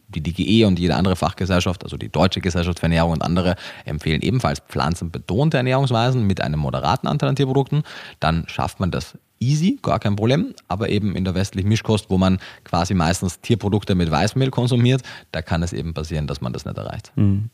[0.08, 4.24] Die DGE und jede andere Fachgesellschaft, also die Deutsche Gesellschaft für Ernährung und andere, empfehlen
[4.24, 7.84] ebenfalls pflanzenbetonte Ernährungsweisen mit einem moderaten Anteil an Tierprodukten.
[8.20, 12.18] Dann schafft man das easy, gar kein Problem, aber eben in der westlichen Mischkost, wo
[12.18, 16.66] man quasi meistens Tierprodukte mit Weißmehl konsumiert, da kann es eben passieren, dass man das
[16.66, 17.12] nicht erreicht.
[17.16, 17.50] Mhm.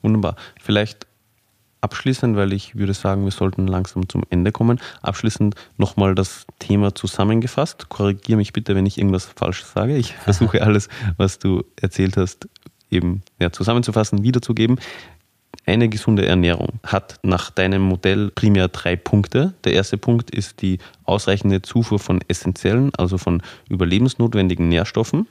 [0.00, 0.36] Wunderbar.
[0.58, 1.06] Vielleicht
[1.80, 4.80] abschließend, weil ich würde sagen, wir sollten langsam zum Ende kommen.
[5.02, 7.88] Abschließend nochmal das Thema zusammengefasst.
[7.88, 9.96] Korrigiere mich bitte, wenn ich irgendwas falsch sage.
[9.96, 12.48] Ich versuche alles, was du erzählt hast,
[12.90, 14.78] eben ja, zusammenzufassen, wiederzugeben.
[15.66, 19.54] Eine gesunde Ernährung hat nach deinem Modell primär drei Punkte.
[19.64, 25.28] Der erste Punkt ist die ausreichende Zufuhr von essentiellen, also von überlebensnotwendigen Nährstoffen.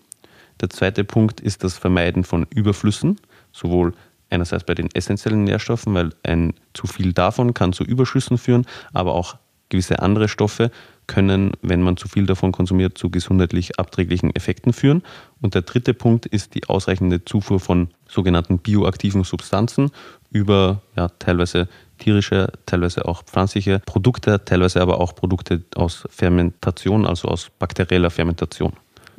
[0.61, 3.19] Der zweite Punkt ist das Vermeiden von Überflüssen,
[3.51, 3.93] sowohl
[4.29, 9.13] einerseits bei den essentiellen Nährstoffen, weil ein zu viel davon kann zu Überschüssen führen, aber
[9.13, 9.37] auch
[9.69, 10.71] gewisse andere Stoffe
[11.07, 15.01] können, wenn man zu viel davon konsumiert, zu gesundheitlich abträglichen Effekten führen.
[15.41, 19.91] Und der dritte Punkt ist die ausreichende Zufuhr von sogenannten bioaktiven Substanzen
[20.31, 21.67] über ja, teilweise
[21.97, 28.73] tierische, teilweise auch pflanzliche Produkte, teilweise aber auch Produkte aus Fermentation, also aus bakterieller Fermentation.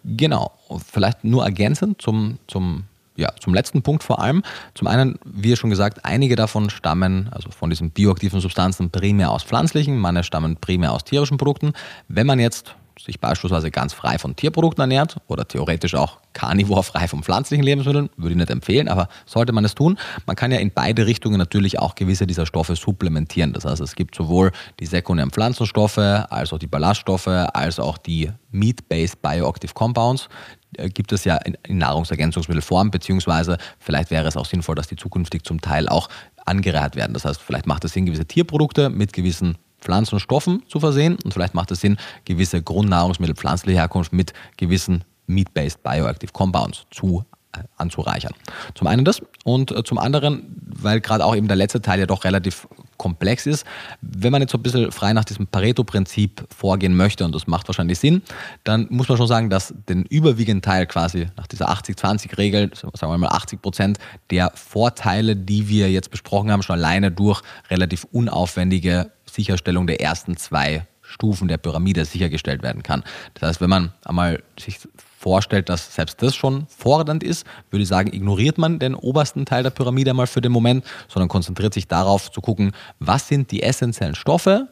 [0.05, 0.53] Genau,
[0.87, 2.85] vielleicht nur ergänzend zum, zum
[3.17, 4.43] ja, zum letzten Punkt vor allem.
[4.75, 9.43] Zum einen, wie schon gesagt, einige davon stammen, also von diesen bioaktiven Substanzen, primär aus
[9.43, 11.73] pflanzlichen, manche stammen primär aus tierischen Produkten.
[12.09, 12.75] Wenn man jetzt
[13.05, 18.11] sich beispielsweise ganz frei von Tierprodukten ernährt oder theoretisch auch carnivore frei von pflanzlichen Lebensmitteln,
[18.17, 19.99] würde ich nicht empfehlen, aber sollte man es tun.
[20.27, 23.53] Man kann ja in beide Richtungen natürlich auch gewisse dieser Stoffe supplementieren.
[23.53, 28.31] Das heißt, es gibt sowohl die sekundären Pflanzenstoffe, als auch die Ballaststoffe, als auch die
[28.51, 30.29] Meat-Based Bioactive Compounds,
[30.77, 35.45] äh, gibt es ja in, Nahrungsergänzungsmittelform, beziehungsweise vielleicht wäre es auch sinnvoll, dass die zukünftig
[35.45, 36.09] zum Teil auch
[36.45, 37.15] angereiht werden.
[37.15, 41.19] Das heißt, vielleicht macht es Sinn, gewisse Tierprodukte mit gewissen Pflanzen und Stoffen zu versehen
[41.25, 47.25] und vielleicht macht es Sinn, gewisse Grundnahrungsmittel pflanzlicher Herkunft mit gewissen Meat-Based Bioactive Compounds zu
[47.53, 48.33] äh, anzureichern.
[48.75, 52.07] Zum einen das und äh, zum anderen, weil gerade auch eben der letzte Teil ja
[52.07, 53.67] doch relativ komplex ist,
[54.03, 57.67] wenn man jetzt so ein bisschen frei nach diesem Pareto-Prinzip vorgehen möchte, und das macht
[57.67, 58.23] wahrscheinlich Sinn,
[58.63, 63.19] dann muss man schon sagen, dass den überwiegenden Teil quasi nach dieser 80-20-Regel, sagen wir
[63.19, 63.99] mal 80 Prozent
[64.31, 69.11] der Vorteile, die wir jetzt besprochen haben, schon alleine durch relativ unaufwendige
[69.41, 73.03] Sicherstellung der ersten zwei Stufen der Pyramide sichergestellt werden kann.
[73.35, 74.79] Das heißt, wenn man einmal sich
[75.19, 79.63] vorstellt, dass selbst das schon fordernd ist, würde ich sagen, ignoriert man den obersten Teil
[79.63, 83.63] der Pyramide mal für den Moment, sondern konzentriert sich darauf zu gucken, was sind die
[83.63, 84.69] essentiellen Stoffe,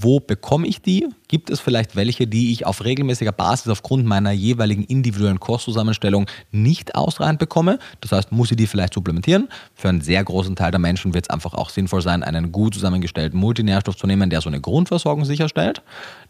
[0.00, 1.08] wo bekomme ich die?
[1.26, 6.94] Gibt es vielleicht welche, die ich auf regelmäßiger Basis aufgrund meiner jeweiligen individuellen Kostzusammenstellung nicht
[6.94, 7.78] ausreichend bekomme?
[8.00, 9.48] Das heißt, muss ich die vielleicht supplementieren?
[9.74, 12.74] Für einen sehr großen Teil der Menschen wird es einfach auch sinnvoll sein, einen gut
[12.74, 15.82] zusammengestellten Multinährstoff zu nehmen, der so eine Grundversorgung sicherstellt.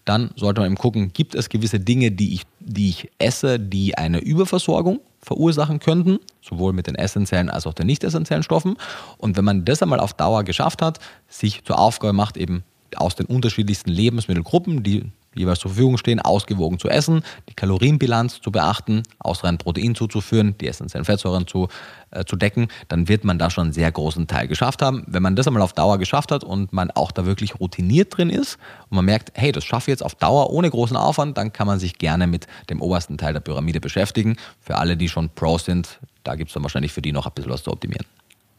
[0.06, 3.98] Dann sollte man eben gucken, gibt es gewisse Dinge, die ich, die ich esse, die
[3.98, 8.76] eine Überversorgung verursachen könnten, sowohl mit den essentiellen als auch den nicht essentiellen Stoffen.
[9.18, 12.62] Und wenn man das einmal auf Dauer geschafft hat, sich zur Aufgabe macht, eben
[12.98, 18.50] aus den unterschiedlichsten Lebensmittelgruppen, die jeweils zur Verfügung stehen, ausgewogen zu essen, die Kalorienbilanz zu
[18.50, 21.68] beachten, ausreichend Protein zuzuführen, die essentiellen Fettsäuren zu,
[22.10, 25.04] äh, zu decken, dann wird man da schon einen sehr großen Teil geschafft haben.
[25.06, 28.30] Wenn man das einmal auf Dauer geschafft hat und man auch da wirklich routiniert drin
[28.30, 28.58] ist
[28.90, 31.66] und man merkt, hey, das schaffe ich jetzt auf Dauer ohne großen Aufwand, dann kann
[31.66, 34.36] man sich gerne mit dem obersten Teil der Pyramide beschäftigen.
[34.60, 37.32] Für alle, die schon Pros sind, da gibt es dann wahrscheinlich für die noch ein
[37.34, 38.06] bisschen was zu optimieren.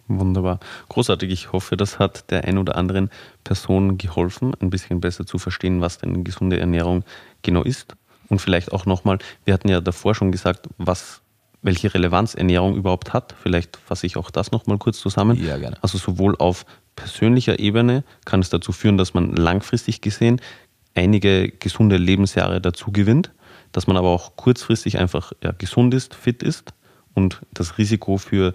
[0.08, 0.60] Wunderbar.
[0.90, 1.32] Großartig.
[1.32, 3.10] Ich hoffe, das hat der ein oder anderen
[3.44, 7.04] Person geholfen, ein bisschen besser zu verstehen, was denn gesunde Ernährung
[7.42, 7.96] genau ist.
[8.30, 11.22] Und vielleicht auch nochmal, wir hatten ja davor schon gesagt, was,
[11.62, 13.36] welche Relevanz Ernährung überhaupt hat.
[13.42, 15.44] Vielleicht fasse ich auch das nochmal kurz zusammen.
[15.44, 15.78] Ja, gerne.
[15.82, 20.40] Also sowohl auf persönlicher Ebene kann es dazu führen, dass man langfristig gesehen
[20.94, 23.32] einige gesunde Lebensjahre dazu gewinnt,
[23.72, 26.74] dass man aber auch kurzfristig einfach ja, gesund ist, fit ist
[27.14, 28.54] und das Risiko für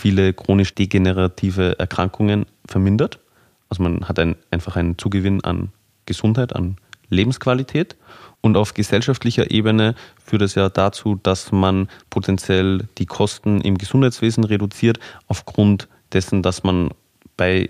[0.00, 3.20] viele chronisch degenerative Erkrankungen vermindert.
[3.68, 5.70] Also man hat ein, einfach einen Zugewinn an
[6.06, 6.76] Gesundheit, an
[7.10, 7.96] Lebensqualität.
[8.40, 9.94] Und auf gesellschaftlicher Ebene
[10.24, 16.62] führt es ja dazu, dass man potenziell die Kosten im Gesundheitswesen reduziert, aufgrund dessen, dass
[16.64, 16.90] man
[17.36, 17.68] bei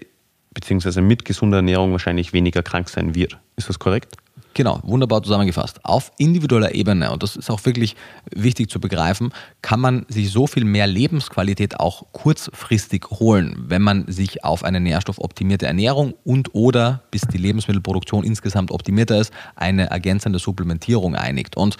[0.54, 1.00] bzw.
[1.00, 3.38] mit gesunder Ernährung wahrscheinlich weniger krank sein wird.
[3.56, 4.16] Ist das korrekt?
[4.54, 5.84] Genau, wunderbar zusammengefasst.
[5.84, 7.94] Auf individueller Ebene, und das ist auch wirklich
[8.34, 9.32] wichtig zu begreifen,
[9.62, 14.80] kann man sich so viel mehr Lebensqualität auch kurzfristig holen, wenn man sich auf eine
[14.80, 21.56] nährstoffoptimierte Ernährung und oder, bis die Lebensmittelproduktion insgesamt optimierter ist, eine ergänzende Supplementierung einigt.
[21.56, 21.76] Und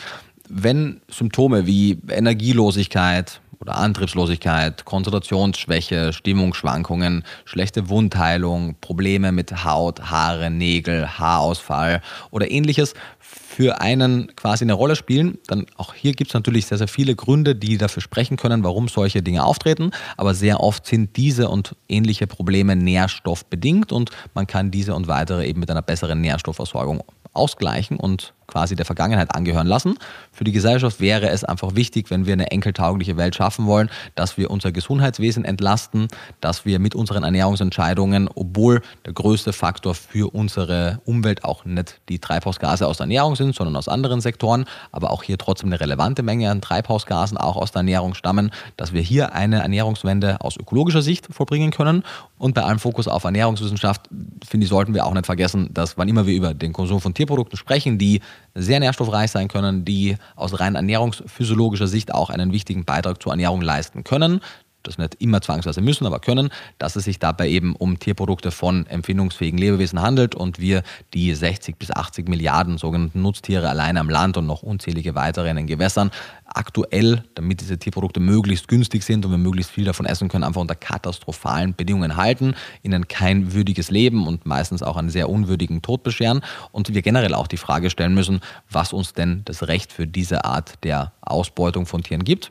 [0.49, 11.19] wenn Symptome wie Energielosigkeit, oder Antriebslosigkeit, Konzentrationsschwäche, Stimmungsschwankungen, schlechte Wundheilung, Probleme mit Haut, Haare, Nägel,
[11.19, 12.01] Haarausfall
[12.31, 16.79] oder ähnliches für einen quasi eine Rolle spielen, dann auch hier gibt es natürlich sehr,
[16.79, 19.91] sehr viele Gründe, die dafür sprechen können, warum solche Dinge auftreten.
[20.17, 25.47] Aber sehr oft sind diese und ähnliche Probleme nährstoffbedingt und man kann diese und weitere
[25.47, 29.97] eben mit einer besseren Nährstoffversorgung ausgleichen und quasi der Vergangenheit angehören lassen.
[30.33, 34.37] Für die Gesellschaft wäre es einfach wichtig, wenn wir eine enkeltaugliche Welt schaffen wollen, dass
[34.37, 36.09] wir unser Gesundheitswesen entlasten,
[36.41, 42.19] dass wir mit unseren Ernährungsentscheidungen, obwohl der größte Faktor für unsere Umwelt auch nicht die
[42.19, 46.23] Treibhausgase aus der Ernährung sind, sondern aus anderen Sektoren, aber auch hier trotzdem eine relevante
[46.23, 51.03] Menge an Treibhausgasen auch aus der Ernährung stammen, dass wir hier eine Ernährungswende aus ökologischer
[51.03, 52.03] Sicht vollbringen können.
[52.39, 54.09] Und bei allem Fokus auf Ernährungswissenschaft,
[54.47, 57.15] finde ich, sollten wir auch nicht vergessen, dass wann immer wir über den Konsum von
[57.15, 58.21] Tierprodukten sprechen, die
[58.55, 63.61] sehr nährstoffreich sein können, die aus rein ernährungsphysiologischer Sicht auch einen wichtigen Beitrag zur Ernährung
[63.61, 64.41] leisten können
[64.83, 68.87] das nicht immer zwangsweise müssen, aber können, dass es sich dabei eben um Tierprodukte von
[68.87, 70.83] empfindungsfähigen Lebewesen handelt und wir
[71.15, 75.57] die 60 bis 80 Milliarden sogenannten Nutztiere allein am Land und noch unzählige weitere in
[75.57, 76.11] den Gewässern
[76.47, 80.61] aktuell, damit diese Tierprodukte möglichst günstig sind und wir möglichst viel davon essen können, einfach
[80.61, 86.03] unter katastrophalen Bedingungen halten, ihnen kein würdiges Leben und meistens auch einen sehr unwürdigen Tod
[86.03, 86.43] bescheren
[86.73, 88.41] und wir generell auch die Frage stellen müssen,
[88.71, 92.51] was uns denn das Recht für diese Art der Ausbeutung von Tieren gibt.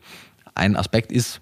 [0.56, 1.42] Ein Aspekt ist,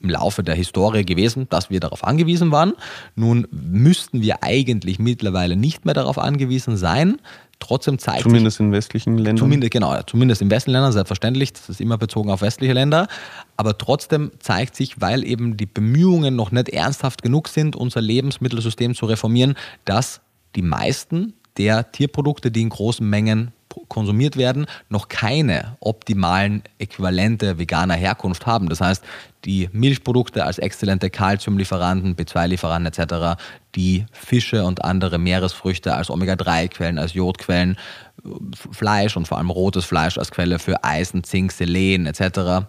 [0.00, 2.74] im Laufe der Historie gewesen, dass wir darauf angewiesen waren.
[3.14, 7.18] Nun müssten wir eigentlich mittlerweile nicht mehr darauf angewiesen sein.
[7.60, 9.38] Trotzdem zeigt Zumindest sich, in westlichen Ländern.
[9.38, 13.08] Zumindest, genau, zumindest in westlichen Ländern, selbstverständlich, das ist immer bezogen auf westliche Länder.
[13.56, 18.94] Aber trotzdem zeigt sich, weil eben die Bemühungen noch nicht ernsthaft genug sind, unser Lebensmittelsystem
[18.94, 19.54] zu reformieren,
[19.84, 20.20] dass
[20.54, 23.52] die meisten der Tierprodukte, die in großen Mengen
[23.88, 28.68] konsumiert werden, noch keine optimalen Äquivalente veganer Herkunft haben.
[28.68, 29.04] Das heißt,
[29.44, 33.40] die Milchprodukte als exzellente Kalziumlieferanten, B2-Lieferanten etc.,
[33.74, 37.76] die Fische und andere Meeresfrüchte als Omega-3-Quellen, als Jodquellen,
[38.72, 42.66] Fleisch und vor allem rotes Fleisch als Quelle für Eisen, Zink, Selen etc.,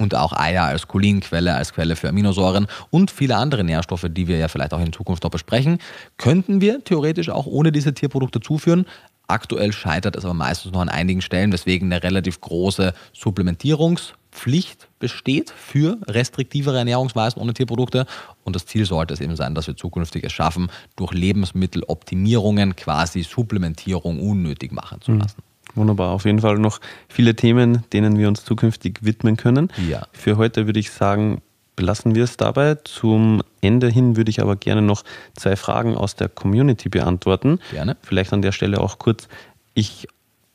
[0.00, 4.38] und auch Eier als Cholinquelle, als Quelle für Aminosäuren und viele andere Nährstoffe, die wir
[4.38, 5.78] ja vielleicht auch in Zukunft noch besprechen,
[6.16, 8.86] könnten wir theoretisch auch ohne diese Tierprodukte zuführen.
[9.30, 15.50] Aktuell scheitert es aber meistens noch an einigen Stellen, weswegen eine relativ große Supplementierungspflicht besteht
[15.50, 18.06] für restriktivere Ernährungsweisen ohne Tierprodukte.
[18.44, 23.22] Und das Ziel sollte es eben sein, dass wir zukünftig es schaffen, durch Lebensmitteloptimierungen quasi
[23.22, 25.20] Supplementierung unnötig machen zu hm.
[25.20, 25.42] lassen.
[25.76, 29.68] Wunderbar, auf jeden Fall noch viele Themen, denen wir uns zukünftig widmen können.
[29.88, 30.08] Ja.
[30.12, 31.42] Für heute würde ich sagen,
[31.80, 32.74] belassen wir es dabei.
[32.84, 35.02] Zum Ende hin würde ich aber gerne noch
[35.34, 37.58] zwei Fragen aus der Community beantworten.
[37.70, 37.96] Gerne.
[38.02, 39.28] Vielleicht an der Stelle auch kurz.
[39.72, 40.06] Ich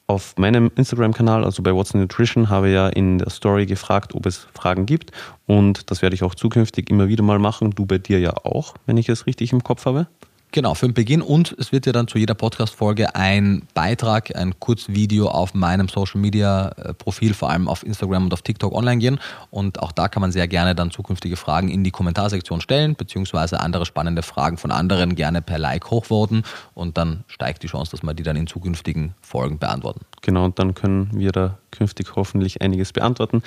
[0.05, 4.47] auf meinem Instagram-Kanal, also bei What's Nutrition, habe ja in der Story gefragt, ob es
[4.53, 5.11] Fragen gibt.
[5.47, 7.71] Und das werde ich auch zukünftig immer wieder mal machen.
[7.71, 10.05] Du bei dir ja auch, wenn ich es richtig im Kopf habe.
[10.55, 14.57] Genau, für den Beginn und es wird ja dann zu jeder Podcast-Folge ein Beitrag, ein
[14.57, 19.19] Kurzvideo auf meinem Social-Media-Profil, vor allem auf Instagram und auf TikTok online gehen.
[19.51, 23.59] Und auch da kann man sehr gerne dann zukünftige Fragen in die Kommentarsektion stellen, beziehungsweise
[23.59, 28.03] andere spannende Fragen von anderen gerne per Like hochvoten und dann steigt die Chance, dass
[28.03, 30.05] wir die dann in zukünftigen Folgen beantworten.
[30.21, 33.43] Genau, und dann können wir da künftig hoffentlich einiges beantworten.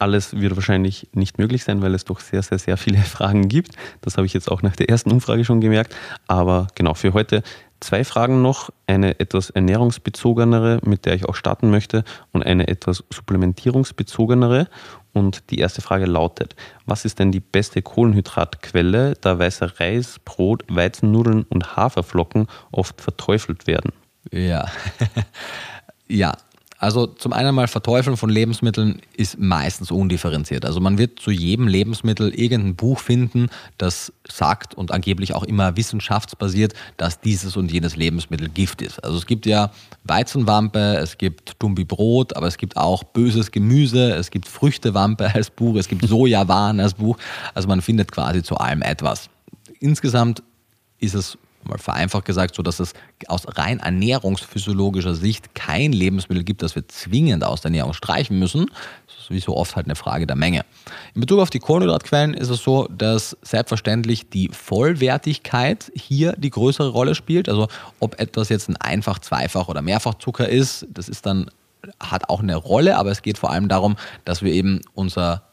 [0.00, 3.76] Alles wird wahrscheinlich nicht möglich sein, weil es doch sehr, sehr, sehr viele Fragen gibt.
[4.00, 5.94] Das habe ich jetzt auch nach der ersten Umfrage schon gemerkt.
[6.26, 7.42] Aber genau, für heute
[7.80, 8.70] zwei Fragen noch.
[8.86, 14.68] Eine etwas ernährungsbezogenere, mit der ich auch starten möchte, und eine etwas supplementierungsbezogenere.
[15.12, 16.54] Und die erste Frage lautet,
[16.86, 23.66] was ist denn die beste Kohlenhydratquelle, da weißer Reis, Brot, Weizennudeln und Haferflocken oft verteufelt
[23.66, 23.92] werden?
[24.30, 24.66] Ja,
[26.08, 26.36] ja,
[26.80, 30.64] also zum einen mal Verteufeln von Lebensmitteln ist meistens undifferenziert.
[30.64, 35.76] Also man wird zu jedem Lebensmittel irgendein Buch finden, das sagt und angeblich auch immer
[35.76, 39.04] wissenschaftsbasiert, dass dieses und jenes Lebensmittel Gift ist.
[39.04, 39.72] Also es gibt ja
[40.04, 45.50] Weizenwampe, es gibt Dumbi Brot, aber es gibt auch böses Gemüse, es gibt Früchtewampe als
[45.50, 47.18] Buch, es gibt Sojawaren als Buch.
[47.52, 49.28] Also man findet quasi zu allem etwas.
[49.80, 50.42] Insgesamt
[50.98, 52.94] ist es mal vereinfacht gesagt, so dass es
[53.28, 58.66] aus rein ernährungsphysiologischer Sicht kein Lebensmittel gibt, das wir zwingend aus der Ernährung streichen müssen.
[59.06, 60.64] Das ist wie so oft halt eine Frage der Menge.
[61.14, 66.88] In Bezug auf die Kohlenhydratquellen ist es so, dass selbstverständlich die Vollwertigkeit hier die größere
[66.88, 67.48] Rolle spielt.
[67.48, 67.68] Also
[67.98, 71.50] ob etwas jetzt ein Einfach-, Zweifach- oder Mehrfachzucker ist, das ist dann
[71.98, 73.96] hat auch eine Rolle, aber es geht vor allem darum,
[74.26, 75.49] dass wir eben unser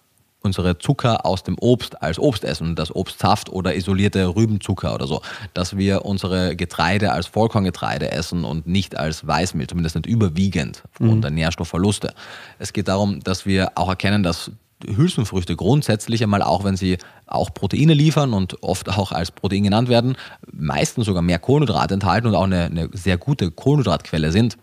[0.48, 5.22] unsere Zucker aus dem Obst als Obst essen, das Obstsaft oder isolierte Rübenzucker oder so,
[5.54, 11.18] dass wir unsere Getreide als Vollkorngetreide essen und nicht als Weißmehl, zumindest nicht überwiegend aufgrund
[11.18, 11.22] mhm.
[11.22, 12.14] der Nährstoffverluste.
[12.58, 14.52] Es geht darum, dass wir auch erkennen, dass
[14.86, 19.90] Hülsenfrüchte grundsätzlich einmal, auch wenn sie auch Proteine liefern und oft auch als Protein genannt
[19.90, 20.16] werden,
[20.52, 24.58] meistens sogar mehr Kohlenhydrate enthalten und auch eine, eine sehr gute Kohlenhydratquelle sind.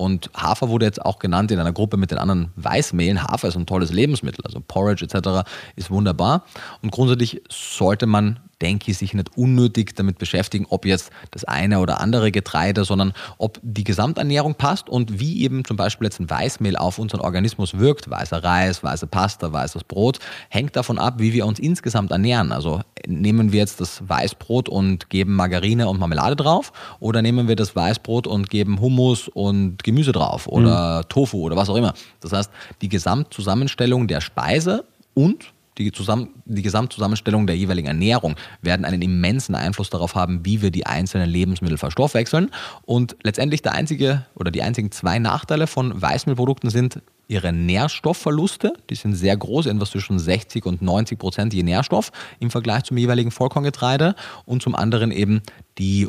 [0.00, 3.22] Und Hafer wurde jetzt auch genannt in einer Gruppe mit den anderen Weißmehlen.
[3.22, 5.46] Hafer ist ein tolles Lebensmittel, also Porridge etc.
[5.76, 6.44] ist wunderbar.
[6.80, 11.80] Und grundsätzlich sollte man denke ich, sich nicht unnötig damit beschäftigen, ob jetzt das eine
[11.80, 16.30] oder andere Getreide, sondern ob die Gesamternährung passt und wie eben zum Beispiel jetzt ein
[16.30, 18.10] Weißmehl auf unseren Organismus wirkt.
[18.10, 20.18] Weißer Reis, weiße Pasta, weißes Brot,
[20.48, 22.52] hängt davon ab, wie wir uns insgesamt ernähren.
[22.52, 27.56] Also nehmen wir jetzt das Weißbrot und geben Margarine und Marmelade drauf oder nehmen wir
[27.56, 31.08] das Weißbrot und geben Hummus und Gemüse drauf oder mhm.
[31.08, 31.94] Tofu oder was auch immer.
[32.20, 32.50] Das heißt,
[32.82, 34.84] die Gesamtzusammenstellung der Speise
[35.14, 40.62] und die, Zusammen die Gesamtzusammenstellung der jeweiligen Ernährung werden einen immensen Einfluss darauf haben, wie
[40.62, 42.50] wir die einzelnen Lebensmittel verstoffwechseln.
[42.82, 47.00] Und letztendlich der einzige oder die einzigen zwei Nachteile von Weißmehlprodukten sind
[47.30, 48.72] ihre Nährstoffverluste.
[48.90, 52.96] Die sind sehr groß, etwas zwischen 60 und 90 Prozent je Nährstoff im Vergleich zum
[52.96, 54.16] jeweiligen Vollkorngetreide.
[54.46, 55.40] Und zum anderen eben
[55.78, 56.08] die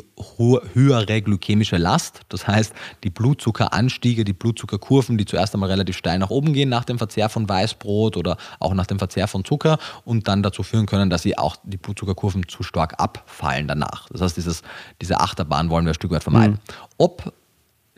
[0.74, 2.22] höhere glykämische Last.
[2.28, 2.74] Das heißt,
[3.04, 7.28] die Blutzuckeranstiege, die Blutzuckerkurven, die zuerst einmal relativ steil nach oben gehen nach dem Verzehr
[7.28, 11.22] von Weißbrot oder auch nach dem Verzehr von Zucker und dann dazu führen können, dass
[11.22, 14.08] sie auch die Blutzuckerkurven zu stark abfallen danach.
[14.10, 14.62] Das heißt, dieses,
[15.00, 16.54] diese Achterbahn wollen wir ein Stück weit vermeiden.
[16.54, 16.74] Mhm.
[16.98, 17.32] Ob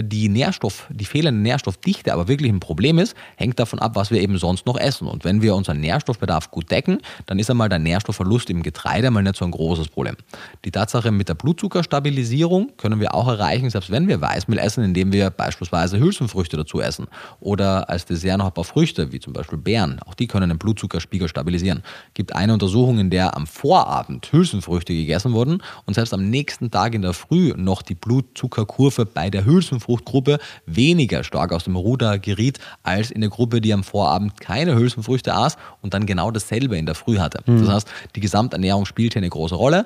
[0.00, 4.20] die Nährstoff, die fehlende Nährstoffdichte aber wirklich ein Problem ist, hängt davon ab, was wir
[4.20, 5.06] eben sonst noch essen.
[5.06, 9.22] Und wenn wir unseren Nährstoffbedarf gut decken, dann ist einmal der Nährstoffverlust im Getreide mal
[9.22, 10.16] nicht so ein großes Problem.
[10.64, 15.12] Die Tatsache mit der Blutzuckerstabilisierung können wir auch erreichen, selbst wenn wir Weißmehl essen, indem
[15.12, 17.06] wir beispielsweise Hülsenfrüchte dazu essen.
[17.38, 20.00] Oder als Dessert noch ein paar Früchte, wie zum Beispiel Beeren.
[20.06, 21.84] Auch die können den Blutzuckerspiegel stabilisieren.
[22.08, 26.72] Es gibt eine Untersuchung, in der am Vorabend Hülsenfrüchte gegessen wurden und selbst am nächsten
[26.72, 31.76] Tag in der Früh noch die Blutzuckerkurve bei der Hülsenfrüchte Hülsenfruchtgruppe weniger stark aus dem
[31.76, 36.30] Ruder geriet, als in der Gruppe, die am Vorabend keine Hülsenfrüchte aß und dann genau
[36.30, 37.40] dasselbe in der Früh hatte.
[37.46, 37.60] Mhm.
[37.60, 39.84] Das heißt, die Gesamternährung spielt hier eine große Rolle.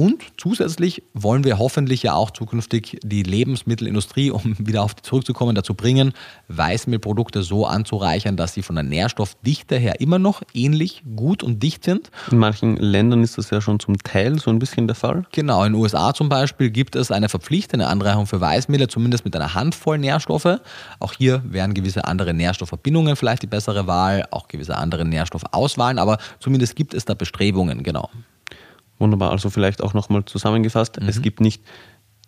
[0.00, 5.54] Und zusätzlich wollen wir hoffentlich ja auch zukünftig die Lebensmittelindustrie, um wieder auf die zurückzukommen,
[5.54, 6.14] dazu bringen,
[6.48, 11.84] Weißmehlprodukte so anzureichern, dass sie von der Nährstoffdichte her immer noch ähnlich gut und dicht
[11.84, 12.10] sind.
[12.30, 15.26] In manchen Ländern ist das ja schon zum Teil so ein bisschen der Fall.
[15.32, 19.36] Genau, in den USA zum Beispiel gibt es eine verpflichtende Anreichung für Weißmehle, zumindest mit
[19.36, 20.60] einer Handvoll Nährstoffe.
[20.98, 26.16] Auch hier wären gewisse andere Nährstoffverbindungen vielleicht die bessere Wahl, auch gewisse andere Nährstoffauswahlen, aber
[26.38, 28.08] zumindest gibt es da Bestrebungen, genau.
[29.00, 31.00] Wunderbar, also vielleicht auch nochmal zusammengefasst.
[31.00, 31.08] Mhm.
[31.08, 31.62] Es gibt nicht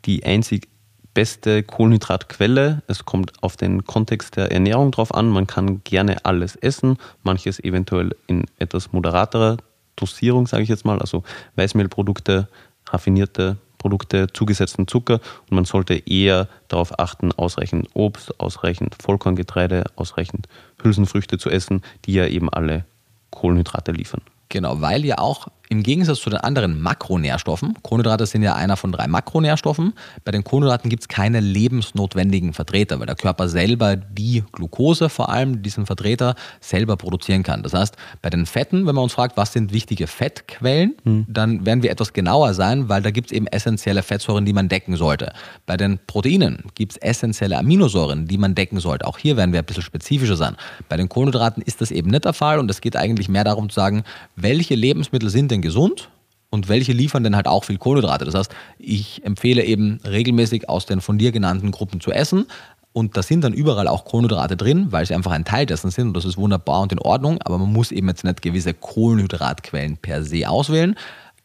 [0.06, 0.68] die einzig
[1.14, 2.82] beste Kohlenhydratquelle.
[2.86, 5.28] Es kommt auf den Kontext der Ernährung drauf an.
[5.28, 9.58] Man kann gerne alles essen, manches eventuell in etwas moderaterer
[9.96, 11.22] Dosierung, sage ich jetzt mal, also
[11.56, 12.48] Weißmehlprodukte,
[12.88, 15.20] raffinierte Produkte, zugesetzten Zucker
[15.50, 20.46] und man sollte eher darauf achten, ausreichend Obst, ausreichend Vollkorngetreide, ausreichend
[20.82, 22.84] Hülsenfrüchte zu essen, die ja eben alle
[23.30, 24.22] Kohlenhydrate liefern.
[24.48, 28.92] Genau, weil ja auch im Gegensatz zu den anderen Makronährstoffen, Kohlenhydrate sind ja einer von
[28.92, 29.94] drei Makronährstoffen,
[30.24, 35.30] bei den Kohlenhydraten gibt es keine lebensnotwendigen Vertreter, weil der Körper selber die Glucose vor
[35.30, 37.62] allem, diesen Vertreter, selber produzieren kann.
[37.62, 41.24] Das heißt, bei den Fetten, wenn man uns fragt, was sind wichtige Fettquellen, mhm.
[41.28, 44.68] dann werden wir etwas genauer sein, weil da gibt es eben essentielle Fettsäuren, die man
[44.68, 45.32] decken sollte.
[45.64, 49.06] Bei den Proteinen gibt es essentielle Aminosäuren, die man decken sollte.
[49.06, 50.56] Auch hier werden wir ein bisschen spezifischer sein.
[50.90, 53.70] Bei den Kohlenhydraten ist das eben nicht der Fall und es geht eigentlich mehr darum
[53.70, 54.04] zu sagen,
[54.36, 56.10] welche Lebensmittel sind denn gesund
[56.50, 58.26] und welche liefern denn halt auch viel Kohlenhydrate.
[58.26, 62.46] Das heißt, ich empfehle eben regelmäßig aus den von dir genannten Gruppen zu essen.
[62.92, 66.08] Und da sind dann überall auch Kohlenhydrate drin, weil sie einfach ein Teil dessen sind
[66.08, 67.40] und das ist wunderbar und in Ordnung.
[67.42, 70.94] Aber man muss eben jetzt nicht gewisse Kohlenhydratquellen per se auswählen.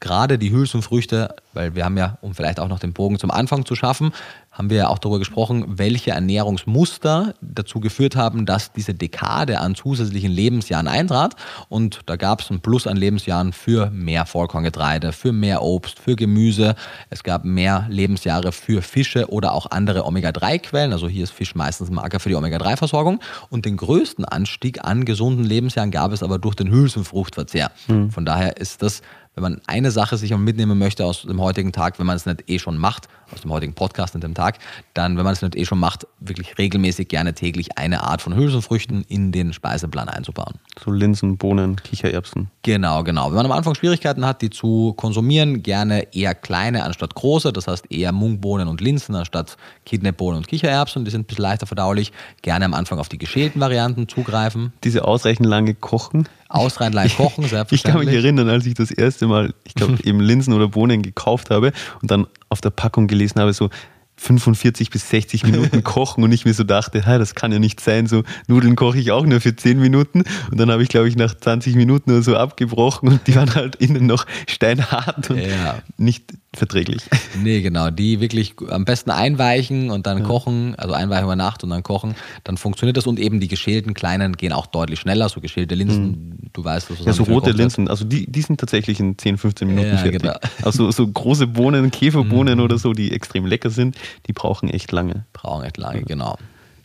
[0.01, 3.65] Gerade die Hülsenfrüchte, weil wir haben ja, um vielleicht auch noch den Bogen zum Anfang
[3.65, 4.11] zu schaffen,
[4.57, 9.75] haben wir ja auch darüber gesprochen, welche Ernährungsmuster dazu geführt haben, dass diese Dekade an
[9.75, 11.35] zusätzlichen Lebensjahren eintrat.
[11.69, 16.15] Und da gab es ein Plus an Lebensjahren für mehr Vollkorngetreide, für mehr Obst, für
[16.15, 16.75] Gemüse.
[17.11, 20.91] Es gab mehr Lebensjahre für Fische oder auch andere Omega-3-Quellen.
[20.91, 23.19] Also hier ist Fisch meistens Marker für die Omega-3-Versorgung.
[23.49, 27.71] Und den größten Anstieg an gesunden Lebensjahren gab es aber durch den Hülsenfruchtverzehr.
[27.87, 28.09] Mhm.
[28.09, 29.03] Von daher ist das
[29.37, 32.49] wenn man eine Sache sich mitnehmen möchte aus dem heutigen Tag, wenn man es nicht
[32.49, 34.59] eh schon macht, aus dem heutigen Podcast in dem Tag,
[34.93, 38.35] dann, wenn man es nicht eh schon macht, wirklich regelmäßig gerne täglich eine Art von
[38.35, 40.55] Hülsenfrüchten in den Speiseplan einzubauen.
[40.83, 42.49] So Linsen, Bohnen, Kichererbsen.
[42.63, 43.27] Genau, genau.
[43.27, 47.67] Wenn man am Anfang Schwierigkeiten hat, die zu konsumieren, gerne eher kleine anstatt große, das
[47.67, 52.11] heißt eher Mungbohnen und Linsen anstatt Kidneybohnen und Kichererbsen, die sind ein bisschen leichter verdaulich.
[52.41, 54.73] Gerne am Anfang auf die geschälten Varianten zugreifen.
[54.83, 56.27] Diese ausreichend lange kochen.
[56.49, 57.77] Ausreichend lange kochen, selbstverständlich.
[57.77, 61.01] Ich kann mich erinnern, als ich das erste Mal, ich glaube, eben Linsen oder Bohnen
[61.01, 63.69] gekauft habe und dann auf der Packung gelesen habe, so
[64.17, 67.79] 45 bis 60 Minuten kochen und ich mir so dachte, hey, das kann ja nicht
[67.79, 71.07] sein, so Nudeln koche ich auch nur für 10 Minuten und dann habe ich glaube
[71.07, 75.37] ich nach 20 Minuten oder so abgebrochen und die waren halt innen noch steinhart und
[75.37, 75.79] ja.
[75.97, 77.03] nicht verträglich.
[77.43, 80.23] Nee, genau, die wirklich am besten einweichen und dann ja.
[80.23, 83.93] kochen, also einweichen über Nacht und dann kochen, dann funktioniert das und eben die geschälten
[83.93, 86.37] kleinen gehen auch deutlich schneller, so geschälte Linsen, mhm.
[86.53, 89.67] du weißt, was Ja, so rote Linsen, also die, die sind tatsächlich in 10, 15
[89.67, 90.21] Minuten ja, fertig.
[90.21, 90.35] Genau.
[90.63, 92.63] Also so große Bohnen, Käferbohnen mhm.
[92.63, 95.25] oder so, die extrem lecker sind, die brauchen echt lange.
[95.33, 96.37] Brauchen echt lange, genau.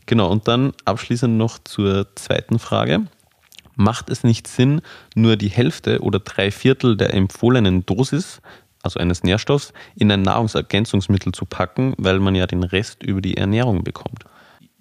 [0.06, 3.06] Genau, und dann abschließend noch zur zweiten Frage.
[3.74, 4.82] Macht es nicht Sinn,
[5.14, 8.42] nur die Hälfte oder drei Viertel der empfohlenen Dosis,
[8.82, 13.36] also eines Nährstoffs, in ein Nahrungsergänzungsmittel zu packen, weil man ja den Rest über die
[13.36, 14.24] Ernährung bekommt?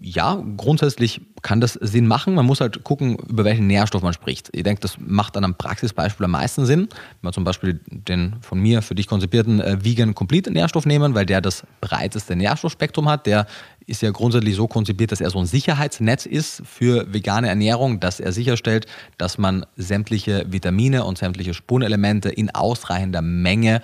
[0.03, 2.33] ja, grundsätzlich kann das Sinn machen.
[2.33, 4.49] Man muss halt gucken, über welchen Nährstoff man spricht.
[4.51, 6.89] Ich denke, das macht an einem Praxisbeispiel am meisten Sinn.
[7.21, 11.13] Wenn wir zum Beispiel den von mir für dich konzipierten äh, Vegan Complete Nährstoff nehmen,
[11.13, 13.27] weil der das breiteste Nährstoffspektrum hat.
[13.27, 13.45] Der
[13.87, 18.19] ist ja grundsätzlich so konzipiert, dass er so ein Sicherheitsnetz ist für vegane Ernährung, dass
[18.19, 18.85] er sicherstellt,
[19.17, 23.81] dass man sämtliche Vitamine und sämtliche Spurenelemente in ausreichender Menge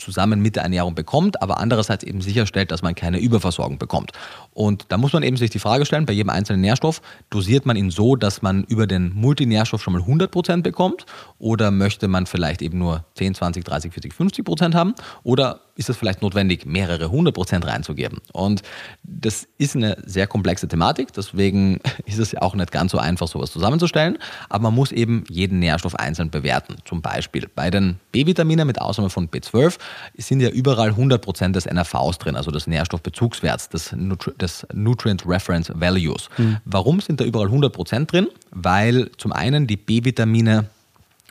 [0.00, 4.12] zusammen mit der Ernährung bekommt, aber andererseits eben sicherstellt, dass man keine Überversorgung bekommt.
[4.52, 7.00] Und da muss man eben sich die Frage stellen, bei jedem einzelnen Nährstoff,
[7.30, 11.06] dosiert man ihn so, dass man über den Multinährstoff schon mal 100% bekommt
[11.38, 15.96] oder möchte man vielleicht eben nur 10, 20, 30, 40, 50% haben oder ist es
[15.96, 18.18] vielleicht notwendig, mehrere 100% reinzugeben?
[18.32, 18.62] Und
[19.02, 23.28] das ist eine sehr komplexe Thematik, deswegen ist es ja auch nicht ganz so einfach,
[23.28, 24.18] sowas zusammenzustellen,
[24.48, 26.76] aber man muss eben jeden Nährstoff einzeln bewerten.
[26.84, 29.78] Zum Beispiel bei den B-Vitaminen mit Ausnahme von B12
[30.16, 35.72] sind ja überall 100% des NRVs drin, also des Nährstoffbezugswerts, des, Nutri des Nutrient Reference
[35.74, 36.28] Values.
[36.38, 36.58] Mhm.
[36.64, 38.28] Warum sind da überall 100% drin?
[38.50, 40.66] Weil zum einen die B-Vitamine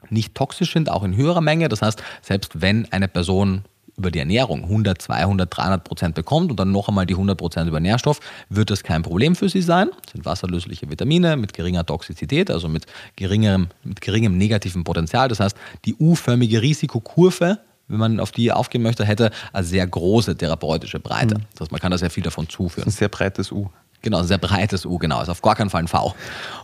[0.10, 1.70] nicht toxisch sind, auch in höherer Menge.
[1.70, 3.64] Das heißt, selbst wenn eine Person
[4.00, 7.68] über die Ernährung 100, 200, 300 Prozent bekommt und dann noch einmal die 100 Prozent
[7.68, 9.90] über Nährstoff, wird das kein Problem für sie sein.
[10.04, 12.86] Das sind wasserlösliche Vitamine mit geringer Toxizität, also mit
[13.18, 15.28] geringerem, mit geringem negativen Potenzial.
[15.28, 17.60] Das heißt, die U-förmige Risikokurve
[17.90, 21.36] wenn man auf die aufgehen möchte, hätte eine sehr große therapeutische Breite.
[21.36, 21.46] Mhm.
[21.52, 22.86] Das heißt, man kann da sehr viel davon zuführen.
[22.86, 23.70] Das ist ein sehr breites U.
[24.02, 25.22] Genau, ein sehr breites U, genau.
[25.22, 26.16] Ist auf gar keinen Fall ein V.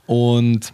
[0.06, 0.74] Und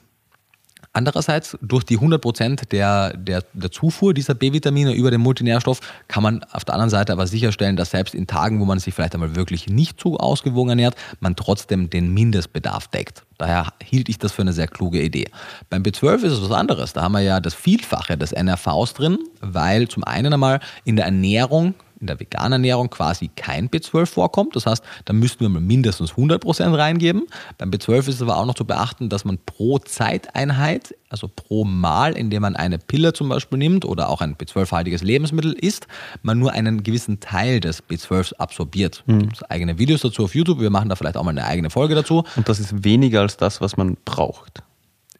[0.93, 6.43] Andererseits, durch die 100% der, der, der Zufuhr dieser B-Vitamine über den Multinährstoff kann man
[6.51, 9.35] auf der anderen Seite aber sicherstellen, dass selbst in Tagen, wo man sich vielleicht einmal
[9.35, 13.23] wirklich nicht so ausgewogen ernährt, man trotzdem den Mindestbedarf deckt.
[13.37, 15.29] Daher hielt ich das für eine sehr kluge Idee.
[15.69, 16.91] Beim B12 ist es was anderes.
[16.91, 21.05] Da haben wir ja das Vielfache des NRVs drin, weil zum einen einmal in der
[21.05, 24.55] Ernährung in der veganen Ernährung quasi kein B12 vorkommt.
[24.55, 27.27] Das heißt, da müssten wir mal mindestens 100% reingeben.
[27.57, 31.63] Beim B12 ist es aber auch noch zu beachten, dass man pro Zeiteinheit, also pro
[31.63, 35.87] Mal, in dem man eine Pille zum Beispiel nimmt oder auch ein B12-haltiges Lebensmittel isst,
[36.23, 39.03] man nur einen gewissen Teil des B12s absorbiert.
[39.05, 39.19] Mhm.
[39.19, 40.59] gibt eigene Videos dazu auf YouTube.
[40.59, 42.23] Wir machen da vielleicht auch mal eine eigene Folge dazu.
[42.35, 44.63] Und das ist weniger als das, was man braucht.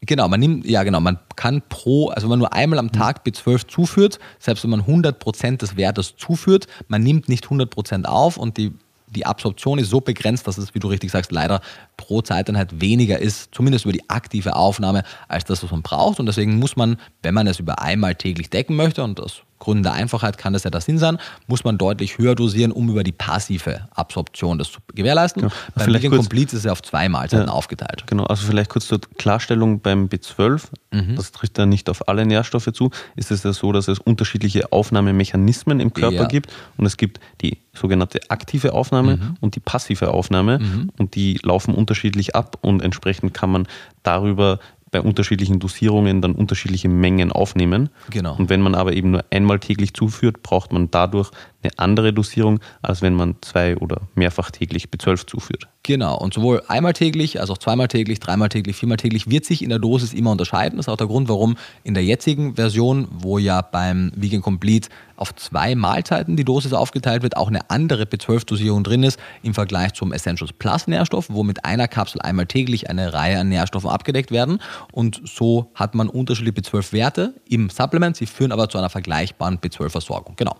[0.03, 2.93] Genau, man nimmt, ja genau, man kann pro, also wenn man nur einmal am mhm.
[2.93, 8.37] Tag B12 zuführt, selbst wenn man 100% des Wertes zuführt, man nimmt nicht 100% auf
[8.37, 8.73] und die,
[9.07, 11.61] die Absorption ist so begrenzt, dass es, wie du richtig sagst, leider
[11.97, 16.19] pro Zeiteinheit weniger ist, zumindest über die aktive Aufnahme, als das, was man braucht.
[16.19, 19.83] Und deswegen muss man, wenn man es über einmal täglich decken möchte, und das Gründen
[19.83, 23.03] der Einfachheit kann das ja der Sinn sein, muss man deutlich höher dosieren, um über
[23.03, 25.43] die passive Absorption das zu gewährleisten.
[25.43, 28.03] Ja, beim Complete ist es ja auf zwei Mahlzeiten ja, aufgeteilt.
[28.07, 31.15] Genau, also vielleicht kurz zur Klarstellung beim B12, mhm.
[31.15, 34.71] das trifft ja nicht auf alle Nährstoffe zu, ist es ja so, dass es unterschiedliche
[34.71, 36.25] Aufnahmemechanismen im Körper ja.
[36.25, 39.37] gibt und es gibt die sogenannte aktive Aufnahme mhm.
[39.41, 40.91] und die passive Aufnahme mhm.
[40.97, 43.67] und die laufen unterschiedlich ab und entsprechend kann man
[44.01, 44.59] darüber
[44.91, 47.89] bei unterschiedlichen Dosierungen dann unterschiedliche Mengen aufnehmen.
[48.09, 48.35] Genau.
[48.35, 51.31] Und wenn man aber eben nur einmal täglich zuführt, braucht man dadurch
[51.63, 55.67] eine andere Dosierung, als wenn man zwei oder mehrfach täglich B12 zuführt.
[55.83, 59.63] Genau, und sowohl einmal täglich, als auch zweimal täglich, dreimal täglich, viermal täglich wird sich
[59.63, 60.77] in der Dosis immer unterscheiden.
[60.77, 64.89] Das ist auch der Grund, warum in der jetzigen Version, wo ja beim Vegan Complete
[65.21, 69.93] auf zwei Mahlzeiten die Dosis aufgeteilt wird, auch eine andere B12-Dosierung drin ist im Vergleich
[69.93, 74.31] zum Essentials Plus Nährstoff, wo mit einer Kapsel einmal täglich eine Reihe an Nährstoffen abgedeckt
[74.31, 74.59] werden.
[74.91, 78.17] Und so hat man unterschiedliche B12-Werte im Supplement.
[78.17, 80.35] Sie führen aber zu einer vergleichbaren B12-Versorgung.
[80.37, 80.55] Genau.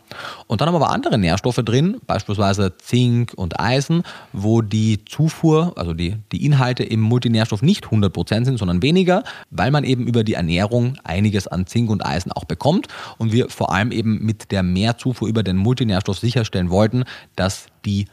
[0.45, 4.03] Und dann haben wir andere Nährstoffe drin, beispielsweise Zink und Eisen,
[4.33, 9.71] wo die Zufuhr, also die, die Inhalte im Multinährstoff nicht 100% sind, sondern weniger, weil
[9.71, 12.87] man eben über die Ernährung einiges an Zink und Eisen auch bekommt
[13.17, 17.03] und wir vor allem eben mit der Mehrzufuhr über den Multinährstoff sicherstellen wollten,
[17.35, 18.07] dass die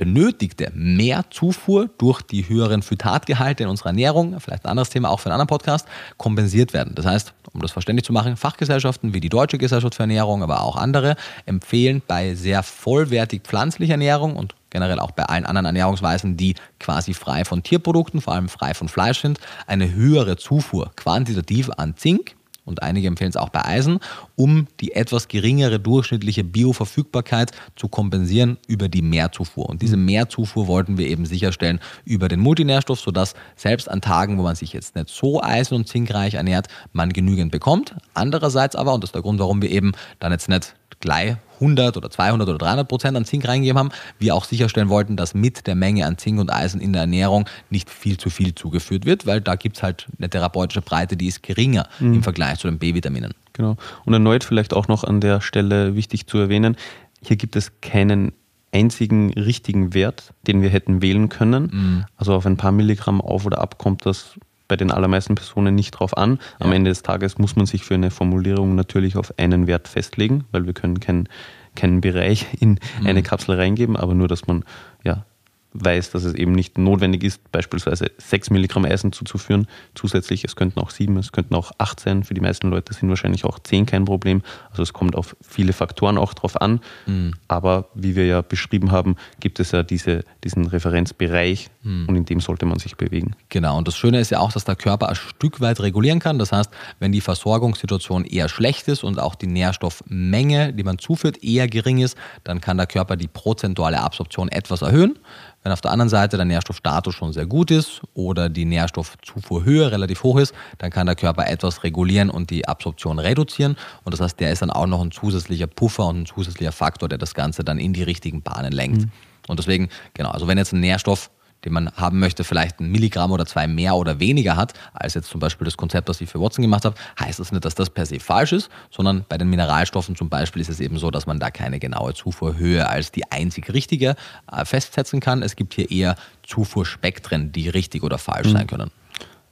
[0.00, 5.26] benötigte Mehrzufuhr durch die höheren Phytatgehalte in unserer Ernährung, vielleicht ein anderes Thema auch für
[5.26, 5.86] einen anderen Podcast,
[6.16, 6.94] kompensiert werden.
[6.94, 10.62] Das heißt, um das verständlich zu machen, Fachgesellschaften wie die Deutsche Gesellschaft für Ernährung, aber
[10.62, 16.38] auch andere empfehlen bei sehr vollwertig pflanzlicher Ernährung und generell auch bei allen anderen Ernährungsweisen,
[16.38, 21.68] die quasi frei von Tierprodukten, vor allem frei von Fleisch sind, eine höhere Zufuhr quantitativ
[21.76, 23.98] an Zink und einige empfehlen es auch bei Eisen,
[24.36, 29.68] um die etwas geringere durchschnittliche Bioverfügbarkeit zu kompensieren über die Mehrzufuhr.
[29.68, 34.42] Und diese Mehrzufuhr wollten wir eben sicherstellen über den Multinährstoff, sodass selbst an Tagen, wo
[34.42, 37.94] man sich jetzt nicht so eisen- und zinkreich ernährt, man genügend bekommt.
[38.14, 41.96] Andererseits aber, und das ist der Grund, warum wir eben dann jetzt nicht gleich 100
[41.96, 45.66] oder 200 oder 300 Prozent an Zink reingegeben haben, wir auch sicherstellen wollten, dass mit
[45.66, 49.26] der Menge an Zink und Eisen in der Ernährung nicht viel zu viel zugeführt wird,
[49.26, 52.14] weil da gibt es halt eine therapeutische Breite, die ist geringer mhm.
[52.14, 53.34] im Vergleich zu den B-Vitaminen.
[53.52, 53.76] Genau.
[54.04, 56.76] Und erneut vielleicht auch noch an der Stelle wichtig zu erwähnen,
[57.22, 58.32] hier gibt es keinen
[58.72, 61.70] einzigen richtigen Wert, den wir hätten wählen können.
[61.72, 62.04] Mhm.
[62.16, 64.38] Also auf ein paar Milligramm auf oder ab kommt das
[64.70, 66.38] bei den allermeisten Personen nicht drauf an.
[66.60, 66.76] Am ja.
[66.76, 70.64] Ende des Tages muss man sich für eine Formulierung natürlich auf einen Wert festlegen, weil
[70.64, 71.28] wir können keinen
[71.74, 73.06] keinen Bereich in mhm.
[73.06, 74.64] eine Kapsel reingeben, aber nur, dass man
[75.04, 75.24] ja
[75.72, 79.66] weiß, dass es eben nicht notwendig ist, beispielsweise 6 Milligramm Eisen zuzuführen.
[79.94, 82.24] Zusätzlich, es könnten auch 7, es könnten auch 8 sein.
[82.24, 84.42] Für die meisten Leute sind wahrscheinlich auch 10 kein Problem.
[84.70, 86.80] Also es kommt auf viele Faktoren auch drauf an.
[87.06, 87.34] Mhm.
[87.48, 92.06] Aber wie wir ja beschrieben haben, gibt es ja diese, diesen Referenzbereich mhm.
[92.08, 93.36] und in dem sollte man sich bewegen.
[93.48, 96.38] Genau, und das Schöne ist ja auch, dass der Körper ein Stück weit regulieren kann.
[96.38, 101.42] Das heißt, wenn die Versorgungssituation eher schlecht ist und auch die Nährstoffmenge, die man zuführt,
[101.44, 105.18] eher gering ist, dann kann der Körper die prozentuale Absorption etwas erhöhen.
[105.62, 110.22] Wenn auf der anderen Seite der Nährstoffstatus schon sehr gut ist oder die Nährstoffzufuhrhöhe relativ
[110.22, 113.76] hoch ist, dann kann der Körper etwas regulieren und die Absorption reduzieren.
[114.04, 117.08] Und das heißt, der ist dann auch noch ein zusätzlicher Puffer und ein zusätzlicher Faktor,
[117.10, 119.02] der das Ganze dann in die richtigen Bahnen lenkt.
[119.02, 119.10] Mhm.
[119.48, 121.30] Und deswegen, genau, also wenn jetzt ein Nährstoff
[121.64, 125.28] den man haben möchte, vielleicht ein Milligramm oder zwei mehr oder weniger hat, als jetzt
[125.28, 127.90] zum Beispiel das Konzept, das ich für Watson gemacht habe, heißt das nicht, dass das
[127.90, 131.26] per se falsch ist, sondern bei den Mineralstoffen zum Beispiel ist es eben so, dass
[131.26, 134.16] man da keine genaue Zufuhrhöhe als die einzig richtige
[134.50, 135.42] äh, festsetzen kann.
[135.42, 138.52] Es gibt hier eher Zufuhrspektren, die richtig oder falsch mhm.
[138.52, 138.90] sein können.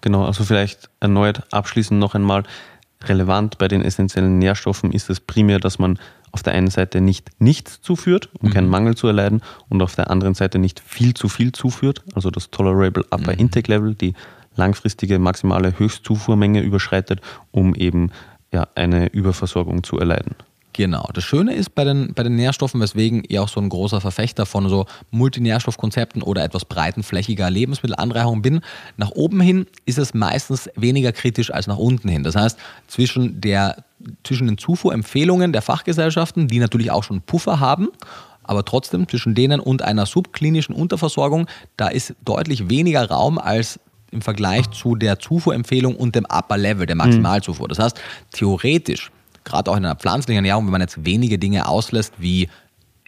[0.01, 2.44] Genau, also vielleicht erneut abschließend noch einmal,
[3.05, 5.98] relevant bei den essentiellen Nährstoffen ist es primär, dass man
[6.32, 8.52] auf der einen Seite nicht nichts zuführt, um mhm.
[8.52, 12.30] keinen Mangel zu erleiden, und auf der anderen Seite nicht viel zu viel zuführt, also
[12.30, 13.38] das Tolerable Upper mhm.
[13.38, 14.14] Intake Level, die
[14.56, 18.10] langfristige maximale Höchstzufuhrmenge überschreitet, um eben
[18.52, 20.34] ja, eine Überversorgung zu erleiden.
[20.78, 21.09] Genau.
[21.12, 24.46] Das Schöne ist bei den, bei den Nährstoffen, weswegen ich auch so ein großer Verfechter
[24.46, 28.60] von so Multinährstoffkonzepten oder etwas breitenflächiger Lebensmittelanreicherung bin,
[28.96, 32.22] nach oben hin ist es meistens weniger kritisch als nach unten hin.
[32.22, 33.82] Das heißt, zwischen, der,
[34.22, 37.88] zwischen den Zufuhrempfehlungen der Fachgesellschaften, die natürlich auch schon Puffer haben,
[38.44, 43.80] aber trotzdem zwischen denen und einer subklinischen Unterversorgung, da ist deutlich weniger Raum als
[44.12, 47.66] im Vergleich zu der Zufuhrempfehlung und dem Upper Level, der Maximalzufuhr.
[47.66, 48.00] Das heißt,
[48.30, 49.10] theoretisch
[49.49, 52.49] gerade auch in einer pflanzlichen Ernährung, wenn man jetzt wenige Dinge auslässt, wie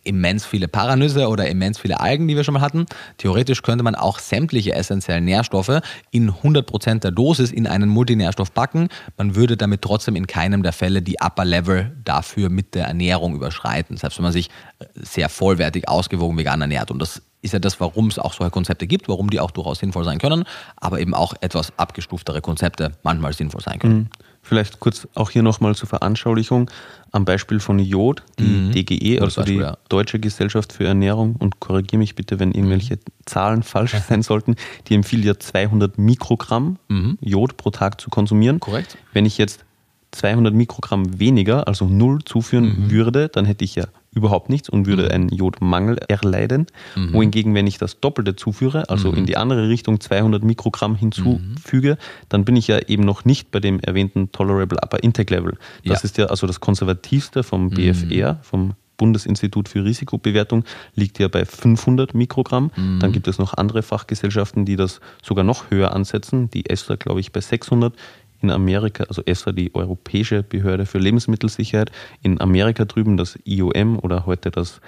[0.03, 2.87] immens viele Paranüsse oder immens viele Algen, die wir schon mal hatten.
[3.19, 5.81] Theoretisch könnte man auch sämtliche essentiellen Nährstoffe
[6.11, 8.89] in 100% der Dosis in einen Multinährstoff packen.
[9.17, 13.35] Man würde damit trotzdem in keinem der Fälle die Upper Level dafür mit der Ernährung
[13.35, 13.97] überschreiten.
[13.97, 14.49] Selbst wenn man sich
[14.95, 16.91] sehr vollwertig ausgewogen vegan ernährt.
[16.91, 19.79] Und das ist ja das, warum es auch solche Konzepte gibt, warum die auch durchaus
[19.79, 20.45] sinnvoll sein können,
[20.77, 23.97] aber eben auch etwas abgestuftere Konzepte manchmal sinnvoll sein können.
[23.97, 24.09] Mhm.
[24.43, 26.71] Vielleicht kurz auch hier nochmal zur Veranschaulichung
[27.13, 28.73] am Beispiel von Jod, die mhm.
[28.73, 29.77] DGE, also Beispiel, die ja.
[29.89, 33.01] Deutsche Gesellschaft für Ernährung, und korrigiere mich bitte, wenn irgendwelche mhm.
[33.27, 34.57] Zahlen falsch sein sollten,
[34.89, 37.19] die empfiehlt ja 200 Mikrogramm mhm.
[37.21, 38.61] Jod pro Tag zu konsumieren.
[38.61, 38.97] Korrekt.
[39.13, 39.65] Wenn ich jetzt
[40.13, 42.91] 200 Mikrogramm weniger, also null zuführen mhm.
[42.91, 45.11] würde, dann hätte ich ja überhaupt nichts und würde mhm.
[45.11, 46.67] einen Jodmangel erleiden.
[46.97, 47.13] Mhm.
[47.13, 49.19] Wohingegen, wenn ich das Doppelte zuführe, also mhm.
[49.19, 52.25] in die andere Richtung 200 Mikrogramm hinzufüge, mhm.
[52.29, 55.57] dann bin ich ja eben noch nicht bei dem erwähnten Tolerable Upper Intake Level.
[55.85, 56.05] Das ja.
[56.05, 57.71] ist ja also das konservativste vom mhm.
[57.71, 60.65] BFR, vom Bundesinstitut für Risikobewertung
[60.95, 62.71] liegt ja bei 500 Mikrogramm.
[62.77, 63.01] Mhm.
[63.01, 66.51] Dann gibt es noch andere Fachgesellschaften, die das sogar noch höher ansetzen.
[66.51, 67.95] Die ESTA, glaube ich, bei 600
[68.43, 71.91] in Amerika, also EFSA, die Europäische Behörde für Lebensmittelsicherheit,
[72.23, 74.81] in Amerika drüben das IOM oder heute das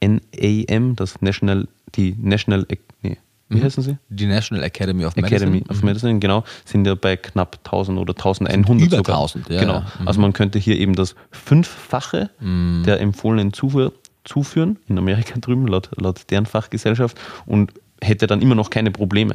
[0.00, 2.66] NAM, das National, die National,
[3.02, 3.18] nee,
[3.48, 3.64] wie mhm.
[3.64, 3.98] heißen sie?
[4.08, 5.36] Die National Academy of Medicine.
[5.36, 5.86] Academy of mhm.
[5.86, 9.16] Medicine, genau, sind ja bei knapp 1000 oder 1100 Über sogar.
[9.16, 9.60] 1000, ja.
[9.60, 9.74] Genau.
[9.74, 9.92] Ja.
[10.00, 10.08] Mhm.
[10.08, 12.82] Also man könnte hier eben das Fünffache mhm.
[12.84, 13.92] der empfohlenen Zufuhr
[14.24, 17.72] zuführen, in Amerika drüben, laut, laut deren Fachgesellschaft, und
[18.02, 19.34] hätte dann immer noch keine Probleme.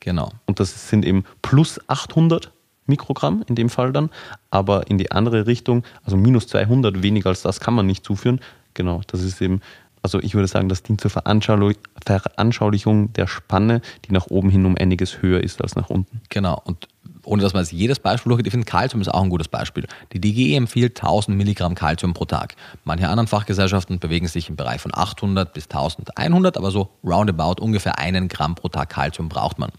[0.00, 0.30] Genau.
[0.46, 2.52] Und das sind eben plus 800
[2.88, 4.10] Mikrogramm in dem Fall dann,
[4.50, 8.40] aber in die andere Richtung, also minus 200, weniger als das kann man nicht zuführen.
[8.74, 9.60] Genau, das ist eben,
[10.02, 14.76] also ich würde sagen, das dient zur Veranschaulichung der Spanne, die nach oben hin um
[14.78, 16.20] einiges höher ist als nach unten.
[16.28, 16.88] Genau, und
[17.28, 19.86] ohne dass man jetzt jedes Beispiel durchgeht, ich finde Kalzium ist auch ein gutes Beispiel.
[20.12, 22.56] Die DGE empfiehlt 1000 Milligramm Kalzium pro Tag.
[22.84, 27.98] Manche anderen Fachgesellschaften bewegen sich im Bereich von 800 bis 1100, aber so roundabout ungefähr
[27.98, 29.70] einen Gramm pro Tag Kalzium braucht man.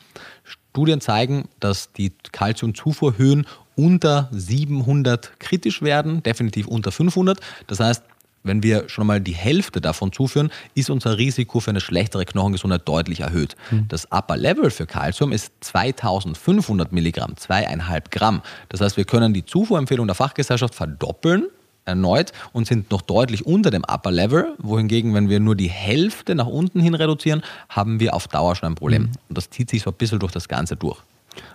[0.71, 7.39] Studien zeigen, dass die Kalziumzufuhrhöhen unter 700 kritisch werden, definitiv unter 500.
[7.67, 8.03] Das heißt,
[8.43, 12.87] wenn wir schon mal die Hälfte davon zuführen, ist unser Risiko für eine schlechtere Knochengesundheit
[12.87, 13.55] deutlich erhöht.
[13.71, 13.87] Mhm.
[13.89, 18.41] Das Upper Level für Calcium ist 2500 Milligramm, zweieinhalb Gramm.
[18.69, 21.47] Das heißt, wir können die Zufuhrempfehlung der Fachgesellschaft verdoppeln
[21.89, 26.35] erneut und sind noch deutlich unter dem Upper Level, wohingegen, wenn wir nur die Hälfte
[26.35, 29.03] nach unten hin reduzieren, haben wir auf Dauer schon ein Problem.
[29.03, 29.11] Mhm.
[29.29, 30.97] Und das zieht sich so ein bisschen durch das Ganze durch.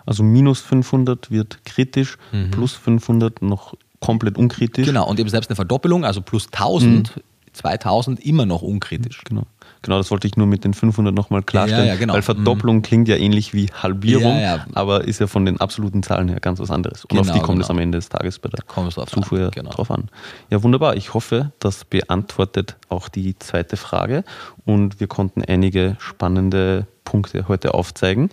[0.07, 2.51] Also minus 500 wird kritisch, mhm.
[2.51, 4.87] plus 500 noch komplett unkritisch.
[4.87, 7.23] Genau, und eben selbst eine Verdoppelung, also plus 1000, mhm.
[7.53, 9.23] 2000 immer noch unkritisch.
[9.25, 9.45] Genau.
[9.85, 12.15] Genau, das wollte ich nur mit den 500 nochmal klarstellen, ja, ja, genau.
[12.15, 12.83] weil Verdopplung mhm.
[12.83, 16.59] klingt ja ähnlich wie Halbierung, ja, aber ist ja von den absoluten Zahlen her ganz
[16.59, 17.05] was anderes.
[17.05, 17.65] Und genau, auf die kommt genau.
[17.65, 18.65] es am Ende des Tages bei der
[19.07, 19.71] Zufuhr genau.
[19.71, 20.09] drauf an.
[20.49, 20.97] Ja, wunderbar.
[20.97, 24.25] Ich hoffe, das beantwortet auch die zweite Frage
[24.65, 28.31] und wir konnten einige spannende Punkte heute aufzeigen.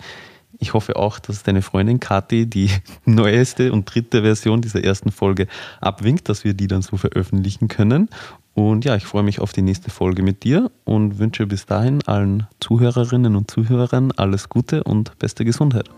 [0.57, 2.69] Ich hoffe auch, dass deine Freundin Kathi die
[3.05, 5.47] neueste und dritte Version dieser ersten Folge
[5.81, 8.09] abwinkt, dass wir die dann so veröffentlichen können.
[8.53, 12.01] Und ja, ich freue mich auf die nächste Folge mit dir und wünsche bis dahin
[12.05, 15.89] allen Zuhörerinnen und Zuhörern alles Gute und beste Gesundheit.